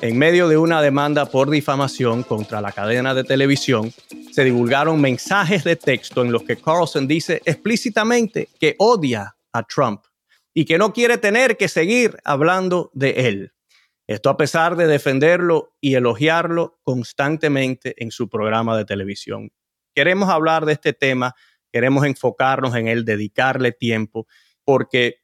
En 0.00 0.18
medio 0.18 0.48
de 0.48 0.58
una 0.58 0.82
demanda 0.82 1.26
por 1.26 1.48
difamación 1.48 2.24
contra 2.24 2.60
la 2.60 2.72
cadena 2.72 3.14
de 3.14 3.22
televisión, 3.22 3.92
se 4.32 4.42
divulgaron 4.42 5.00
mensajes 5.00 5.62
de 5.62 5.76
texto 5.76 6.22
en 6.22 6.32
los 6.32 6.42
que 6.42 6.56
Carlson 6.56 7.06
dice 7.06 7.40
explícitamente 7.44 8.48
que 8.58 8.74
odia 8.78 9.36
a 9.52 9.62
Trump 9.62 10.02
y 10.54 10.64
que 10.64 10.78
no 10.78 10.92
quiere 10.92 11.18
tener 11.18 11.56
que 11.56 11.68
seguir 11.68 12.18
hablando 12.24 12.90
de 12.94 13.28
él. 13.28 13.52
Esto 14.06 14.30
a 14.30 14.36
pesar 14.36 14.76
de 14.76 14.86
defenderlo 14.86 15.76
y 15.80 15.94
elogiarlo 15.94 16.78
constantemente 16.82 17.94
en 18.02 18.10
su 18.10 18.28
programa 18.28 18.76
de 18.76 18.84
televisión. 18.84 19.52
Queremos 19.94 20.28
hablar 20.28 20.66
de 20.66 20.72
este 20.72 20.92
tema, 20.92 21.34
queremos 21.72 22.04
enfocarnos 22.04 22.74
en 22.74 22.88
él, 22.88 23.04
dedicarle 23.04 23.72
tiempo, 23.72 24.26
porque 24.64 25.22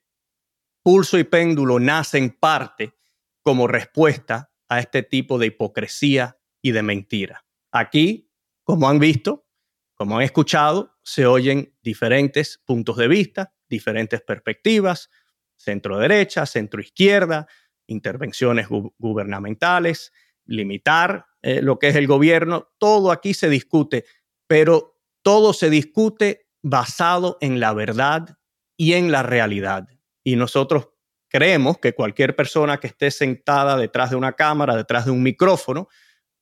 pulso 0.83 1.19
y 1.19 1.25
péndulo 1.25 1.81
nacen 1.81 2.31
parte 2.31 2.95
como 3.43 3.67
respuesta 3.67 4.53
a 4.69 4.81
este 4.81 5.03
tipo 5.03 5.39
de 5.39 5.47
hipocresía 5.47 6.39
y 6.63 6.73
de 6.73 6.83
mentira. 6.83 7.45
Aquí, 7.73 8.31
como 8.63 8.89
han 8.89 8.99
visto, 8.99 9.47
como 9.95 10.17
han 10.17 10.23
escuchado, 10.23 10.97
se 11.03 11.27
oyen 11.27 11.75
diferentes 11.83 12.59
puntos 12.65 12.97
de 12.97 13.09
vista, 13.09 13.55
diferentes 13.69 14.21
perspectivas, 14.23 15.11
centro 15.57 15.99
derecha, 15.99 16.47
centro 16.47 16.81
izquierda, 16.81 17.47
intervenciones 17.87 18.69
gubernamentales, 18.69 20.13
limitar 20.45 21.27
eh, 21.43 21.63
lo 21.63 21.79
que 21.79 21.89
es 21.89 21.97
el 21.97 22.07
gobierno, 22.07 22.69
todo 22.79 23.11
aquí 23.11 23.35
se 23.35 23.49
discute, 23.49 24.05
pero 24.47 24.99
todo 25.23 25.53
se 25.53 25.71
discute 25.71 26.49
basado 26.63 27.39
en 27.41 27.61
la 27.61 27.73
verdad 27.73 28.39
y 28.77 28.95
en 28.95 29.13
la 29.13 29.23
realidad. 29.23 29.89
Y 30.25 30.37
nosotros 30.37 30.89
creemos 31.29 31.79
que 31.79 31.95
cualquier 31.95 32.35
persona 32.35 32.79
que 32.79 32.89
esté 32.89 33.11
sentada 33.11 33.77
detrás 33.77 34.11
de 34.11 34.17
una 34.17 34.33
cámara, 34.33 34.77
detrás 34.77 35.05
de 35.05 35.11
un 35.11 35.23
micrófono, 35.23 35.89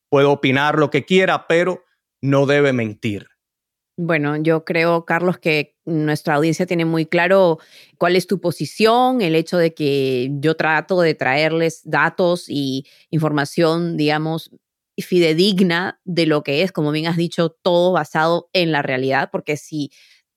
puede 0.09 0.27
opinar 0.27 0.79
lo 0.79 0.91
que 0.91 1.05
quiera, 1.05 1.47
pero 1.47 1.85
no 2.21 2.47
debe 2.47 2.73
mentir. 2.73 3.29
Bueno, 3.99 4.37
yo 4.37 4.65
creo, 4.67 5.07
Carlos, 5.07 5.39
que 5.39 5.75
nuestra 5.87 6.35
audiencia 6.35 6.67
tiene 6.67 6.85
muy 6.85 7.07
claro 7.07 7.59
cuál 7.97 8.15
es 8.17 8.27
tu 8.27 8.41
posición, 8.41 9.23
el 9.23 9.35
hecho 9.35 9.57
de 9.57 9.73
que 9.73 10.29
yo 10.39 10.55
trato 10.55 11.01
de 11.01 11.15
traerles 11.15 11.81
datos 11.85 12.45
y 12.49 12.85
información, 13.11 13.97
digamos, 13.97 14.51
fidedigna 14.99 15.99
de 16.05 16.27
lo 16.27 16.43
que 16.43 16.63
es, 16.63 16.73
como 16.73 16.93
bien 16.93 17.07
has 17.07 17.17
dicho, 17.17 17.51
todo 17.63 17.93
basado 17.93 18.51
en 18.53 18.71
la 18.71 18.83
realidad, 18.83 19.31
porque 19.33 19.57
si 19.57 19.91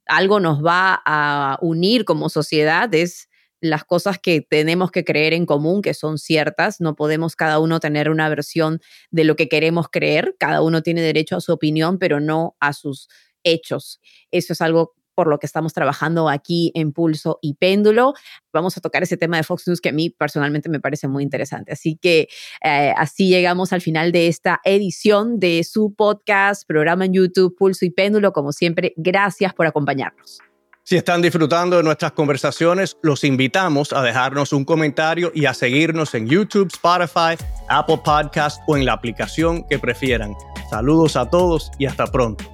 algo 0.06 0.40
nos 0.40 0.64
va 0.66 1.02
a 1.06 1.58
unir 1.62 2.06
como 2.06 2.30
sociedad 2.30 2.94
es 2.94 3.28
las 3.62 3.84
cosas 3.84 4.20
que 4.20 4.42
tenemos 4.42 4.90
que 4.92 5.04
creer 5.04 5.34
en 5.34 5.46
común, 5.46 5.82
que 5.82 5.94
son 5.94 6.18
ciertas. 6.18 6.80
No 6.80 6.96
podemos 6.96 7.36
cada 7.36 7.60
uno 7.60 7.82
tener 7.82 8.10
una 8.10 8.30
versión 8.30 8.80
de 9.12 9.26
lo 9.26 9.36
que 9.36 9.50
queremos 9.50 9.88
creer. 9.92 10.36
Cada 10.40 10.62
uno 10.62 10.82
tiene 10.82 11.02
derecho 11.02 11.36
a 11.36 11.42
su 11.42 11.52
opinión, 11.52 12.00
pero 12.00 12.22
no 12.22 12.56
a 12.62 12.72
sus 12.74 13.10
hechos. 13.44 14.00
Eso 14.32 14.54
es 14.54 14.62
algo 14.62 14.94
por 15.20 15.28
lo 15.28 15.38
que 15.38 15.48
estamos 15.48 15.74
trabajando 15.74 16.30
aquí 16.30 16.72
en 16.76 16.94
Pulso 16.94 17.40
y 17.42 17.56
Péndulo. 17.56 18.14
Vamos 18.54 18.78
a 18.78 18.80
tocar 18.80 19.04
ese 19.04 19.18
tema 19.18 19.36
de 19.36 19.44
Fox 19.44 19.68
News 19.68 19.82
que 19.82 19.90
a 19.90 19.92
mí 19.92 20.10
personalmente 20.10 20.70
me 20.70 20.80
parece 20.80 21.10
muy 21.10 21.24
interesante. 21.24 21.74
Así 21.74 21.98
que 22.02 22.30
eh, 22.64 22.94
así 22.96 23.28
llegamos 23.28 23.74
al 23.74 23.82
final 23.82 24.14
de 24.14 24.30
esta 24.30 24.62
edición 24.64 25.38
de 25.38 25.66
su 25.66 25.94
podcast, 25.94 26.66
programa 26.66 27.04
en 27.04 27.12
YouTube, 27.12 27.54
Pulso 27.58 27.84
y 27.84 27.90
Péndulo. 27.90 28.32
Como 28.32 28.54
siempre, 28.54 28.94
gracias 28.96 29.54
por 29.54 29.68
acompañarnos. 29.68 30.40
Si 30.84 30.96
están 30.96 31.22
disfrutando 31.22 31.76
de 31.76 31.84
nuestras 31.84 32.14
conversaciones, 32.14 32.98
los 33.04 33.26
invitamos 33.26 33.92
a 33.92 34.02
dejarnos 34.02 34.54
un 34.54 34.64
comentario 34.64 35.34
y 35.36 35.48
a 35.48 35.54
seguirnos 35.54 36.16
en 36.16 36.28
YouTube, 36.28 36.70
Spotify, 36.74 37.36
Apple 37.68 38.00
Podcast 38.06 38.62
o 38.68 38.78
en 38.78 38.86
la 38.86 38.94
aplicación 38.94 39.66
que 39.68 39.80
prefieran. 39.80 40.34
Saludos 40.70 41.18
a 41.18 41.30
todos 41.30 41.72
y 41.78 41.88
hasta 41.88 42.08
pronto. 42.08 42.46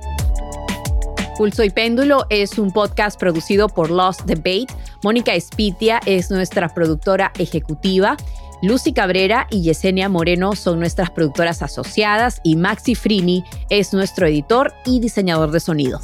Pulso 1.38 1.66
y 1.66 1.70
Péndulo 1.70 2.26
es 2.30 2.58
un 2.58 2.72
podcast 2.72 3.20
producido 3.20 3.68
por 3.68 3.92
Lost 3.92 4.22
Debate. 4.22 4.68
Mónica 5.04 5.34
Espitia 5.34 6.00
es 6.06 6.32
nuestra 6.32 6.70
productora 6.70 7.34
ejecutiva. 7.38 8.16
Lucy 8.62 8.94
Cabrera 8.94 9.46
y 9.52 9.62
Yesenia 9.62 10.08
Moreno 10.08 10.56
son 10.56 10.80
nuestras 10.80 11.10
productoras 11.10 11.62
asociadas 11.62 12.40
y 12.44 12.56
Maxi 12.56 12.96
Frini 12.96 13.44
es 13.70 13.92
nuestro 13.92 14.28
editor 14.28 14.74
y 14.86 15.02
diseñador 15.02 15.52
de 15.52 15.60
sonido. 15.60 16.00